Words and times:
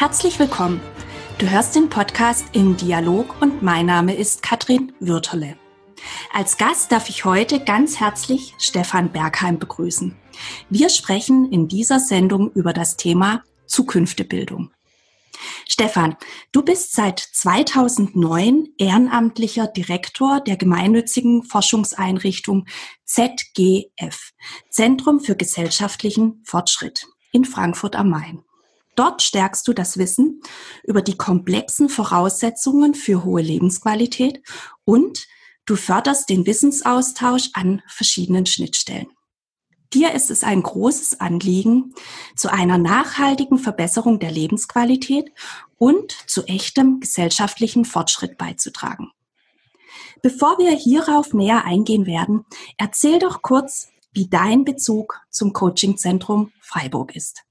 Herzlich 0.00 0.38
willkommen. 0.38 0.80
Du 1.36 1.50
hörst 1.50 1.76
den 1.76 1.90
Podcast 1.90 2.46
im 2.54 2.74
Dialog 2.78 3.36
und 3.42 3.60
mein 3.60 3.84
Name 3.84 4.14
ist 4.14 4.42
Katrin 4.42 4.94
Würterle. 4.98 5.58
Als 6.32 6.56
Gast 6.56 6.90
darf 6.90 7.10
ich 7.10 7.26
heute 7.26 7.60
ganz 7.62 8.00
herzlich 8.00 8.54
Stefan 8.56 9.12
Bergheim 9.12 9.58
begrüßen. 9.58 10.16
Wir 10.70 10.88
sprechen 10.88 11.52
in 11.52 11.68
dieser 11.68 12.00
Sendung 12.00 12.50
über 12.52 12.72
das 12.72 12.96
Thema 12.96 13.44
Zukünftebildung. 13.66 14.70
Stefan, 15.68 16.16
du 16.50 16.62
bist 16.62 16.94
seit 16.94 17.18
2009 17.20 18.68
ehrenamtlicher 18.78 19.66
Direktor 19.66 20.40
der 20.40 20.56
gemeinnützigen 20.56 21.42
Forschungseinrichtung 21.42 22.64
ZGF, 23.04 24.32
Zentrum 24.70 25.20
für 25.20 25.36
gesellschaftlichen 25.36 26.42
Fortschritt 26.46 27.06
in 27.32 27.44
Frankfurt 27.44 27.96
am 27.96 28.08
Main. 28.08 28.42
Dort 29.00 29.22
stärkst 29.22 29.66
du 29.66 29.72
das 29.72 29.96
Wissen 29.96 30.42
über 30.84 31.00
die 31.00 31.16
komplexen 31.16 31.88
Voraussetzungen 31.88 32.94
für 32.94 33.24
hohe 33.24 33.40
Lebensqualität 33.40 34.42
und 34.84 35.26
du 35.64 35.74
förderst 35.74 36.28
den 36.28 36.44
Wissensaustausch 36.44 37.48
an 37.54 37.80
verschiedenen 37.86 38.44
Schnittstellen. 38.44 39.06
Dir 39.94 40.12
ist 40.12 40.30
es 40.30 40.44
ein 40.44 40.62
großes 40.62 41.18
Anliegen, 41.18 41.94
zu 42.36 42.52
einer 42.52 42.76
nachhaltigen 42.76 43.56
Verbesserung 43.58 44.18
der 44.18 44.32
Lebensqualität 44.32 45.32
und 45.78 46.12
zu 46.26 46.44
echtem 46.44 47.00
gesellschaftlichen 47.00 47.86
Fortschritt 47.86 48.36
beizutragen. 48.36 49.12
Bevor 50.20 50.58
wir 50.58 50.72
hierauf 50.72 51.32
näher 51.32 51.64
eingehen 51.64 52.04
werden, 52.04 52.44
erzähl 52.76 53.18
doch 53.18 53.40
kurz, 53.40 53.88
wie 54.12 54.28
dein 54.28 54.66
Bezug 54.66 55.22
zum 55.30 55.54
Coachingzentrum 55.54 56.52
Freiburg 56.60 57.16
ist. 57.16 57.44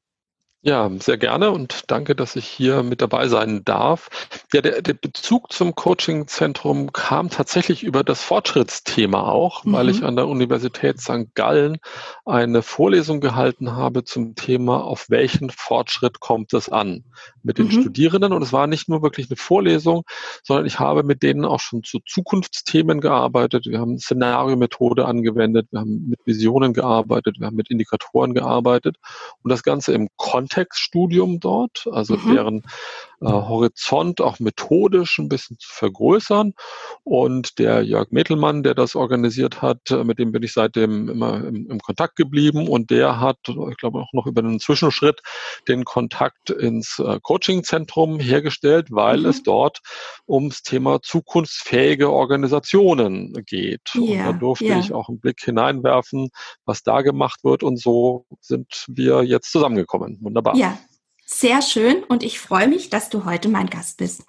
Ja, 0.62 0.92
sehr 1.00 1.18
gerne 1.18 1.52
und 1.52 1.84
danke, 1.88 2.18
dass 2.18 2.36
ich 2.36 2.46
hier 2.46 2.84
mit 2.84 3.02
dabei 3.02 3.30
sein 3.30 3.64
darf. 3.64 4.10
Ja, 4.52 4.62
der, 4.62 4.82
der 4.82 4.94
Bezug 4.94 5.54
zum 5.54 5.74
Coachingzentrum 5.74 6.92
kam 6.92 7.30
tatsächlich 7.30 7.82
über 7.84 8.04
das 8.04 8.22
Fortschrittsthema 8.24 9.24
auch, 9.24 9.64
mhm. 9.64 9.72
weil 9.72 9.88
ich 9.88 10.04
an 10.04 10.18
der 10.18 10.28
Universität 10.28 11.00
St. 11.00 11.34
Gallen 11.34 11.78
eine 12.26 12.62
Vorlesung 12.62 13.22
gehalten 13.22 13.78
habe 13.78 14.04
zum 14.04 14.36
Thema, 14.36 14.84
auf 14.84 15.06
welchen 15.08 15.50
Fortschritt 15.50 16.20
kommt 16.20 16.54
es 16.54 16.68
an 16.68 17.06
mit 17.42 17.58
den 17.58 17.68
mhm. 17.68 17.80
Studierenden. 17.80 18.34
Und 18.34 18.42
es 18.42 18.52
war 18.52 18.68
nicht 18.68 18.90
nur 18.90 19.02
wirklich 19.02 19.30
eine 19.30 19.38
Vorlesung, 19.38 20.04
sondern 20.44 20.66
ich 20.66 20.78
habe 20.78 21.04
mit 21.04 21.24
denen 21.24 21.46
auch 21.46 21.62
schon 21.62 21.84
zu 21.84 22.00
Zukunftsthemen 22.06 23.00
gearbeitet. 23.00 23.66
Wir 23.66 23.80
haben 23.80 23.98
Szenariomethode 23.98 25.06
angewendet, 25.06 25.68
wir 25.72 25.80
haben 25.80 26.10
mit 26.10 26.20
Visionen 26.26 26.74
gearbeitet, 26.74 27.40
wir 27.40 27.48
haben 27.48 27.56
mit 27.56 27.70
Indikatoren 27.70 28.34
gearbeitet 28.34 28.98
und 29.42 29.52
das 29.52 29.64
Ganze 29.64 29.94
im 29.94 30.10
Kontext 30.18 30.49
Kontextstudium 30.50 31.40
dort, 31.40 31.88
also 31.92 32.18
mhm. 32.18 32.34
deren 32.34 32.64
äh, 33.22 33.26
Horizont 33.26 34.22
auch 34.22 34.40
methodisch 34.40 35.20
ein 35.20 35.30
bisschen 35.30 35.58
zu 35.60 35.70
vergrößern. 35.72 36.54
Und 37.04 37.60
der 37.60 37.84
Jörg 37.84 38.12
Metelmann, 38.12 38.64
der 38.64 38.76
das 38.76 38.96
organisiert 38.96 39.62
hat, 39.62 39.92
äh, 39.92 40.04
mit 40.04 40.20
dem 40.20 40.32
bin 40.32 40.44
ich 40.44 40.54
seitdem 40.54 41.10
immer 41.10 41.36
im, 41.46 41.70
im 41.70 41.80
Kontakt 41.80 42.16
geblieben 42.16 42.68
und 42.68 42.90
der 42.90 43.20
hat, 43.20 43.38
ich 43.48 43.78
glaube 43.78 44.00
auch 44.00 44.14
noch 44.14 44.26
über 44.26 44.42
einen 44.42 44.60
Zwischenschritt, 44.60 45.22
den 45.68 45.86
Kontakt 45.86 46.50
ins 46.50 47.00
äh, 47.00 47.20
Coachingzentrum 47.22 48.20
hergestellt, 48.20 48.88
weil 48.90 49.20
mhm. 49.20 49.26
es 49.28 49.44
dort 49.44 49.80
ums 50.28 50.64
Thema 50.64 51.02
zukunftsfähige 51.02 52.12
Organisationen 52.12 53.34
geht. 53.46 53.94
Yeah, 53.96 54.04
und 54.04 54.18
da 54.26 54.34
durfte 54.34 54.66
yeah. 54.66 54.80
ich 54.80 54.94
auch 54.94 55.10
einen 55.10 55.20
Blick 55.20 55.42
hineinwerfen, 55.42 56.30
was 56.66 56.84
da 56.84 57.02
gemacht 57.02 57.44
wird 57.44 57.64
und 57.64 57.80
so 57.80 58.26
sind 58.42 58.86
wir 58.88 59.24
jetzt 59.24 59.52
zusammengekommen. 59.52 60.18
Wunderbar. 60.22 60.40
Wunderbar. 60.40 60.56
Ja, 60.56 60.78
sehr 61.30 61.62
schön 61.62 62.04
und 62.04 62.24
ich 62.24 62.40
freue 62.40 62.68
mich, 62.68 62.90
dass 62.90 63.10
du 63.10 63.24
heute 63.24 63.50
mein 63.50 63.68
Gast 63.70 63.98
bist. 63.98 64.24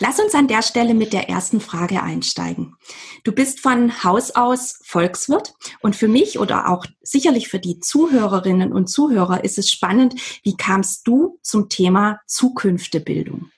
Lass 0.00 0.18
uns 0.18 0.34
an 0.34 0.48
der 0.48 0.62
Stelle 0.62 0.92
mit 0.92 1.12
der 1.12 1.28
ersten 1.28 1.60
Frage 1.60 2.02
einsteigen. 2.02 2.74
Du 3.22 3.30
bist 3.30 3.60
von 3.60 4.02
Haus 4.02 4.32
aus 4.32 4.80
Volkswirt 4.82 5.54
und 5.82 5.94
für 5.94 6.08
mich 6.08 6.40
oder 6.40 6.68
auch 6.68 6.84
sicherlich 7.00 7.46
für 7.46 7.60
die 7.60 7.78
Zuhörerinnen 7.78 8.72
und 8.72 8.88
Zuhörer 8.88 9.44
ist 9.44 9.56
es 9.56 9.70
spannend, 9.70 10.16
wie 10.42 10.56
kamst 10.56 11.06
du 11.06 11.38
zum 11.42 11.68
Thema 11.68 12.20
Zukünftebildung? 12.26 13.52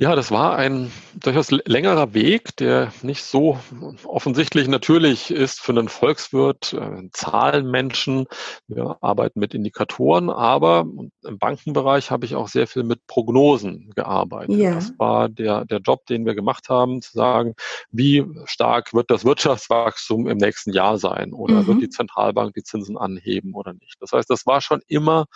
Ja, 0.00 0.16
das 0.16 0.30
war 0.30 0.56
ein 0.56 0.90
durchaus 1.14 1.50
längerer 1.50 2.14
Weg, 2.14 2.56
der 2.56 2.90
nicht 3.02 3.22
so 3.22 3.58
offensichtlich 4.04 4.66
natürlich 4.66 5.30
ist 5.30 5.60
für 5.60 5.72
einen 5.72 5.90
Volkswirt, 5.90 6.72
einen 6.72 7.08
äh, 7.08 7.10
Zahlenmenschen. 7.12 8.24
Wir 8.66 8.96
arbeiten 9.02 9.40
mit 9.40 9.52
Indikatoren, 9.52 10.30
aber 10.30 10.86
im 11.22 11.38
Bankenbereich 11.38 12.10
habe 12.10 12.24
ich 12.24 12.34
auch 12.34 12.48
sehr 12.48 12.66
viel 12.66 12.82
mit 12.82 13.06
Prognosen 13.08 13.90
gearbeitet. 13.94 14.56
Yeah. 14.56 14.76
Das 14.76 14.94
war 14.96 15.28
der, 15.28 15.66
der 15.66 15.80
Job, 15.80 16.06
den 16.06 16.24
wir 16.24 16.34
gemacht 16.34 16.70
haben, 16.70 17.02
zu 17.02 17.12
sagen, 17.12 17.52
wie 17.90 18.24
stark 18.46 18.94
wird 18.94 19.10
das 19.10 19.26
Wirtschaftswachstum 19.26 20.28
im 20.28 20.38
nächsten 20.38 20.72
Jahr 20.72 20.96
sein 20.96 21.34
oder 21.34 21.56
mhm. 21.56 21.66
wird 21.66 21.82
die 21.82 21.90
Zentralbank 21.90 22.54
die 22.54 22.62
Zinsen 22.62 22.96
anheben 22.96 23.52
oder 23.52 23.74
nicht. 23.74 23.96
Das 24.00 24.12
heißt, 24.12 24.30
das 24.30 24.46
war 24.46 24.62
schon 24.62 24.80
immer 24.86 25.26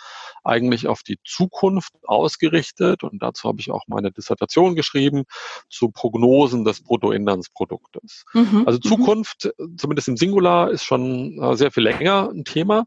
eigentlich 0.43 0.87
auf 0.87 1.03
die 1.03 1.19
Zukunft 1.23 1.93
ausgerichtet 2.07 3.03
und 3.03 3.21
dazu 3.21 3.47
habe 3.47 3.59
ich 3.59 3.69
auch 3.69 3.83
meine 3.85 4.11
Dissertation 4.11 4.54
Dissertation 4.55 4.75
geschrieben 4.75 5.23
zu 5.69 5.89
Prognosen 5.89 6.63
des 6.63 6.81
Bruttoinlandsproduktes. 6.81 8.25
Mhm. 8.33 8.63
Also 8.65 8.79
mhm. 8.83 8.87
Zukunft, 8.87 9.53
zumindest 9.77 10.07
im 10.07 10.17
Singular, 10.17 10.71
ist 10.71 10.83
schon 10.83 11.41
äh, 11.41 11.55
sehr 11.55 11.71
viel 11.71 11.83
länger 11.83 12.29
ein 12.33 12.45
Thema. 12.45 12.85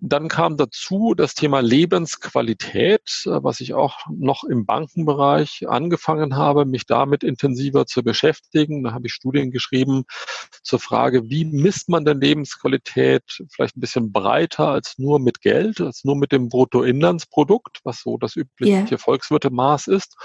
Dann 0.00 0.28
kam 0.28 0.56
dazu 0.56 1.14
das 1.16 1.34
Thema 1.34 1.60
Lebensqualität, 1.60 3.24
äh, 3.26 3.42
was 3.42 3.60
ich 3.60 3.74
auch 3.74 3.98
noch 4.10 4.44
im 4.44 4.66
Bankenbereich 4.66 5.66
angefangen 5.68 6.36
habe, 6.36 6.64
mich 6.64 6.86
damit 6.86 7.22
intensiver 7.22 7.86
zu 7.86 8.02
beschäftigen. 8.02 8.84
Da 8.84 8.92
habe 8.92 9.06
ich 9.06 9.12
Studien 9.12 9.50
geschrieben 9.50 10.04
zur 10.62 10.78
Frage, 10.78 11.28
wie 11.28 11.44
misst 11.44 11.88
man 11.88 12.04
denn 12.04 12.20
Lebensqualität 12.20 13.42
vielleicht 13.50 13.76
ein 13.76 13.80
bisschen 13.80 14.12
breiter 14.12 14.68
als 14.68 14.98
nur 14.98 15.18
mit 15.18 15.40
Geld, 15.40 15.80
als 15.80 16.04
nur 16.04 16.16
mit 16.16 16.32
dem 16.32 16.48
Bruttoinlandsprodukt, 16.48 17.80
was 17.84 18.00
so 18.00 18.16
das 18.16 18.36
übliche 18.36 18.72
yeah. 18.72 18.98
Volkswirtemaß 18.98 19.88
ist 19.88 20.16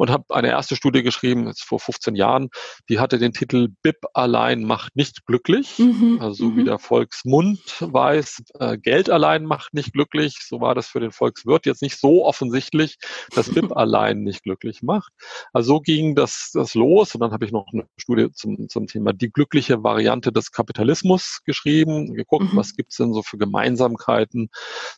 und 0.00 0.08
habe 0.08 0.24
eine 0.34 0.48
erste 0.48 0.76
Studie 0.76 1.02
geschrieben, 1.02 1.46
jetzt 1.46 1.62
vor 1.62 1.78
15 1.78 2.14
Jahren, 2.14 2.48
die 2.88 2.98
hatte 2.98 3.18
den 3.18 3.34
Titel 3.34 3.68
BIP 3.82 3.98
allein 4.14 4.64
macht 4.64 4.96
nicht 4.96 5.26
glücklich. 5.26 5.78
Mhm. 5.78 6.16
Also 6.22 6.46
mhm. 6.46 6.56
wie 6.56 6.64
der 6.64 6.78
Volksmund 6.78 7.60
weiß, 7.80 8.44
äh, 8.60 8.78
Geld 8.78 9.10
allein 9.10 9.44
macht 9.44 9.74
nicht 9.74 9.92
glücklich. 9.92 10.38
So 10.40 10.62
war 10.62 10.74
das 10.74 10.86
für 10.86 11.00
den 11.00 11.12
Volkswirt 11.12 11.66
jetzt 11.66 11.82
nicht 11.82 12.00
so 12.00 12.24
offensichtlich, 12.24 12.96
dass 13.34 13.52
BIP 13.52 13.72
allein 13.76 14.22
nicht 14.22 14.42
glücklich 14.42 14.80
macht. 14.80 15.12
Also 15.52 15.74
so 15.74 15.80
ging 15.80 16.14
das, 16.14 16.50
das 16.54 16.74
los 16.74 17.14
und 17.14 17.20
dann 17.20 17.32
habe 17.32 17.44
ich 17.44 17.52
noch 17.52 17.66
eine 17.70 17.84
Studie 17.98 18.32
zum, 18.32 18.70
zum 18.70 18.86
Thema 18.86 19.12
die 19.12 19.30
glückliche 19.30 19.84
Variante 19.84 20.32
des 20.32 20.50
Kapitalismus 20.50 21.40
geschrieben, 21.44 22.14
geguckt, 22.14 22.54
mhm. 22.54 22.56
was 22.56 22.74
gibt's 22.74 22.96
denn 22.96 23.12
so 23.12 23.22
für 23.22 23.36
Gemeinsamkeiten 23.36 24.48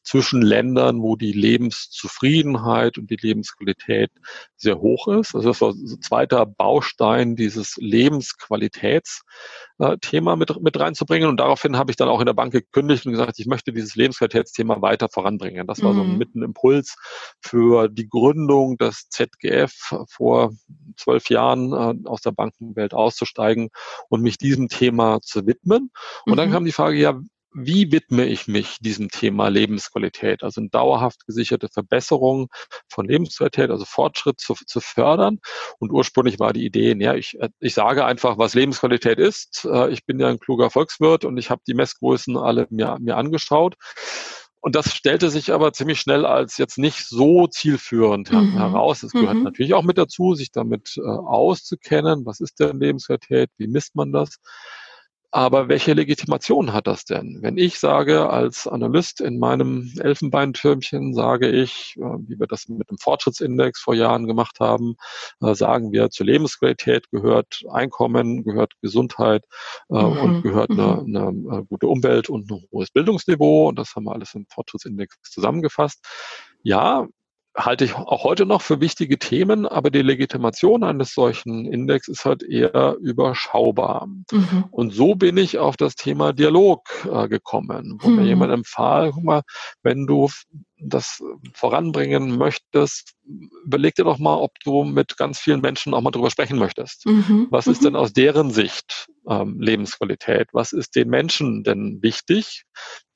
zwischen 0.05 0.43
Ländern, 0.43 1.03
wo 1.03 1.17
die 1.17 1.33
Lebenszufriedenheit 1.33 2.99
und 2.99 3.11
die 3.11 3.19
Lebensqualität 3.21 4.13
sehr 4.57 4.79
hoch 4.79 4.92
hoch 4.93 5.09
ist. 5.09 5.35
Also 5.35 5.49
das 5.49 5.61
war 5.61 5.73
so 5.73 5.97
ein 5.97 6.03
zweiter 6.03 6.47
Baustein 6.47 7.35
dieses 7.37 7.77
Lebensqualitätsthema 7.77 10.37
mit, 10.37 10.63
mit 10.63 10.79
reinzubringen. 10.79 11.29
Und 11.29 11.39
daraufhin 11.39 11.77
habe 11.77 11.91
ich 11.91 11.97
dann 11.97 12.09
auch 12.09 12.21
in 12.21 12.27
der 12.27 12.35
Bank 12.35 12.53
gekündigt 12.53 13.07
und 13.07 13.13
gesagt, 13.13 13.39
ich 13.39 13.47
möchte 13.47 13.73
dieses 13.73 13.97
Lebensqualitätsthema 13.97 14.83
weiter 14.83 15.09
voranbringen. 15.09 15.67
Das 15.67 15.83
war 15.83 15.95
so 15.95 16.03
ein 16.03 16.13
mhm. 16.13 16.19
Mittenimpuls 16.19 16.97
für 17.41 17.89
die 17.89 18.09
Gründung 18.09 18.77
des 18.77 19.09
ZGF 19.09 19.73
vor 20.09 20.53
zwölf 20.97 21.31
Jahren 21.31 21.73
äh, 21.73 21.95
aus 22.09 22.21
der 22.21 22.33
Bankenwelt 22.33 22.95
auszusteigen 22.95 23.71
und 24.09 24.23
mich 24.23 24.39
diesem 24.39 24.69
Thema 24.69 25.21
zu 25.23 25.47
widmen. 25.47 25.91
Und 26.27 26.37
dann 26.37 26.49
mhm. 26.49 26.53
kam 26.53 26.65
die 26.65 26.73
Frage, 26.73 26.99
ja, 26.99 27.19
wie 27.55 27.93
widme 27.93 28.27
ich 28.27 28.49
mich 28.49 28.79
diesem 28.81 29.11
Thema 29.11 29.49
Lebensqualität, 29.49 30.43
also 30.43 30.61
eine 30.61 30.71
dauerhaft 30.71 31.27
gesicherte 31.27 31.69
Verbesserung 31.69 32.49
von 32.89 33.07
Lebensqualität, 33.07 33.71
also 33.71 33.85
Fortschritt 33.85 34.41
zu, 34.41 34.55
zu 34.67 34.81
fördern. 34.81 35.39
Und 35.79 35.93
ursprünglich 35.93 36.39
war 36.39 36.53
die 36.53 36.65
Idee, 36.65 36.95
ja, 36.99 37.15
ich, 37.15 37.39
ich 37.61 37.75
sage 37.75 38.05
einfach, 38.05 38.39
was 38.39 38.55
Lebensqualität 38.55 39.19
ist. 39.19 39.67
Äh, 39.71 39.91
ich 39.91 40.05
bin 40.07 40.19
ja 40.19 40.29
ein 40.29 40.39
kluger 40.39 40.71
Volkswirt 40.71 41.25
und 41.25 41.37
ich 41.37 41.51
habe 41.51 41.63
die 41.67 41.75
Messgrößen 41.75 42.37
alle 42.37 42.67
mir, 42.71 42.97
mir 43.01 43.17
angeschaut. 43.17 43.77
Und 44.65 44.77
das 44.77 44.95
stellte 44.95 45.29
sich 45.29 45.53
aber 45.53 45.73
ziemlich 45.73 45.99
schnell 45.99 46.25
als 46.25 46.57
jetzt 46.57 46.79
nicht 46.79 47.09
so 47.09 47.49
zielführend 47.49 48.31
mhm. 48.31 48.53
heraus. 48.53 49.03
Es 49.03 49.11
gehört 49.11 49.35
mhm. 49.35 49.43
natürlich 49.43 49.75
auch 49.75 49.83
mit 49.83 49.99
dazu, 49.99 50.35
sich 50.35 50.53
damit 50.53 50.97
äh, 50.99 51.01
auszukennen. 51.01 52.25
Was 52.25 52.39
ist 52.39 52.61
denn 52.61 52.79
Lebensqualität? 52.79 53.51
Wie 53.59 53.67
misst 53.67 53.97
man 53.97 54.13
das? 54.13 54.39
Aber 55.35 55.69
welche 55.69 55.95
Legitimation 55.95 56.75
hat 56.75 56.87
das 56.87 57.07
denn? 57.07 57.39
Wenn 57.41 57.57
ich 57.57 57.79
sage, 57.79 58.29
als 58.29 58.67
Analyst 58.67 59.23
in 59.23 59.39
meinem 59.39 59.91
Elfenbeintürmchen, 59.99 61.15
sage 61.15 61.49
ich, 61.49 61.97
äh, 61.97 62.03
wie 62.29 62.39
wir 62.39 62.47
das 62.47 62.69
mit 62.69 62.91
dem 62.91 62.99
Fortschrittsindex 62.99 63.81
vor 63.81 63.95
Jahren 63.95 64.27
gemacht 64.27 64.61
haben, 64.61 64.97
äh, 65.41 65.55
sagen 65.55 65.91
wir, 65.91 66.11
zur 66.11 66.27
Lebensqualität 66.27 67.11
gehört 67.11 67.63
Einkommen, 67.71 68.45
gehört 68.45 68.75
Gesundheit 68.83 69.47
äh, 69.89 69.95
mhm. 69.95 70.19
und 70.19 70.43
gehört 70.43 70.71
eine, 70.71 71.03
mhm. 71.03 71.51
eine 71.51 71.65
gute 71.65 71.87
Umwelt 71.87 72.29
und 72.29 72.51
ein 72.51 72.65
hohes 72.71 72.91
Bildungsniveau. 72.91 73.69
Und 73.69 73.79
das 73.79 73.97
haben 73.97 74.05
wir 74.05 74.13
alles 74.13 74.35
im 74.35 74.45
Fortschrittsindex 74.51 75.17
zusammengefasst. 75.23 76.05
Ja, 76.63 77.09
halte 77.55 77.85
ich 77.85 77.95
auch 77.95 78.25
heute 78.25 78.47
noch 78.47 78.63
für 78.63 78.81
wichtige 78.81 79.19
Themen, 79.19 79.67
aber 79.67 79.91
die 79.91 80.03
Legitimation 80.03 80.85
eines 80.85 81.15
solchen 81.15 81.67
Index 81.67 82.09
ist 82.09 82.25
halt 82.25 82.43
eher 82.43 82.97
überschaubar. 83.01 84.07
Mhm. 84.31 84.65
Und 84.71 84.95
so 84.95 85.15
bin 85.15 85.37
ich 85.37 85.59
auf 85.59 85.77
das 85.77 85.95
Thema 85.95 86.33
Dialog 86.33 86.89
äh, 87.11 87.29
gekommen, 87.29 87.99
wo 88.01 88.09
mhm. 88.09 88.17
mir 88.17 88.25
jemand 88.25 88.53
empfahl, 88.53 89.13
guck 89.13 89.25
mal, 89.25 89.43
wenn 89.83 90.07
du 90.07 90.31
das 90.85 91.23
voranbringen 91.55 92.37
möchtest, 92.37 93.15
überleg 93.65 93.95
dir 93.95 94.05
doch 94.05 94.19
mal, 94.19 94.37
ob 94.37 94.59
du 94.65 94.85
mit 94.85 95.17
ganz 95.17 95.39
vielen 95.39 95.61
Menschen 95.61 95.95
auch 95.95 96.01
mal 96.01 96.11
drüber 96.11 96.31
sprechen 96.31 96.59
möchtest. 96.59 97.07
Mhm. 97.07 97.49
Was 97.51 97.67
ist 97.67 97.83
mhm. 97.83 97.87
denn 97.87 97.97
aus 97.97 98.13
deren 98.13 98.51
Sicht 98.51 99.09
ähm, 99.29 99.61
Lebensqualität? 99.61 100.49
Was 100.53 100.73
ist 100.73 100.97
den 100.97 101.09
Menschen 101.09 101.63
denn 101.63 102.03
wichtig? 102.03 102.65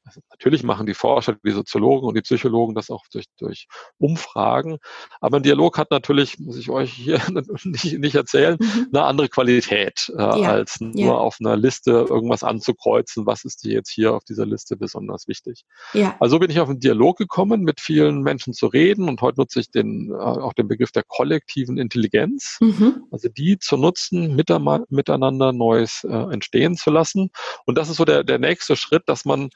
Also 0.06 0.20
natürlich 0.30 0.62
machen 0.62 0.86
die 0.86 0.94
Forscher, 0.94 1.36
die 1.44 1.50
Soziologen 1.50 2.06
und 2.06 2.16
die 2.16 2.22
Psychologen 2.22 2.76
das 2.76 2.90
auch 2.90 3.04
durch, 3.10 3.24
durch 3.38 3.66
Umfragen. 3.98 4.78
Aber 5.20 5.38
ein 5.38 5.42
Dialog 5.42 5.78
hat 5.78 5.90
natürlich, 5.90 6.38
muss 6.38 6.56
ich 6.56 6.70
euch 6.70 6.92
hier 6.92 7.20
nicht, 7.64 7.98
nicht 7.98 8.14
erzählen, 8.14 8.56
mhm. 8.60 8.88
eine 8.92 9.04
andere 9.04 9.28
Qualität, 9.28 10.12
äh, 10.16 10.22
ja. 10.22 10.52
als 10.52 10.80
nur 10.80 10.94
ja. 11.06 11.14
auf 11.14 11.38
einer 11.40 11.56
Liste 11.56 11.90
irgendwas 11.90 12.44
anzukreuzen. 12.44 13.26
Was 13.26 13.44
ist 13.44 13.64
dir 13.64 13.72
jetzt 13.72 13.90
hier 13.90 14.14
auf 14.14 14.22
dieser 14.22 14.46
Liste 14.46 14.76
besonders 14.76 15.26
wichtig? 15.26 15.64
Ja. 15.92 16.16
Also 16.20 16.38
bin 16.38 16.50
ich 16.50 16.60
auf 16.60 16.68
einen 16.68 16.78
Dialog 16.78 17.18
gekommen, 17.18 17.62
mit 17.62 17.80
vielen 17.80 18.22
Menschen 18.22 18.52
zu 18.52 18.68
reden. 18.68 19.08
Und 19.08 19.20
heute 19.22 19.40
nutze 19.40 19.58
ich 19.58 19.72
den, 19.72 20.12
äh, 20.12 20.14
auch 20.14 20.52
den 20.52 20.68
Begriff 20.68 20.92
der 20.92 21.02
kollektiven 21.02 21.78
Intelligenz. 21.78 22.58
Mhm. 22.60 23.06
Also 23.10 23.28
die 23.28 23.58
zu 23.58 23.76
nutzen, 23.76 24.36
miteinander 24.36 25.52
Neues 25.52 26.06
äh, 26.08 26.32
entstehen 26.32 26.76
zu 26.76 26.90
lassen. 26.90 27.30
Und 27.64 27.76
das 27.76 27.88
ist 27.88 27.96
so 27.96 28.04
der, 28.04 28.22
der 28.22 28.38
nächste 28.38 28.76
Schritt, 28.76 29.02
dass 29.06 29.24
man 29.24 29.50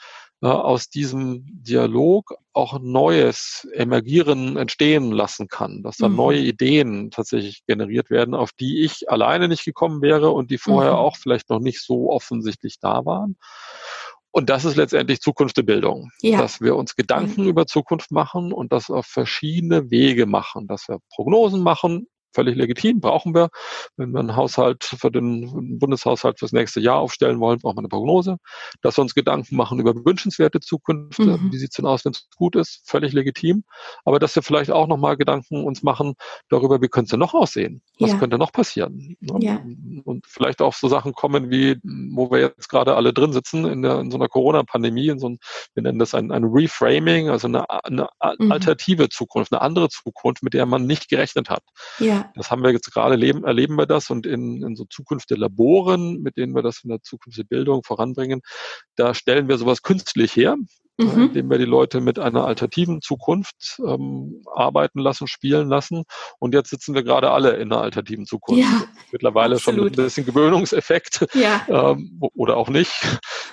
aus 0.49 0.89
diesem 0.89 1.45
Dialog 1.63 2.35
auch 2.53 2.81
Neues 2.81 3.69
emergieren, 3.75 4.57
entstehen 4.57 5.13
lassen 5.13 5.49
kann, 5.49 5.83
dass 5.83 5.99
da 5.99 6.09
mhm. 6.09 6.17
neue 6.17 6.41
Ideen 6.41 7.11
tatsächlich 7.11 7.65
generiert 7.67 8.11
werden, 8.11 8.35
auf 8.35 8.51
die 8.53 8.83
ich 8.83 9.11
alleine 9.11 9.49
nicht 9.49 9.65
gekommen 9.65 10.01
wäre 10.01 10.31
und 10.31 10.51
die 10.51 10.59
vorher 10.59 10.93
mhm. 10.93 10.99
auch 10.99 11.17
vielleicht 11.17 11.51
noch 11.51 11.61
nicht 11.61 11.85
so 11.85 12.11
offensichtlich 12.11 12.79
da 12.81 13.05
waren. 13.05 13.37
Und 14.33 14.49
das 14.49 14.65
ist 14.65 14.77
letztendlich 14.77 15.21
Zukunft 15.21 15.57
der 15.57 15.65
Bildung, 15.65 16.11
ja. 16.23 16.39
dass 16.39 16.61
wir 16.61 16.77
uns 16.77 16.95
Gedanken 16.95 17.43
mhm. 17.43 17.49
über 17.49 17.67
Zukunft 17.67 18.11
machen 18.11 18.53
und 18.53 18.73
das 18.73 18.89
auf 18.89 19.07
verschiedene 19.07 19.91
Wege 19.91 20.25
machen, 20.27 20.69
dass 20.69 20.89
wir 20.89 20.99
Prognosen 21.15 21.63
machen, 21.63 22.07
völlig 22.33 22.57
legitim, 22.57 23.01
brauchen 23.01 23.35
wir. 23.35 23.49
Wenn 23.97 24.13
wir 24.13 24.21
einen 24.21 24.37
Haushalt 24.37 24.85
für 24.85 25.11
den 25.11 25.79
Bundeshaushalt 25.79 26.39
fürs 26.39 26.53
nächste 26.53 26.81
Jahr 26.81 26.99
aufstellen 26.99 27.41
wollen, 27.41 27.59
brauchen 27.59 27.77
wir 27.77 27.81
eine 27.81 27.89
Prognose. 27.89 28.37
Dass 28.83 28.99
wir 28.99 29.03
uns 29.03 29.15
Gedanken 29.15 29.57
machen 29.57 29.81
über 29.81 29.95
wünschenswerte 29.95 30.61
Zukunft, 30.61 31.19
mhm. 31.19 31.51
wie 31.51 31.59
sieht's 31.59 31.77
denn 31.77 31.87
aus, 31.87 32.05
wenn 32.05 32.13
es 32.13 32.29
gut 32.37 32.57
ist, 32.57 32.83
völlig 32.87 33.13
legitim. 33.13 33.65
Aber 34.05 34.19
dass 34.19 34.35
wir 34.35 34.43
vielleicht 34.43 34.71
auch 34.71 34.87
nochmal 34.87 35.17
Gedanken 35.17 35.65
uns 35.65 35.83
machen 35.83 36.15
darüber, 36.49 36.81
wie 36.81 36.89
könnte 36.89 37.07
es 37.07 37.11
denn 37.11 37.21
noch 37.21 37.35
aussehen? 37.35 37.83
Was 37.99 38.13
ja. 38.13 38.19
könnte 38.19 38.39
noch 38.39 38.53
passieren? 38.53 39.17
Ja. 39.21 39.63
Und 40.05 40.27
vielleicht 40.27 40.63
auch 40.63 40.75
so 40.75 40.89
Sachen 40.89 41.13
kommen 41.13 41.51
wie, 41.51 41.77
wo 41.83 42.31
wir 42.31 42.41
jetzt 42.41 42.69
gerade 42.69 42.97
alle 42.97 43.13
drin 43.13 43.33
sitzen, 43.33 43.65
in, 43.67 43.83
der, 43.83 44.01
in 44.01 44.11
so 44.11 44.17
einer 44.17 44.29
Corona-Pandemie, 44.29 45.09
in 45.09 45.19
so 45.19 45.29
ein, 45.29 45.39
wir 45.75 45.83
nennen 45.83 45.99
das 45.99 46.15
ein, 46.15 46.31
ein 46.31 46.45
Reframing, 46.45 47.31
also 47.31 47.49
eine, 47.49 47.69
eine 47.85 48.09
mhm. 48.39 48.53
alternative 48.53 49.09
Zukunft, 49.09 49.53
eine 49.53 49.63
andere 49.63 49.89
Zukunft, 49.89 50.43
mit 50.43 50.55
der 50.55 50.67
man 50.67 50.87
nicht 50.87 51.09
gerechnet 51.09 51.51
hat. 51.51 51.63
Ja. 51.99 52.20
Das 52.35 52.51
haben 52.51 52.63
wir 52.63 52.73
jetzt 52.73 52.93
gerade 52.93 53.17
leben, 53.17 53.45
erleben 53.45 53.77
wir 53.77 53.87
das 53.87 54.11
und 54.11 54.27
in, 54.27 54.63
in 54.63 54.77
so 54.77 54.85
Zukunft 54.85 55.31
der 55.31 55.39
Laboren, 55.39 56.21
mit 56.23 56.37
denen 56.37 56.55
wir 56.55 56.63
das 56.63 56.83
in 56.85 56.91
der 56.91 57.03
Zukunft 57.03 57.39
der 57.39 57.45
Bildung 57.45 57.83
voranbringen, 57.83 58.43
da 58.97 59.15
stellen 59.15 59.49
wir 59.49 59.59
sowas 59.59 59.83
künstlich 59.83 60.37
her, 60.37 60.57
äh, 61.01 61.05
mhm. 61.05 61.23
indem 61.23 61.51
wir 61.51 61.59
die 61.59 61.65
Leute 61.65 62.01
mit 62.01 62.19
einer 62.19 62.45
alternativen 62.45 63.01
Zukunft 63.01 63.81
ähm, 63.87 64.43
arbeiten 64.55 65.01
lassen, 65.01 65.27
spielen 65.27 65.69
lassen. 65.69 66.05
Und 66.39 66.55
jetzt 66.55 66.71
sitzen 66.71 66.95
wir 66.95 67.03
gerade 67.03 67.31
alle 67.31 67.57
in 67.57 67.73
einer 67.73 67.81
alternativen 67.81 68.27
Zukunft. 68.27 68.63
Ja, 68.63 68.85
Mittlerweile 69.11 69.57
absolut. 69.57 69.79
schon 69.79 69.85
mit 69.85 69.99
ein 69.99 70.05
bisschen 70.05 70.27
Gewöhnungseffekt 70.27 71.27
ja. 71.35 71.65
ähm, 71.69 72.21
oder 72.35 72.57
auch 72.57 72.69
nicht. 72.69 72.93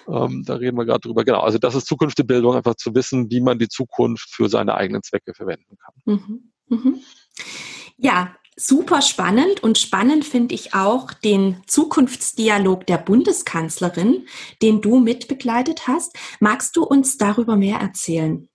Ähm, 0.09 0.43
da 0.45 0.55
reden 0.55 0.77
wir 0.77 0.85
gerade 0.85 1.01
drüber. 1.01 1.23
Genau, 1.23 1.41
also 1.41 1.57
das 1.57 1.75
ist 1.75 1.87
Zukunft 1.87 2.17
der 2.17 2.23
Bildung, 2.23 2.55
einfach 2.55 2.75
zu 2.75 2.95
wissen, 2.95 3.29
wie 3.29 3.41
man 3.41 3.59
die 3.59 3.67
Zukunft 3.67 4.29
für 4.29 4.49
seine 4.49 4.75
eigenen 4.75 5.03
Zwecke 5.03 5.33
verwenden 5.33 5.77
kann. 5.77 5.93
Mhm. 6.05 6.51
Mhm. 6.69 6.99
Ja, 7.97 8.35
super 8.57 9.01
spannend 9.01 9.63
und 9.63 9.77
spannend 9.77 10.25
finde 10.25 10.55
ich 10.55 10.73
auch 10.73 11.13
den 11.13 11.61
Zukunftsdialog 11.67 12.85
der 12.87 12.97
Bundeskanzlerin, 12.97 14.27
den 14.61 14.81
du 14.81 14.99
mitbegleitet 14.99 15.87
hast. 15.87 16.17
Magst 16.39 16.75
du 16.75 16.83
uns 16.83 17.17
darüber 17.17 17.55
mehr 17.55 17.77
erzählen? 17.77 18.49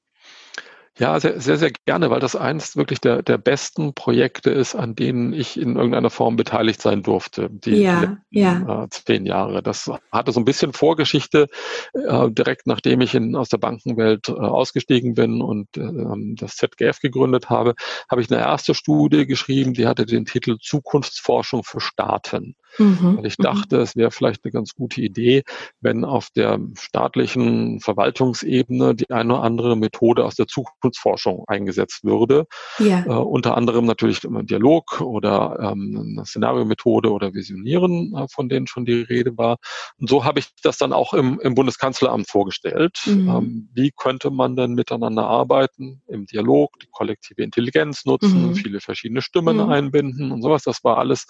Ja, 0.99 1.19
sehr, 1.19 1.41
sehr, 1.41 1.57
sehr 1.57 1.73
gerne, 1.87 2.11
weil 2.11 2.21
das 2.21 2.37
eins 2.37 2.77
wirklich 2.77 3.01
der, 3.01 3.23
der 3.23 3.39
besten 3.39 3.95
Projekte 3.95 4.51
ist, 4.51 4.75
an 4.75 4.95
denen 4.95 5.33
ich 5.33 5.59
in 5.59 5.77
irgendeiner 5.77 6.11
Form 6.11 6.37
beteiligt 6.37 6.83
sein 6.83 7.03
durfte, 7.03 7.49
die 7.51 7.77
ja, 7.77 8.19
ja. 8.29 8.85
Äh, 8.85 8.89
zehn 8.91 9.25
Jahre. 9.25 9.63
Das 9.63 9.91
hatte 10.11 10.33
so 10.33 10.41
ein 10.41 10.45
bisschen 10.45 10.75
Vorgeschichte, 10.75 11.49
äh, 11.95 12.31
direkt 12.31 12.67
nachdem 12.67 13.01
ich 13.01 13.15
in, 13.15 13.37
aus 13.37 13.49
der 13.49 13.57
Bankenwelt 13.57 14.29
äh, 14.29 14.33
ausgestiegen 14.33 15.15
bin 15.15 15.41
und 15.41 15.75
äh, 15.79 15.89
das 16.37 16.57
ZGF 16.57 17.01
gegründet 17.01 17.49
habe, 17.49 17.75
habe 18.11 18.21
ich 18.21 18.31
eine 18.31 18.43
erste 18.43 18.75
Studie 18.75 19.27
geschrieben, 19.27 19.73
die 19.73 19.87
hatte 19.87 20.05
den 20.05 20.27
Titel 20.27 20.59
Zukunftsforschung 20.61 21.65
für 21.65 21.81
Staaten. 21.81 22.55
Mhm. 22.79 23.19
Weil 23.19 23.27
ich 23.27 23.39
mhm. 23.39 23.45
dachte, 23.45 23.79
es 23.79 23.97
wäre 23.97 24.11
vielleicht 24.11 24.45
eine 24.45 24.53
ganz 24.53 24.75
gute 24.75 25.01
Idee, 25.01 25.43
wenn 25.81 26.05
auf 26.05 26.31
der 26.31 26.59
staatlichen 26.79 27.81
Verwaltungsebene 27.81 28.95
die 28.95 29.11
eine 29.11 29.35
oder 29.35 29.43
andere 29.43 29.77
Methode 29.77 30.25
aus 30.25 30.37
der 30.37 30.47
Zukunftsforschung 30.83 31.45
eingesetzt 31.47 32.05
würde. 32.05 32.47
Ja. 32.79 33.05
Äh, 33.07 33.11
unter 33.11 33.57
anderem 33.57 33.87
natürlich 33.87 34.25
immer 34.25 34.43
Dialog 34.43 35.01
oder 35.01 35.59
ähm, 35.61 36.17
eine 36.17 36.27
Szenariomethode 36.27 37.11
oder 37.11 37.33
Visionieren, 37.35 38.15
äh, 38.17 38.27
von 38.29 38.49
denen 38.49 38.67
schon 38.67 38.85
die 38.85 39.03
Rede 39.03 39.37
war. 39.39 39.59
Und 39.99 40.09
so 40.09 40.25
habe 40.25 40.41
ich 40.41 40.49
das 40.63 40.79
dann 40.79 40.93
auch 40.93 41.15
im, 41.15 41.39
im 41.41 41.55
Bundeskanzleramt 41.55 42.29
vorgestellt. 42.29 43.01
Mhm. 43.07 43.29
Ähm, 43.29 43.69
wie 43.75 43.93
könnte 43.97 44.31
man 44.31 44.57
denn 44.57 44.73
miteinander 44.73 45.27
arbeiten 45.27 46.03
im 46.09 46.27
Dialog, 46.27 46.79
die 46.81 46.89
kollektive 46.91 47.43
Intelligenz 47.43 48.05
nutzen, 48.05 48.49
mhm. 48.49 48.55
viele 48.55 48.81
verschiedene 48.81 49.23
Stimmen 49.23 49.59
mhm. 49.59 49.71
einbinden 49.71 50.33
und 50.33 50.43
sowas. 50.43 50.65
Das 50.65 50.83
war 50.83 50.99
alles 50.99 51.27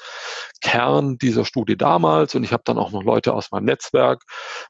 Kern 0.62 1.18
dieser 1.18 1.44
Studie 1.44 1.76
damals 1.76 2.34
und 2.34 2.44
ich 2.44 2.52
habe 2.52 2.62
dann 2.64 2.78
auch 2.78 2.92
noch 2.92 3.02
Leute 3.02 3.34
aus 3.34 3.50
meinem 3.50 3.64
Netzwerk 3.64 4.22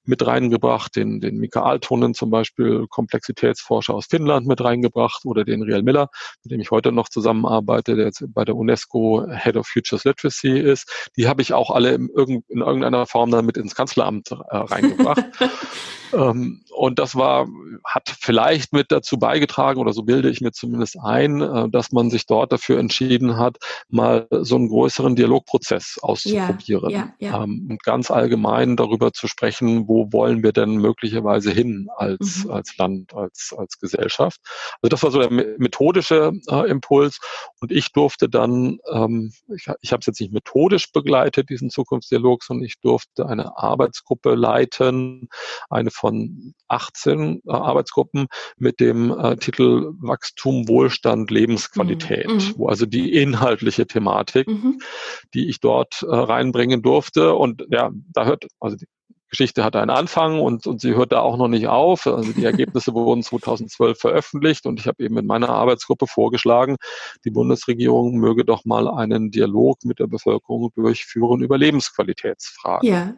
mit 0.04 0.26
reingebracht, 0.26 0.96
den, 0.96 1.20
den 1.20 1.36
Mika 1.36 1.62
Altonen 1.62 2.14
zum 2.14 2.30
Beispiel, 2.30 2.86
Komplexitätsforscher 2.88 3.94
aus 3.94 4.06
Finnland 4.06 4.46
mit 4.46 4.62
reingebracht 4.72 5.24
oder 5.24 5.44
den 5.44 5.62
Riel 5.62 5.82
Miller, 5.82 6.08
mit 6.42 6.52
dem 6.52 6.60
ich 6.60 6.70
heute 6.70 6.92
noch 6.92 7.08
zusammenarbeite, 7.08 7.96
der 7.96 8.06
jetzt 8.06 8.24
bei 8.28 8.44
der 8.44 8.56
UNESCO 8.56 9.26
Head 9.30 9.56
of 9.56 9.66
Futures 9.66 10.04
Literacy 10.04 10.58
ist. 10.58 11.10
Die 11.16 11.28
habe 11.28 11.42
ich 11.42 11.52
auch 11.52 11.70
alle 11.70 11.94
in, 11.94 12.08
in 12.48 12.60
irgendeiner 12.60 13.06
Form 13.06 13.30
dann 13.30 13.46
mit 13.46 13.56
ins 13.56 13.74
Kanzleramt 13.74 14.30
äh, 14.30 14.36
reingebracht. 14.56 15.24
ähm, 16.12 16.62
und 16.74 16.98
das 16.98 17.14
war, 17.14 17.46
hat 17.84 18.14
vielleicht 18.20 18.72
mit 18.72 18.90
dazu 18.90 19.18
beigetragen, 19.18 19.80
oder 19.80 19.92
so 19.92 20.02
bilde 20.02 20.30
ich 20.30 20.40
mir 20.40 20.52
zumindest 20.52 20.98
ein, 21.02 21.40
äh, 21.40 21.68
dass 21.68 21.92
man 21.92 22.10
sich 22.10 22.26
dort 22.26 22.52
dafür 22.52 22.78
entschieden 22.78 23.36
hat, 23.36 23.58
mal 23.88 24.26
so 24.30 24.56
einen 24.56 24.68
größeren 24.68 25.16
Dialogprozess 25.16 25.98
auszuprobieren. 26.02 26.90
Ja 26.90 27.02
ja, 27.02 27.14
ja. 27.18 27.42
Ähm, 27.42 27.68
und 27.70 27.82
ganz 27.82 28.10
allgemein 28.10 28.76
darüber 28.76 29.12
zu 29.12 29.28
sprechen, 29.28 29.88
wo 29.88 30.12
wollen 30.12 30.42
wir 30.42 30.52
denn 30.52 30.76
möglicherweise 30.76 31.50
hin 31.50 31.88
als, 31.96 32.44
mhm. 32.44 32.50
als 32.50 32.76
Land, 32.78 33.14
als, 33.14 33.54
als 33.56 33.78
Gesellschaft. 33.78 34.40
Also 34.80 34.90
das 34.90 35.02
war 35.02 35.10
so 35.10 35.18
der 35.18 35.30
methodische 35.30 36.32
äh, 36.48 36.70
Impuls 36.70 37.18
und 37.60 37.72
ich 37.72 37.92
durfte 37.92 38.28
dann, 38.28 38.78
ähm, 38.90 39.32
ich, 39.54 39.66
ich 39.80 39.92
habe 39.92 40.00
es 40.00 40.06
jetzt 40.06 40.20
nicht 40.20 40.32
methodisch 40.32 40.92
begleitet, 40.92 41.50
diesen 41.50 41.70
Zukunftsdialog, 41.70 42.42
sondern 42.42 42.64
ich 42.64 42.80
durfte 42.80 43.26
eine 43.26 43.56
Arbeitsgruppe 43.56 44.34
leiten, 44.34 45.28
eine 45.70 45.90
von 45.90 46.54
18 46.68 47.42
äh, 47.46 47.50
Arbeitsgruppen 47.50 48.26
mit 48.56 48.80
dem 48.80 49.10
äh, 49.10 49.36
Titel 49.36 49.92
Wachstum, 50.00 50.68
Wohlstand, 50.68 51.30
Lebensqualität, 51.30 52.28
mhm. 52.28 52.34
mhm. 52.34 52.54
wo 52.56 52.68
also 52.68 52.86
die 52.86 53.14
inhaltliche 53.14 53.86
Thematik, 53.86 54.48
mhm. 54.48 54.80
die 55.34 55.48
ich 55.48 55.60
dort 55.60 56.02
äh, 56.02 56.14
reinbringen 56.14 56.82
durfte. 56.82 57.34
Und 57.34 57.64
ja, 57.70 57.90
da 58.12 58.24
hört, 58.24 58.46
also 58.60 58.76
die 58.76 58.86
Geschichte 59.32 59.64
hatte 59.64 59.80
einen 59.80 59.90
Anfang 59.90 60.40
und, 60.40 60.66
und 60.66 60.82
sie 60.82 60.94
hört 60.94 61.10
da 61.10 61.20
auch 61.20 61.38
noch 61.38 61.48
nicht 61.48 61.66
auf. 61.66 62.06
Also 62.06 62.32
die 62.32 62.44
Ergebnisse 62.44 62.92
wurden 62.94 63.22
2012 63.22 63.98
veröffentlicht 63.98 64.66
und 64.66 64.78
ich 64.78 64.86
habe 64.86 65.02
eben 65.02 65.16
in 65.16 65.24
meiner 65.24 65.48
Arbeitsgruppe 65.48 66.06
vorgeschlagen, 66.06 66.76
die 67.24 67.30
Bundesregierung 67.30 68.18
möge 68.18 68.44
doch 68.44 68.66
mal 68.66 68.86
einen 68.88 69.30
Dialog 69.30 69.84
mit 69.84 70.00
der 70.00 70.06
Bevölkerung 70.06 70.70
durchführen 70.74 71.40
über 71.40 71.56
Lebensqualitätsfragen. 71.56 72.86
Ja. 72.86 73.14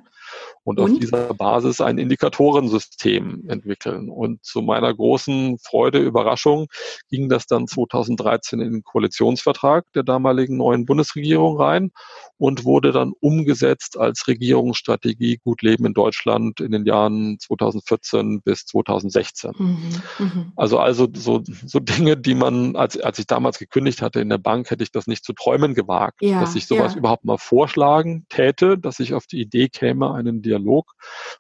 Und, 0.62 0.78
und, 0.78 0.92
auf 0.92 0.98
dieser 0.98 1.34
Basis 1.34 1.80
ein 1.80 1.98
Indikatorensystem 1.98 3.44
entwickeln. 3.48 4.08
Und 4.08 4.44
zu 4.44 4.62
meiner 4.62 4.94
großen 4.94 5.58
Freude, 5.58 5.98
Überraschung 5.98 6.66
ging 7.10 7.28
das 7.28 7.46
dann 7.46 7.66
2013 7.66 8.60
in 8.60 8.72
den 8.72 8.82
Koalitionsvertrag 8.82 9.84
der 9.94 10.02
damaligen 10.02 10.56
neuen 10.56 10.86
Bundesregierung 10.86 11.60
rein 11.60 11.90
und 12.38 12.64
wurde 12.64 12.92
dann 12.92 13.12
umgesetzt 13.20 13.98
als 13.98 14.26
Regierungsstrategie 14.28 15.38
Gut 15.38 15.62
Leben 15.62 15.86
in 15.86 15.94
Deutschland 15.94 16.60
in 16.60 16.72
den 16.72 16.84
Jahren 16.86 17.38
2014 17.38 18.42
bis 18.42 18.66
2016. 18.66 19.52
Mhm, 19.56 19.78
mh. 20.18 20.52
Also 20.56 20.78
also 20.78 21.08
so, 21.14 21.42
so 21.44 21.80
Dinge, 21.80 22.16
die 22.16 22.34
man, 22.34 22.76
als, 22.76 22.98
als 22.98 23.18
ich 23.18 23.26
damals 23.26 23.58
gekündigt 23.58 24.02
hatte 24.02 24.20
in 24.20 24.28
der 24.28 24.38
Bank, 24.38 24.70
hätte 24.70 24.82
ich 24.82 24.92
das 24.92 25.06
nicht 25.06 25.24
zu 25.24 25.32
träumen 25.32 25.74
gewagt, 25.74 26.20
ja, 26.20 26.40
dass 26.40 26.54
ich 26.54 26.66
sowas 26.66 26.92
ja. 26.92 26.98
überhaupt 26.98 27.24
mal 27.24 27.38
vorschlagen 27.38 28.26
täte, 28.28 28.78
dass 28.78 29.00
ich 29.00 29.14
auf 29.14 29.26
die 29.26 29.40
Idee 29.40 29.68
käme, 29.68 30.10
einen 30.14 30.42
Dialog 30.42 30.92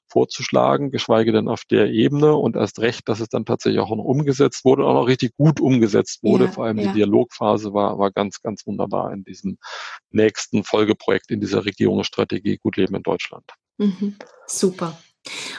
vorzuschlagen, 0.06 0.90
geschweige 0.90 1.32
denn 1.32 1.48
auf 1.48 1.64
der 1.64 1.90
Ebene 1.90 2.34
und 2.34 2.56
erst 2.56 2.80
recht, 2.80 3.08
dass 3.08 3.20
es 3.20 3.28
dann 3.28 3.44
tatsächlich 3.44 3.80
auch 3.80 3.90
noch 3.90 4.04
umgesetzt 4.04 4.64
wurde, 4.64 4.84
auch 4.84 4.94
noch 4.94 5.06
richtig 5.06 5.36
gut 5.36 5.60
umgesetzt 5.60 6.22
wurde. 6.22 6.44
Ja, 6.44 6.50
Vor 6.50 6.64
allem 6.64 6.78
die 6.78 6.92
Dialogphase 6.92 7.72
war, 7.72 7.98
war 7.98 8.10
ganz, 8.10 8.42
ganz 8.42 8.66
wunderbar 8.66 9.12
in 9.12 9.24
diesem 9.24 9.58
nächsten 10.10 10.64
Folgeprojekt 10.64 11.30
in 11.30 11.40
dieser 11.40 11.64
Regierungsstrategie 11.64 12.58
Gut 12.58 12.76
Leben 12.76 12.94
in 12.96 13.02
Deutschland. 13.02 13.44
Mhm. 13.78 14.16
Super. 14.46 14.98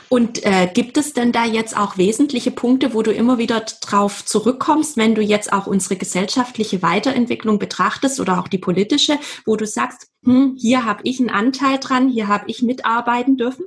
Und 0.09 0.45
äh, 0.45 0.69
gibt 0.71 0.97
es 0.97 1.13
denn 1.13 1.31
da 1.31 1.45
jetzt 1.45 1.75
auch 1.75 1.97
wesentliche 1.97 2.51
Punkte, 2.51 2.93
wo 2.93 3.01
du 3.01 3.11
immer 3.11 3.37
wieder 3.37 3.61
drauf 3.81 4.23
zurückkommst, 4.23 4.97
wenn 4.97 5.15
du 5.15 5.21
jetzt 5.21 5.51
auch 5.51 5.67
unsere 5.67 5.95
gesellschaftliche 5.95 6.81
Weiterentwicklung 6.81 7.57
betrachtest 7.57 8.19
oder 8.19 8.39
auch 8.39 8.47
die 8.47 8.59
politische, 8.59 9.17
wo 9.45 9.55
du 9.55 9.65
sagst, 9.65 10.07
hm, 10.23 10.55
hier 10.57 10.85
habe 10.85 11.01
ich 11.03 11.19
einen 11.19 11.29
Anteil 11.29 11.79
dran, 11.79 12.09
hier 12.09 12.27
habe 12.27 12.45
ich 12.47 12.61
mitarbeiten 12.61 13.37
dürfen? 13.37 13.65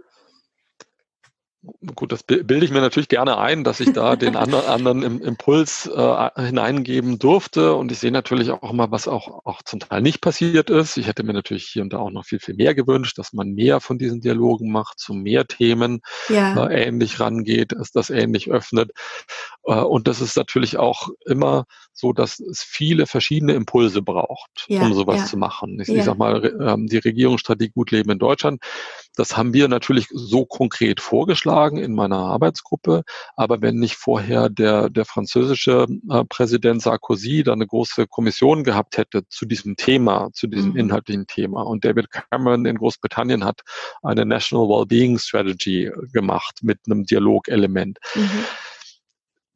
Gut, 1.94 2.12
das 2.12 2.22
bilde 2.22 2.64
ich 2.64 2.70
mir 2.70 2.80
natürlich 2.80 3.08
gerne 3.08 3.38
ein, 3.38 3.64
dass 3.64 3.80
ich 3.80 3.92
da 3.92 4.16
den 4.16 4.37
anderen, 4.37 5.02
Impuls 5.02 5.87
äh, 5.87 6.30
hineingeben 6.37 7.18
durfte. 7.18 7.75
Und 7.75 7.92
ich 7.92 7.98
sehe 7.98 8.10
natürlich 8.10 8.50
auch 8.50 8.72
mal, 8.72 8.90
was 8.90 9.08
auch, 9.08 9.44
auch 9.44 9.62
zum 9.62 9.80
Teil 9.80 10.02
nicht 10.02 10.20
passiert 10.20 10.70
ist. 10.70 10.96
Ich 10.96 11.06
hätte 11.06 11.22
mir 11.22 11.32
natürlich 11.32 11.66
hier 11.66 11.82
und 11.82 11.92
da 11.92 11.98
auch 11.98 12.10
noch 12.10 12.25
viel, 12.25 12.40
viel 12.40 12.54
mehr 12.54 12.75
gewünscht, 12.75 13.18
dass 13.18 13.32
man 13.32 13.52
mehr 13.52 13.80
von 13.80 13.98
diesen 13.98 14.20
Dialogen 14.20 14.72
macht, 14.72 14.98
zu 14.98 15.14
mehr 15.14 15.46
Themen 15.46 16.00
ja. 16.28 16.66
äh, 16.66 16.87
ähnlich 16.87 17.20
rangeht, 17.20 17.72
dass 17.72 17.90
das 17.92 18.10
ähnlich 18.10 18.50
öffnet. 18.50 18.92
Äh, 19.64 19.75
und 19.75 20.08
das 20.08 20.20
ist 20.20 20.37
natürlich 20.37 20.78
auch 20.78 21.08
immer 21.26 21.64
so, 21.92 22.12
dass 22.12 22.38
es 22.40 22.62
viele 22.62 23.06
verschiedene 23.06 23.54
Impulse 23.54 24.02
braucht, 24.02 24.66
ja, 24.68 24.82
um 24.82 24.94
sowas 24.94 25.18
ja. 25.18 25.25
zu 25.26 25.37
machen. 25.37 25.80
Ich, 25.80 25.88
ich 25.88 26.04
sag 26.04 26.16
mal, 26.16 26.44
ähm, 26.60 26.87
die 26.87 26.98
Regierungsstrategie 26.98 27.72
Gut 27.75 27.90
Leben 27.90 28.10
in 28.10 28.18
Deutschland, 28.18 28.62
das 29.16 29.37
haben 29.37 29.52
wir 29.52 29.68
natürlich 29.68 30.06
so 30.10 30.46
konkret 30.46 31.00
vorgeschlagen 31.00 31.57
in 31.66 31.94
meiner 31.94 32.18
Arbeitsgruppe. 32.18 33.02
Aber 33.36 33.60
wenn 33.60 33.76
nicht 33.76 33.96
vorher 33.96 34.48
der, 34.48 34.90
der 34.90 35.04
französische 35.04 35.86
äh, 36.10 36.24
Präsident 36.28 36.82
Sarkozy 36.82 37.42
da 37.42 37.52
eine 37.52 37.66
große 37.66 38.06
Kommission 38.06 38.64
gehabt 38.64 38.98
hätte 38.98 39.28
zu 39.28 39.46
diesem 39.46 39.76
Thema, 39.76 40.28
zu 40.32 40.46
diesem 40.46 40.72
mhm. 40.72 40.78
inhaltlichen 40.78 41.26
Thema 41.26 41.62
und 41.62 41.84
David 41.84 42.08
Cameron 42.10 42.66
in 42.66 42.78
Großbritannien 42.78 43.44
hat 43.44 43.62
eine 44.02 44.24
National 44.24 44.68
Wellbeing 44.68 45.18
Strategy 45.18 45.90
gemacht 46.12 46.60
mit 46.62 46.78
einem 46.86 47.04
Dialogelement. 47.04 47.98
Mhm 48.14 48.44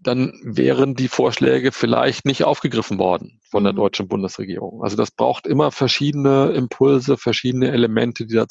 dann 0.03 0.33
wären 0.43 0.95
die 0.95 1.09
Vorschläge 1.09 1.71
vielleicht 1.73 2.25
nicht 2.25 2.45
aufgegriffen 2.45 2.99
worden 2.99 3.41
von 3.49 3.65
der 3.65 3.73
mhm. 3.73 3.79
deutschen 3.79 4.09
Bundesregierung. 4.09 4.83
Also 4.83 4.97
das 4.97 5.11
braucht 5.11 5.47
immer 5.47 5.71
verschiedene 5.71 6.51
Impulse, 6.53 7.17
verschiedene 7.17 7.71
Elemente, 7.71 8.27
die 8.27 8.35
da 8.35 8.49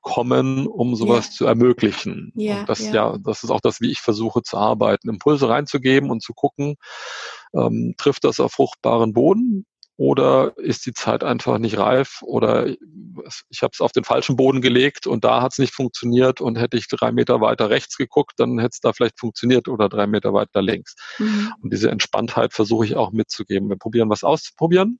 zusammenkommen, 0.00 0.66
um 0.66 0.94
sowas 0.94 1.26
ja. 1.26 1.32
zu 1.32 1.46
ermöglichen. 1.46 2.32
Ja, 2.34 2.60
und 2.60 2.68
das 2.68 2.80
ja. 2.80 2.92
ja, 2.92 3.18
das 3.22 3.42
ist 3.42 3.50
auch 3.50 3.60
das, 3.60 3.80
wie 3.80 3.90
ich 3.90 4.00
versuche 4.00 4.42
zu 4.42 4.56
arbeiten, 4.56 5.08
Impulse 5.08 5.48
reinzugeben 5.48 6.10
und 6.10 6.22
zu 6.22 6.32
gucken, 6.34 6.76
ähm, 7.54 7.94
trifft 7.96 8.24
das 8.24 8.40
auf 8.40 8.52
fruchtbaren 8.52 9.12
Boden 9.12 9.66
oder 9.96 10.56
ist 10.56 10.86
die 10.86 10.94
Zeit 10.94 11.22
einfach 11.22 11.58
nicht 11.58 11.76
reif 11.76 12.20
oder 12.22 12.66
ich 12.66 13.62
habe 13.62 13.72
es 13.72 13.82
auf 13.82 13.92
den 13.92 14.04
falschen 14.04 14.36
Boden 14.36 14.62
gelegt 14.62 15.06
und 15.06 15.24
da 15.24 15.42
hat 15.42 15.52
es 15.52 15.58
nicht 15.58 15.74
funktioniert 15.74 16.40
und 16.40 16.56
hätte 16.56 16.78
ich 16.78 16.88
drei 16.88 17.12
Meter 17.12 17.42
weiter 17.42 17.68
rechts 17.68 17.98
geguckt, 17.98 18.32
dann 18.38 18.58
hätte 18.58 18.70
es 18.72 18.80
da 18.80 18.94
vielleicht 18.94 19.20
funktioniert 19.20 19.68
oder 19.68 19.90
drei 19.90 20.06
Meter 20.06 20.32
weiter 20.32 20.62
links. 20.62 20.94
Mhm. 21.18 21.52
Und 21.60 21.72
diese 21.72 21.90
Entspanntheit 21.90 22.54
versuche 22.54 22.86
ich 22.86 22.96
auch 22.96 23.12
mitzugeben. 23.12 23.68
Wir 23.68 23.76
probieren 23.76 24.08
was 24.08 24.24
auszuprobieren 24.24 24.98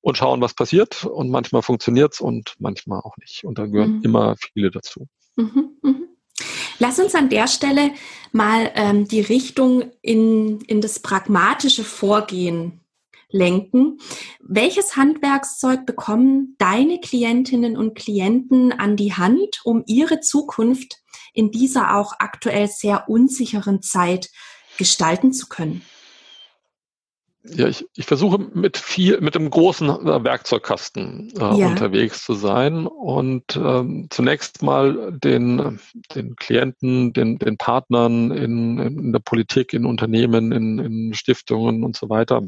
und 0.00 0.16
schauen, 0.16 0.40
was 0.40 0.54
passiert 0.54 1.04
und 1.04 1.30
manchmal 1.30 1.62
funktioniert 1.62 2.14
es 2.14 2.20
und 2.20 2.54
manchmal 2.58 3.00
auch 3.00 3.16
nicht. 3.18 3.44
Und 3.44 3.58
da 3.58 3.66
gehören 3.66 3.98
mhm. 3.98 4.04
immer 4.04 4.36
viele 4.36 4.70
dazu. 4.70 5.06
Mhm, 5.36 5.76
mhm. 5.82 6.08
Lass 6.78 6.98
uns 6.98 7.14
an 7.14 7.28
der 7.28 7.46
Stelle 7.46 7.92
mal 8.32 8.70
ähm, 8.74 9.06
die 9.06 9.20
Richtung 9.20 9.90
in, 10.00 10.60
in 10.62 10.80
das 10.80 11.00
pragmatische 11.00 11.84
Vorgehen 11.84 12.80
lenken. 13.30 13.98
Welches 14.40 14.96
Handwerkszeug 14.96 15.84
bekommen 15.86 16.56
deine 16.58 16.98
Klientinnen 17.00 17.76
und 17.76 17.94
Klienten 17.94 18.72
an 18.72 18.96
die 18.96 19.14
Hand, 19.14 19.60
um 19.64 19.84
ihre 19.86 20.20
Zukunft 20.20 21.02
in 21.34 21.50
dieser 21.50 21.96
auch 21.96 22.14
aktuell 22.18 22.68
sehr 22.68 23.08
unsicheren 23.08 23.82
Zeit 23.82 24.30
gestalten 24.78 25.32
zu 25.32 25.48
können? 25.48 25.82
Ja, 27.42 27.68
ich, 27.68 27.86
ich 27.96 28.04
versuche 28.04 28.38
mit 28.38 28.76
viel, 28.76 29.20
mit 29.20 29.34
einem 29.34 29.48
großen 29.48 29.88
äh, 29.88 30.24
Werkzeugkasten 30.24 31.32
äh, 31.36 31.40
ja. 31.40 31.66
unterwegs 31.68 32.24
zu 32.24 32.34
sein 32.34 32.86
und 32.86 33.56
ähm, 33.56 34.08
zunächst 34.10 34.62
mal 34.62 35.12
den, 35.12 35.80
den 36.14 36.36
Klienten, 36.36 37.14
den, 37.14 37.38
den 37.38 37.56
Partnern 37.56 38.30
in, 38.30 38.78
in 38.78 39.12
der 39.12 39.20
Politik, 39.20 39.72
in 39.72 39.86
Unternehmen, 39.86 40.52
in, 40.52 40.78
in 40.78 41.14
Stiftungen 41.14 41.82
und 41.82 41.96
so 41.96 42.10
weiter 42.10 42.42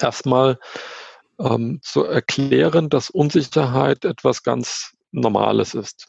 erstmal 0.00 0.58
ähm, 1.38 1.78
zu 1.82 2.04
erklären, 2.04 2.88
dass 2.88 3.10
Unsicherheit 3.10 4.04
etwas 4.04 4.42
ganz 4.42 4.94
Normales 5.12 5.74
ist 5.74 6.08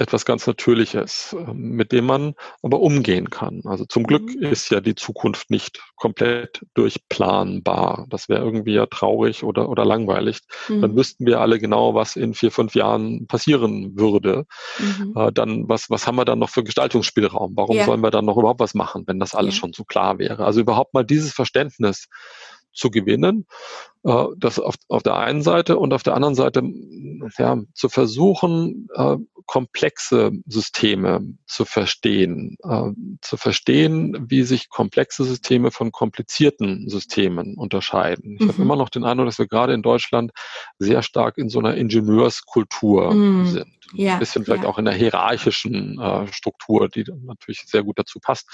etwas 0.00 0.24
ganz 0.24 0.46
Natürliches, 0.46 1.34
ähm, 1.38 1.70
mit 1.70 1.92
dem 1.92 2.06
man 2.06 2.34
aber 2.62 2.80
umgehen 2.80 3.30
kann. 3.30 3.62
Also 3.64 3.84
zum 3.84 4.04
Glück 4.04 4.34
mhm. 4.34 4.42
ist 4.42 4.70
ja 4.70 4.80
die 4.80 4.94
Zukunft 4.94 5.50
nicht 5.50 5.80
komplett 5.96 6.64
durchplanbar. 6.74 8.06
Das 8.08 8.28
wäre 8.28 8.44
irgendwie 8.44 8.74
ja 8.74 8.86
traurig 8.86 9.42
oder, 9.44 9.68
oder 9.68 9.84
langweilig. 9.84 10.40
Mhm. 10.68 10.82
Dann 10.82 10.96
wüssten 10.96 11.26
wir 11.26 11.40
alle 11.40 11.58
genau, 11.58 11.94
was 11.94 12.16
in 12.16 12.34
vier, 12.34 12.50
fünf 12.50 12.74
Jahren 12.74 13.26
passieren 13.26 13.98
würde. 13.98 14.46
Mhm. 14.78 15.14
Äh, 15.16 15.32
dann, 15.32 15.68
was, 15.68 15.90
was 15.90 16.06
haben 16.06 16.16
wir 16.16 16.24
dann 16.24 16.38
noch 16.38 16.50
für 16.50 16.64
Gestaltungsspielraum? 16.64 17.52
Warum 17.56 17.76
ja. 17.76 17.84
sollen 17.84 18.00
wir 18.00 18.10
dann 18.10 18.24
noch 18.24 18.36
überhaupt 18.36 18.60
was 18.60 18.74
machen, 18.74 19.04
wenn 19.06 19.18
das 19.18 19.34
alles 19.34 19.54
ja. 19.54 19.60
schon 19.60 19.72
so 19.72 19.84
klar 19.84 20.18
wäre? 20.18 20.44
Also 20.44 20.60
überhaupt 20.60 20.94
mal 20.94 21.04
dieses 21.04 21.32
Verständnis 21.32 22.08
zu 22.76 22.90
gewinnen. 22.90 23.46
Äh, 24.06 24.26
das 24.36 24.60
auf, 24.60 24.76
auf 24.88 25.02
der 25.02 25.16
einen 25.16 25.42
Seite 25.42 25.78
und 25.78 25.92
auf 25.92 26.04
der 26.04 26.14
anderen 26.14 26.36
Seite 26.36 26.62
ja, 27.38 27.58
zu 27.74 27.88
versuchen, 27.88 28.88
äh, 28.94 29.16
komplexe 29.46 30.32
Systeme 30.46 31.20
zu 31.46 31.64
verstehen, 31.64 32.56
äh, 32.62 32.90
zu 33.20 33.36
verstehen, 33.36 34.26
wie 34.28 34.42
sich 34.42 34.68
komplexe 34.68 35.24
Systeme 35.24 35.70
von 35.70 35.92
komplizierten 35.92 36.88
Systemen 36.88 37.56
unterscheiden. 37.56 38.36
Ich 38.38 38.44
mhm. 38.44 38.48
habe 38.48 38.62
immer 38.62 38.76
noch 38.76 38.90
den 38.90 39.04
Eindruck, 39.04 39.26
dass 39.26 39.38
wir 39.38 39.48
gerade 39.48 39.72
in 39.72 39.82
Deutschland 39.82 40.32
sehr 40.78 41.02
stark 41.02 41.38
in 41.38 41.48
so 41.48 41.58
einer 41.58 41.74
Ingenieurskultur 41.74 43.12
mhm. 43.12 43.46
sind. 43.46 43.72
Ja, 43.92 44.14
ein 44.14 44.18
bisschen 44.18 44.44
vielleicht 44.44 44.64
ja. 44.64 44.68
auch 44.68 44.78
in 44.78 44.84
der 44.84 44.94
hierarchischen 44.94 46.00
äh, 46.00 46.26
Struktur, 46.32 46.88
die 46.88 47.04
dann 47.04 47.24
natürlich 47.24 47.62
sehr 47.66 47.84
gut 47.84 47.98
dazu 48.00 48.18
passt, 48.18 48.48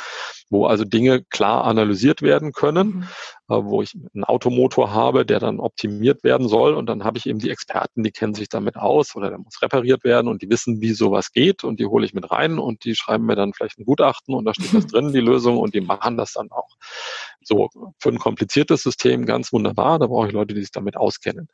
wo 0.51 0.67
also 0.67 0.85
Dinge 0.85 1.23
klar 1.23 1.65
analysiert 1.65 2.21
werden 2.21 2.53
können, 2.53 2.87
mhm. 2.87 3.03
äh, 3.49 3.65
wo 3.65 3.81
ich 3.81 3.95
einen 3.95 4.25
Automotor 4.25 4.93
habe, 4.93 5.25
der 5.25 5.41
dann 5.43 5.61
optimiert 5.61 6.25
werden 6.25 6.49
soll 6.49 6.75
und 6.75 6.87
dann 6.87 7.05
habe 7.05 7.19
ich 7.19 7.27
eben 7.27 7.39
die 7.39 7.51
Experten, 7.51 8.03
die 8.03 8.11
kennen 8.11 8.35
sich 8.35 8.49
damit 8.49 8.77
aus 8.77 9.15
oder 9.17 9.29
der 9.29 9.39
muss 9.39 9.61
repariert 9.61 10.05
werden 10.05 10.29
und 10.29 10.43
die 10.43 10.51
wissen, 10.51 10.81
wie 10.81 10.93
sowas 10.93 11.33
geht 11.33 11.65
und 11.65 11.81
die 11.81 11.87
hole 11.87 12.05
ich 12.05 12.15
mit 12.15 12.31
rein 12.31 12.59
und 12.59 12.85
die 12.85 12.95
schreiben 12.95 13.27
mir 13.27 13.37
dann 13.37 13.53
vielleicht 13.53 13.79
ein 13.79 13.85
Gutachten 13.85 14.35
und 14.35 14.45
da 14.45 14.55
steht 14.55 14.75
das 14.75 14.87
drin, 14.89 15.13
die 15.13 15.21
Lösung 15.21 15.59
und 15.59 15.75
die 15.75 15.81
machen 15.81 16.17
das 16.17 16.33
dann 16.33 16.51
auch. 16.51 16.71
So, 17.45 17.69
für 17.99 18.09
ein 18.09 18.19
kompliziertes 18.19 18.83
System 18.83 19.27
ganz 19.27 19.53
wunderbar, 19.53 19.99
da 19.99 20.07
brauche 20.07 20.29
ich 20.29 20.33
Leute, 20.33 20.55
die 20.55 20.61
sich 20.61 20.71
damit 20.71 20.97
auskennen. 20.97 21.49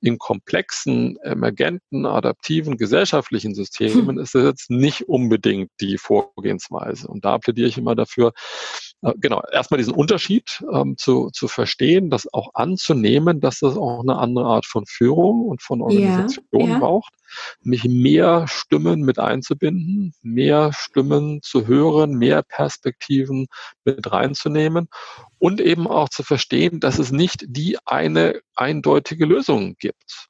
In 0.00 0.18
komplexen, 0.18 1.16
emergenten, 1.22 2.06
adaptiven, 2.06 2.76
gesellschaftlichen 2.76 3.54
Systemen 3.54 4.18
ist 4.18 4.34
das 4.34 4.42
jetzt 4.42 4.70
nicht 4.70 5.08
unbedingt 5.08 5.70
die 5.80 5.98
Vorgehensweise. 5.98 7.06
Und 7.08 7.24
da 7.24 7.38
plädiere 7.38 7.68
ich 7.68 7.78
immer 7.78 7.94
dafür, 7.94 8.32
genau, 9.18 9.42
erstmal 9.52 9.78
diesen 9.78 9.94
Unterschied 9.94 10.64
ähm, 10.72 10.96
zu, 10.96 11.30
zu 11.30 11.46
verstehen, 11.46 12.10
das 12.10 12.32
auch 12.32 12.50
anzunehmen, 12.54 13.40
dass 13.40 13.60
das 13.60 13.76
auch 13.76 14.00
eine 14.00 14.16
andere 14.16 14.46
Art 14.46 14.66
von 14.66 14.86
Führung 14.86 15.46
und 15.46 15.62
von 15.62 15.82
Organisation 15.82 16.60
ja, 16.60 16.66
ja. 16.74 16.78
braucht, 16.78 17.14
mich 17.62 17.84
mehr 17.84 18.46
Stimmen 18.48 19.02
mit 19.02 19.18
einzubinden, 19.18 20.14
mehr 20.22 20.72
Stimmen 20.72 21.40
zu 21.42 21.66
hören, 21.66 22.14
mehr 22.14 22.42
Perspektiven 22.42 23.46
mit 23.84 24.10
reinzunehmen 24.10 24.88
und 25.38 25.60
eben 25.60 25.86
auch 25.86 26.08
zu 26.08 26.22
verstehen, 26.22 26.80
dass 26.80 26.98
es 26.98 27.12
nicht 27.12 27.44
die 27.46 27.78
eine 27.84 28.40
eindeutige 28.54 29.26
Lösung 29.26 29.76
gibt. 29.78 30.28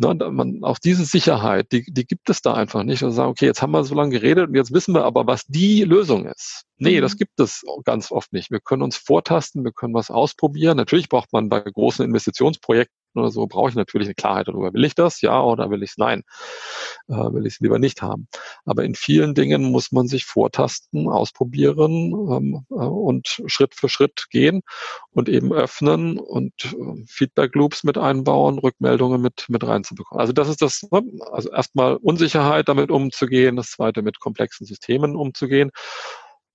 Ne, 0.00 0.14
man, 0.30 0.64
auch 0.64 0.78
diese 0.78 1.04
Sicherheit, 1.04 1.72
die, 1.72 1.84
die 1.86 2.06
gibt 2.06 2.30
es 2.30 2.40
da 2.40 2.54
einfach 2.54 2.84
nicht. 2.84 3.02
Und 3.02 3.12
sagen, 3.12 3.30
okay, 3.30 3.44
jetzt 3.44 3.60
haben 3.60 3.72
wir 3.72 3.84
so 3.84 3.94
lange 3.94 4.12
geredet 4.12 4.48
und 4.48 4.54
jetzt 4.54 4.72
wissen 4.72 4.94
wir 4.94 5.04
aber, 5.04 5.26
was 5.26 5.44
die 5.46 5.84
Lösung 5.84 6.24
ist. 6.24 6.62
Nee, 6.78 6.96
mhm. 6.96 7.02
das 7.02 7.18
gibt 7.18 7.38
es 7.38 7.62
ganz 7.84 8.10
oft 8.10 8.32
nicht. 8.32 8.50
Wir 8.50 8.60
können 8.60 8.82
uns 8.82 8.96
vortasten, 8.96 9.62
wir 9.62 9.72
können 9.72 9.92
was 9.92 10.10
ausprobieren. 10.10 10.78
Natürlich 10.78 11.10
braucht 11.10 11.34
man 11.34 11.50
bei 11.50 11.60
großen 11.60 12.02
Investitionsprojekten 12.02 12.96
oder 13.14 13.30
so, 13.30 13.46
brauche 13.46 13.70
ich 13.70 13.74
natürlich 13.74 14.08
eine 14.08 14.14
Klarheit 14.14 14.48
darüber. 14.48 14.72
Will 14.72 14.84
ich 14.84 14.94
das? 14.94 15.20
Ja 15.20 15.42
oder 15.42 15.70
will 15.70 15.82
ich 15.82 15.90
es? 15.90 15.98
Nein. 15.98 16.22
Äh, 17.08 17.32
will 17.32 17.46
ich 17.46 17.54
es 17.54 17.60
lieber 17.60 17.78
nicht 17.78 18.02
haben. 18.02 18.28
Aber 18.64 18.84
in 18.84 18.94
vielen 18.94 19.34
Dingen 19.34 19.64
muss 19.64 19.92
man 19.92 20.06
sich 20.06 20.24
vortasten, 20.24 21.08
ausprobieren 21.08 22.12
ähm, 22.30 22.66
äh, 22.70 22.74
und 22.74 23.42
Schritt 23.46 23.74
für 23.74 23.88
Schritt 23.88 24.26
gehen 24.30 24.62
und 25.10 25.28
eben 25.28 25.52
öffnen 25.52 26.18
und 26.18 26.52
äh, 26.64 27.04
Feedback 27.06 27.54
Loops 27.54 27.84
mit 27.84 27.98
einbauen, 27.98 28.58
Rückmeldungen 28.58 29.20
mit, 29.20 29.46
mit 29.48 29.66
reinzubekommen. 29.66 30.20
Also 30.20 30.32
das 30.32 30.48
ist 30.48 30.62
das, 30.62 30.86
ne? 30.90 31.02
also 31.32 31.50
erstmal 31.50 31.96
Unsicherheit 31.96 32.68
damit 32.68 32.90
umzugehen, 32.90 33.56
das 33.56 33.70
zweite 33.70 34.02
mit 34.02 34.20
komplexen 34.20 34.66
Systemen 34.66 35.16
umzugehen 35.16 35.70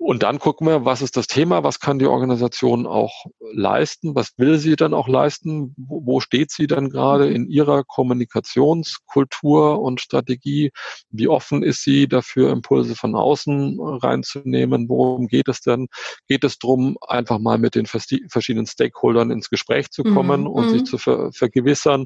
und 0.06 0.22
dann 0.22 0.38
gucken 0.38 0.68
wir, 0.68 0.86
was 0.86 1.02
ist 1.02 1.18
das 1.18 1.26
Thema, 1.26 1.64
was 1.64 1.80
kann 1.80 1.98
die 1.98 2.06
Organisation 2.06 2.86
auch 2.86 3.26
leisten, 3.40 4.14
was 4.14 4.34
will 4.38 4.60
sie 4.60 4.76
dann 4.76 4.94
auch 4.94 5.08
leisten, 5.08 5.74
wo, 5.78 6.20
steht 6.20 6.52
sie 6.52 6.68
dann 6.68 6.92
gerade 6.92 7.28
in 7.32 7.48
ihrer 7.48 7.84
Kommunikationskultur 7.84 9.82
und 9.82 10.00
Strategie, 10.00 10.70
wie 11.10 11.28
offen 11.28 11.64
ist 11.64 11.84
sie 11.84 12.08
dafür, 12.08 12.52
Impulse 12.52 12.94
von 12.94 13.16
außen 13.16 13.80
reinzunehmen, 13.82 14.90
worum 14.90 15.26
geht 15.26 15.48
es 15.48 15.62
denn? 15.62 15.88
Geht 16.28 16.44
es 16.44 16.60
darum, 16.60 16.98
einfach 17.08 17.40
mal 17.40 17.58
mit 17.58 17.74
den 17.74 17.88
verschiedenen 17.88 18.68
Stakeholdern 18.68 19.32
ins 19.32 19.50
Gespräch 19.50 19.90
zu 19.90 20.04
kommen 20.04 20.42
mhm. 20.42 20.48
und 20.48 20.70
sich 20.70 20.82
mhm. 20.82 20.86
zu 20.86 20.98
ver 21.00 21.32
vergewissern, 21.32 22.06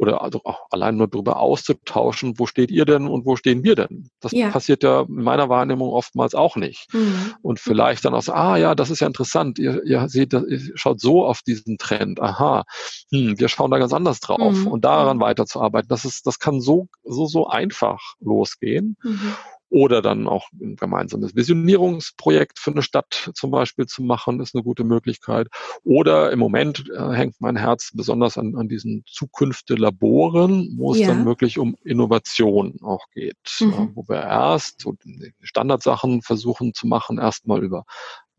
oder 0.00 0.22
also 0.22 0.40
auch 0.44 0.60
allein 0.70 0.96
nur 0.96 1.08
darüber 1.08 1.38
auszutauschen, 1.40 2.38
wo 2.38 2.46
steht 2.46 2.70
ihr 2.70 2.86
denn 2.86 3.06
und 3.06 3.26
wo 3.26 3.36
stehen 3.36 3.62
wir 3.64 3.74
denn? 3.74 4.08
Das 4.20 4.32
ja. 4.32 4.48
passiert 4.48 4.82
ja 4.82 5.02
in 5.02 5.22
meiner 5.22 5.50
Wahrnehmung 5.50 5.90
oftmals 5.90 6.34
auch 6.34 6.56
nicht. 6.56 6.86
Mhm. 6.94 7.34
Und 7.42 7.60
vielleicht 7.60 8.06
dann 8.06 8.14
auch 8.14 8.22
so, 8.22 8.32
ah 8.32 8.56
ja, 8.56 8.74
das 8.74 8.88
ist 8.88 9.00
ja 9.00 9.06
interessant, 9.06 9.58
ihr, 9.58 9.84
ihr 9.84 10.08
seht, 10.08 10.32
ihr 10.32 10.58
schaut 10.74 11.00
so 11.00 11.26
auf 11.26 11.42
diesen 11.42 11.76
Trend, 11.76 12.18
aha, 12.18 12.64
hm, 13.12 13.38
wir 13.38 13.48
schauen 13.48 13.70
da 13.70 13.76
ganz 13.76 13.92
anders 13.92 14.20
drauf 14.20 14.54
mhm. 14.54 14.68
und 14.68 14.86
daran 14.86 15.18
mhm. 15.18 15.22
weiterzuarbeiten, 15.22 15.90
das 15.90 16.06
ist, 16.06 16.26
das 16.26 16.38
kann 16.38 16.62
so, 16.62 16.88
so, 17.04 17.26
so 17.26 17.46
einfach 17.48 18.00
losgehen. 18.20 18.96
Mhm 19.02 19.34
oder 19.70 20.02
dann 20.02 20.26
auch 20.26 20.48
ein 20.60 20.76
gemeinsames 20.76 21.34
Visionierungsprojekt 21.34 22.58
für 22.58 22.72
eine 22.72 22.82
Stadt 22.82 23.30
zum 23.34 23.50
Beispiel 23.50 23.86
zu 23.86 24.02
machen, 24.02 24.40
ist 24.40 24.54
eine 24.54 24.64
gute 24.64 24.84
Möglichkeit. 24.84 25.48
Oder 25.84 26.32
im 26.32 26.40
Moment 26.40 26.84
äh, 26.94 27.12
hängt 27.12 27.40
mein 27.40 27.56
Herz 27.56 27.92
besonders 27.94 28.36
an, 28.36 28.56
an 28.56 28.68
diesen 28.68 29.04
Zukünfte-Laboren, 29.06 30.74
wo 30.76 30.92
es 30.92 30.98
ja. 30.98 31.08
dann 31.08 31.24
wirklich 31.24 31.58
um 31.58 31.76
Innovation 31.84 32.78
auch 32.82 33.06
geht, 33.14 33.36
mhm. 33.60 33.72
äh, 33.72 33.88
wo 33.94 34.08
wir 34.08 34.20
erst 34.20 34.80
so 34.80 34.94
Standardsachen 35.40 36.22
versuchen 36.22 36.74
zu 36.74 36.86
machen, 36.86 37.18
erstmal 37.18 37.62
über 37.62 37.84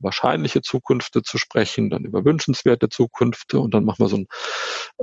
wahrscheinliche 0.02 0.62
Zukünfte 0.62 1.24
zu 1.24 1.38
sprechen, 1.38 1.90
dann 1.90 2.06
über 2.06 2.26
wünschenswerte 2.26 2.90
Zukünfte 2.90 3.60
und 3.60 3.74
dann 3.74 3.86
machen 3.86 4.00
wir 4.00 4.08
so 4.08 4.18
ein 4.18 4.28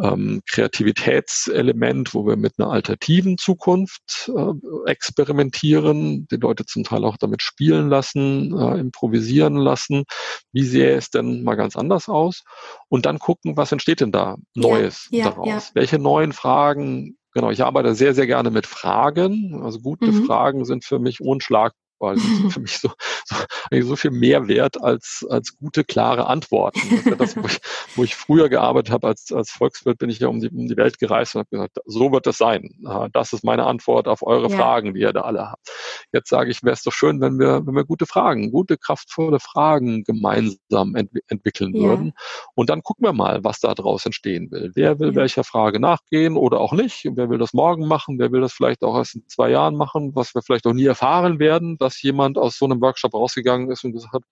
ähm, 0.03 0.43
Kreativitätselement, 0.49 2.15
wo 2.15 2.27
wir 2.27 2.37
mit 2.37 2.55
einer 2.59 2.71
alternativen 2.71 3.39
Zukunft 3.39 4.31
äh, 4.35 4.91
experimentieren, 4.91 6.27
die 6.31 6.37
Leute 6.37 6.65
zum 6.65 6.85
Teil 6.85 7.05
auch 7.05 7.17
damit 7.17 7.43
spielen 7.43 7.89
lassen, 7.89 8.57
äh, 8.59 8.79
improvisieren 8.79 9.57
lassen. 9.57 10.05
Wie 10.53 10.65
sähe 10.65 10.97
es 10.97 11.11
denn 11.11 11.43
mal 11.43 11.57
ganz 11.57 11.77
anders 11.77 12.09
aus? 12.09 12.45
Und 12.89 13.07
dann 13.07 13.19
gucken, 13.19 13.57
was 13.57 13.73
entsteht 13.73 14.01
denn 14.01 14.13
da 14.13 14.37
Neues 14.55 15.09
ja, 15.11 15.25
ja, 15.25 15.31
daraus? 15.31 15.47
Ja. 15.47 15.75
Welche 15.75 15.99
neuen 15.99 16.33
Fragen 16.33 17.17
Genau, 17.35 17.51
ich 17.51 17.63
arbeite 17.63 17.95
sehr, 17.95 18.15
sehr 18.15 18.27
gerne 18.27 18.51
mit 18.51 18.67
Fragen. 18.67 19.61
Also 19.63 19.79
gute 19.81 20.11
mhm. 20.11 20.25
Fragen 20.25 20.65
sind 20.65 20.85
für 20.85 20.99
mich 20.99 21.21
unschlagbar 21.21 21.77
weil 22.01 22.17
das 22.17 22.25
ist 22.25 22.53
für 22.53 22.61
mich 22.61 22.79
so, 22.79 22.91
so, 23.25 23.37
so 23.83 23.97
viel 23.97 24.11
mehr 24.11 24.49
wert 24.49 24.83
als, 24.83 25.27
als 25.29 25.57
gute, 25.57 25.85
klare 25.85 26.27
Antworten. 26.27 26.81
Das, 27.19 27.35
das 27.35 27.37
wo, 27.37 27.47
ich, 27.47 27.61
wo 27.97 28.05
ich 28.05 28.17
früher 28.17 28.49
gearbeitet 28.49 28.93
habe 28.93 29.09
als, 29.09 29.33
als 29.33 29.51
Volkswirt, 29.51 29.99
bin 29.99 30.11
ich 30.11 30.19
ja 30.19 30.29
um 30.29 30.41
die, 30.41 30.49
um 30.49 30.67
die 30.69 30.77
Welt 30.77 30.99
gereist 30.99 31.35
und 31.35 31.41
habe 31.41 31.49
gesagt, 31.51 31.79
so 31.85 32.13
wird 32.13 32.27
das 32.27 32.39
sein. 32.39 32.71
Das 33.13 33.33
ist 33.33 33.45
meine 33.45 33.65
Antwort 33.67 34.09
auf 34.09 34.23
eure 34.23 34.51
ja. 34.51 34.57
Fragen, 34.57 34.95
die 34.95 35.01
ihr 35.01 35.13
da 35.13 35.23
alle 35.23 35.51
habt. 35.51 35.69
Jetzt 36.13 36.29
sage 36.29 36.51
ich, 36.51 36.63
wäre 36.63 36.75
es 36.75 36.83
doch 36.83 36.93
schön, 36.93 37.21
wenn 37.21 37.39
wir, 37.39 37.67
wenn 37.67 37.75
wir 37.75 37.85
gute 37.85 38.07
Fragen, 38.07 38.51
gute, 38.51 38.79
kraftvolle 38.79 39.41
Fragen 39.41 40.05
gemeinsam 40.05 40.95
ent 40.95 41.11
entwickeln 41.29 41.75
ja. 41.75 41.83
würden. 41.83 42.13
Und 42.55 42.71
dann 42.71 42.83
gucken 42.83 43.05
wir 43.05 43.13
mal, 43.13 43.45
was 43.45 43.61
da 43.61 43.75
draus 43.75 44.07
entstehen 44.07 44.51
will. 44.51 44.73
Wer 44.75 44.99
will 44.99 45.11
ja. 45.11 45.17
welcher 45.17 45.45
Frage 45.45 45.81
nachgehen 45.81 46.37
oder 46.37 46.61
auch 46.61 46.73
nicht? 46.73 47.07
Wer 47.13 47.31
will 47.31 47.39
das 47.39 47.53
morgen 47.53 47.87
machen? 47.87 48.19
Wer 48.19 48.33
will 48.33 48.41
das 48.41 48.53
vielleicht 48.53 48.83
auch 48.83 48.97
erst 48.97 49.17
in 49.17 49.29
zwei 49.29 49.51
Jahren 49.51 49.77
machen, 49.77 50.15
was 50.15 50.35
wir 50.35 50.43
vielleicht 50.43 50.67
auch 50.67 50.73
nie 50.73 50.87
erfahren 50.87 51.39
werden? 51.39 51.77
Dass 51.89 52.03
jemand 52.03 52.37
aus 52.37 52.59
so 52.59 52.67
einem 52.67 52.81
Workshop 52.83 53.15
rausgegangen 53.15 53.71
ist 53.71 53.83
und 53.85 53.93
gesagt 53.93 54.13
hat, 54.13 54.23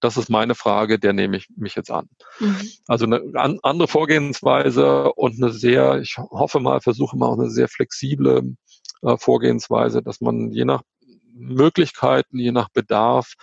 das 0.00 0.16
ist 0.16 0.28
meine 0.28 0.54
Frage, 0.54 0.98
der 0.98 1.12
nehme 1.12 1.36
ich 1.36 1.48
mich 1.56 1.76
jetzt 1.76 1.90
an. 1.90 2.08
Mhm. 2.40 2.68
Also 2.88 3.04
eine 3.04 3.22
an, 3.34 3.58
andere 3.62 3.86
Vorgehensweise 3.86 5.12
und 5.12 5.40
eine 5.40 5.52
sehr, 5.52 6.00
ich 6.00 6.16
hoffe 6.18 6.58
mal, 6.58 6.80
versuche 6.80 7.16
mal 7.16 7.26
auch 7.26 7.38
eine 7.38 7.50
sehr 7.50 7.68
flexible 7.68 8.56
äh, 9.02 9.16
Vorgehensweise, 9.16 10.02
dass 10.02 10.20
man 10.20 10.50
je 10.50 10.64
nach 10.64 10.82
Möglichkeiten, 11.32 12.38
je 12.38 12.50
nach 12.50 12.68
Bedarf, 12.70 13.34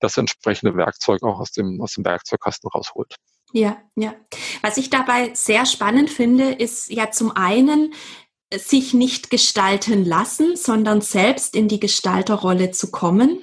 das 0.00 0.16
entsprechende 0.16 0.76
Werkzeug 0.76 1.22
auch 1.22 1.38
aus 1.38 1.52
dem, 1.52 1.80
aus 1.80 1.94
dem 1.94 2.04
Werkzeugkasten 2.04 2.68
rausholt. 2.68 3.14
Ja, 3.52 3.78
ja. 3.94 4.14
Was 4.60 4.76
ich 4.76 4.90
dabei 4.90 5.32
sehr 5.34 5.64
spannend 5.66 6.10
finde, 6.10 6.50
ist 6.52 6.90
ja 6.90 7.10
zum 7.10 7.30
einen, 7.34 7.94
sich 8.54 8.94
nicht 8.94 9.30
gestalten 9.30 10.04
lassen, 10.04 10.56
sondern 10.56 11.00
selbst 11.00 11.54
in 11.54 11.68
die 11.68 11.80
Gestalterrolle 11.80 12.70
zu 12.70 12.90
kommen. 12.90 13.40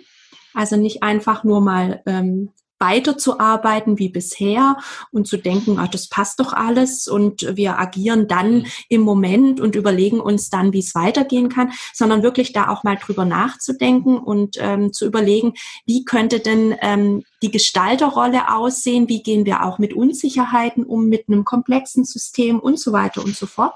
Also 0.54 0.78
nicht 0.78 1.04
einfach 1.04 1.44
nur 1.44 1.62
mal 1.62 2.02
ähm, 2.06 2.52
weiterzuarbeiten 2.79 3.99
wie 3.99 4.09
bisher 4.09 4.77
und 5.11 5.27
zu 5.27 5.38
denken, 5.38 5.77
ach, 5.79 5.88
das 5.88 6.09
passt 6.09 6.39
doch 6.39 6.53
alles 6.53 7.07
und 7.07 7.55
wir 7.55 7.79
agieren 7.79 8.27
dann 8.27 8.59
mhm. 8.59 8.65
im 8.89 9.01
Moment 9.01 9.61
und 9.61 9.75
überlegen 9.75 10.19
uns 10.19 10.49
dann, 10.49 10.73
wie 10.73 10.79
es 10.79 10.95
weitergehen 10.95 11.49
kann, 11.49 11.71
sondern 11.93 12.23
wirklich 12.23 12.53
da 12.53 12.69
auch 12.69 12.83
mal 12.83 12.97
drüber 12.97 13.25
nachzudenken 13.25 14.17
und 14.17 14.57
ähm, 14.59 14.91
zu 14.91 15.05
überlegen, 15.05 15.53
wie 15.85 16.05
könnte 16.05 16.39
denn 16.39 16.75
ähm, 16.81 17.23
die 17.41 17.51
Gestalterrolle 17.51 18.53
aussehen, 18.53 19.07
wie 19.07 19.23
gehen 19.23 19.45
wir 19.45 19.63
auch 19.65 19.77
mit 19.77 19.93
Unsicherheiten 19.93 20.83
um, 20.83 21.07
mit 21.07 21.27
einem 21.27 21.45
komplexen 21.45 22.03
System 22.03 22.59
und 22.59 22.79
so 22.79 22.91
weiter 22.91 23.23
und 23.23 23.35
so 23.35 23.45
fort. 23.45 23.73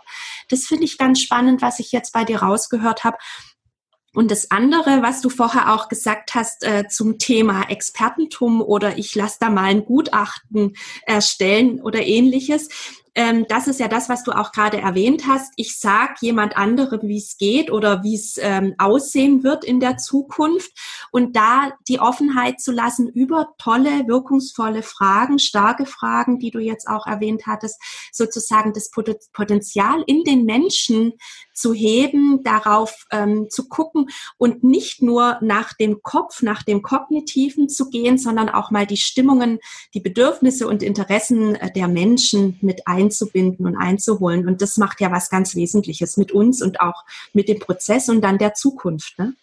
Das 0.49 0.65
finde 0.65 0.85
ich 0.85 0.97
ganz 0.97 1.21
spannend, 1.21 1.62
was 1.62 1.79
ich 1.79 1.91
jetzt 1.91 2.12
bei 2.13 2.23
dir 2.23 2.41
rausgehört 2.41 3.03
habe. 3.03 3.17
Und 4.13 4.32
das 4.32 4.50
andere, 4.52 5.02
was 5.02 5.22
du 5.22 5.30
vorher 5.30 5.74
auch 5.74 5.88
gesagt 5.88 6.34
hast 6.34 6.63
äh, 6.63 6.88
zum 6.88 7.19
Thema 7.19 7.69
Expertentum 7.69 8.62
oder 8.62 8.98
ich 8.98 9.13
lasse 9.15 9.38
da 9.39 9.50
mal 9.50 9.65
ein 9.65 9.86
Gutachten 9.86 10.76
erstellen 11.06 11.80
oder 11.80 12.06
ähnliches, 12.06 12.69
ähm, 13.19 13.45
das 13.49 13.67
ist 13.67 13.82
ja 13.82 13.89
das, 13.89 14.08
was 14.08 14.23
du 14.23 14.32
auch 14.32 14.53
gerade 14.53 14.77
erwähnt 14.77 15.23
hast. 15.27 15.51
Ich 15.58 15.77
sage 15.77 16.13
jemand 16.21 16.55
anderem, 16.55 17.01
wie 17.03 17.17
es 17.17 17.36
geht 17.36 17.69
oder 17.69 18.01
wie 18.01 18.15
es 18.15 18.38
ähm, 18.39 18.75
aussehen 18.77 19.43
wird 19.43 19.65
in 19.65 19.82
der 19.82 19.97
Zukunft 19.97 20.71
und 21.12 21.36
da 21.36 21.73
die 21.89 21.99
Offenheit 21.99 22.62
zu 22.62 22.71
lassen 22.71 23.10
über 23.10 23.49
tolle, 23.58 24.08
wirkungsvolle 24.08 24.84
Fragen, 24.84 25.38
starke 25.38 25.86
Fragen, 25.86 26.39
die 26.39 26.49
du 26.49 26.60
jetzt 26.60 26.88
auch 26.88 27.08
erwähnt 27.08 27.43
hattest, 27.45 27.82
sozusagen 28.13 28.71
das 28.71 28.89
Potenzial 28.89 30.01
in 30.08 30.23
den 30.23 30.45
Menschen 30.45 31.12
zu 31.60 31.73
heben, 31.73 32.41
darauf 32.43 33.05
ähm, 33.12 33.47
zu 33.49 33.67
gucken 33.67 34.10
und 34.38 34.63
nicht 34.63 35.01
nur 35.01 35.38
nach 35.41 35.73
dem 35.73 36.01
Kopf, 36.01 36.41
nach 36.41 36.63
dem 36.63 36.82
Kognitiven 36.82 37.67
zu 37.67 37.89
gehen, 37.89 38.17
sondern 38.17 38.47
auch 38.47 38.71
mal 38.71 38.88
die 38.88 38.95
Stimmungen, 38.95 39.60
die 39.93 39.99
Bedürfnisse 39.99 40.69
und 40.69 40.82
Interessen 40.82 41.55
äh, 41.55 41.69
der 41.73 41.89
Menschen 41.89 42.58
mit 42.62 42.88
ein 42.88 43.09
einzubinden 43.10 43.65
und 43.65 43.76
einzuholen. 43.76 44.48
Und 44.48 44.62
das 44.62 44.78
macht 44.78 45.02
ja 45.02 45.12
was 45.12 45.30
ganz 45.30 45.56
Wesentliches 45.56 46.17
mit 46.17 46.32
uns 46.32 46.62
und 46.62 46.80
auch 46.80 47.04
mit 47.34 47.50
dem 47.50 47.60
Prozess 47.60 48.10
und 48.10 48.22
dann 48.22 48.38
der 48.38 48.54
Zukunft. 48.54 49.17
Ne? 49.17 49.34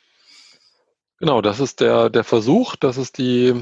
Genau, 1.19 1.41
das 1.41 1.61
ist 1.61 1.81
der, 1.81 2.11
der 2.11 2.25
Versuch, 2.25 2.77
das 2.77 2.99
ist 2.99 3.17
die, 3.17 3.55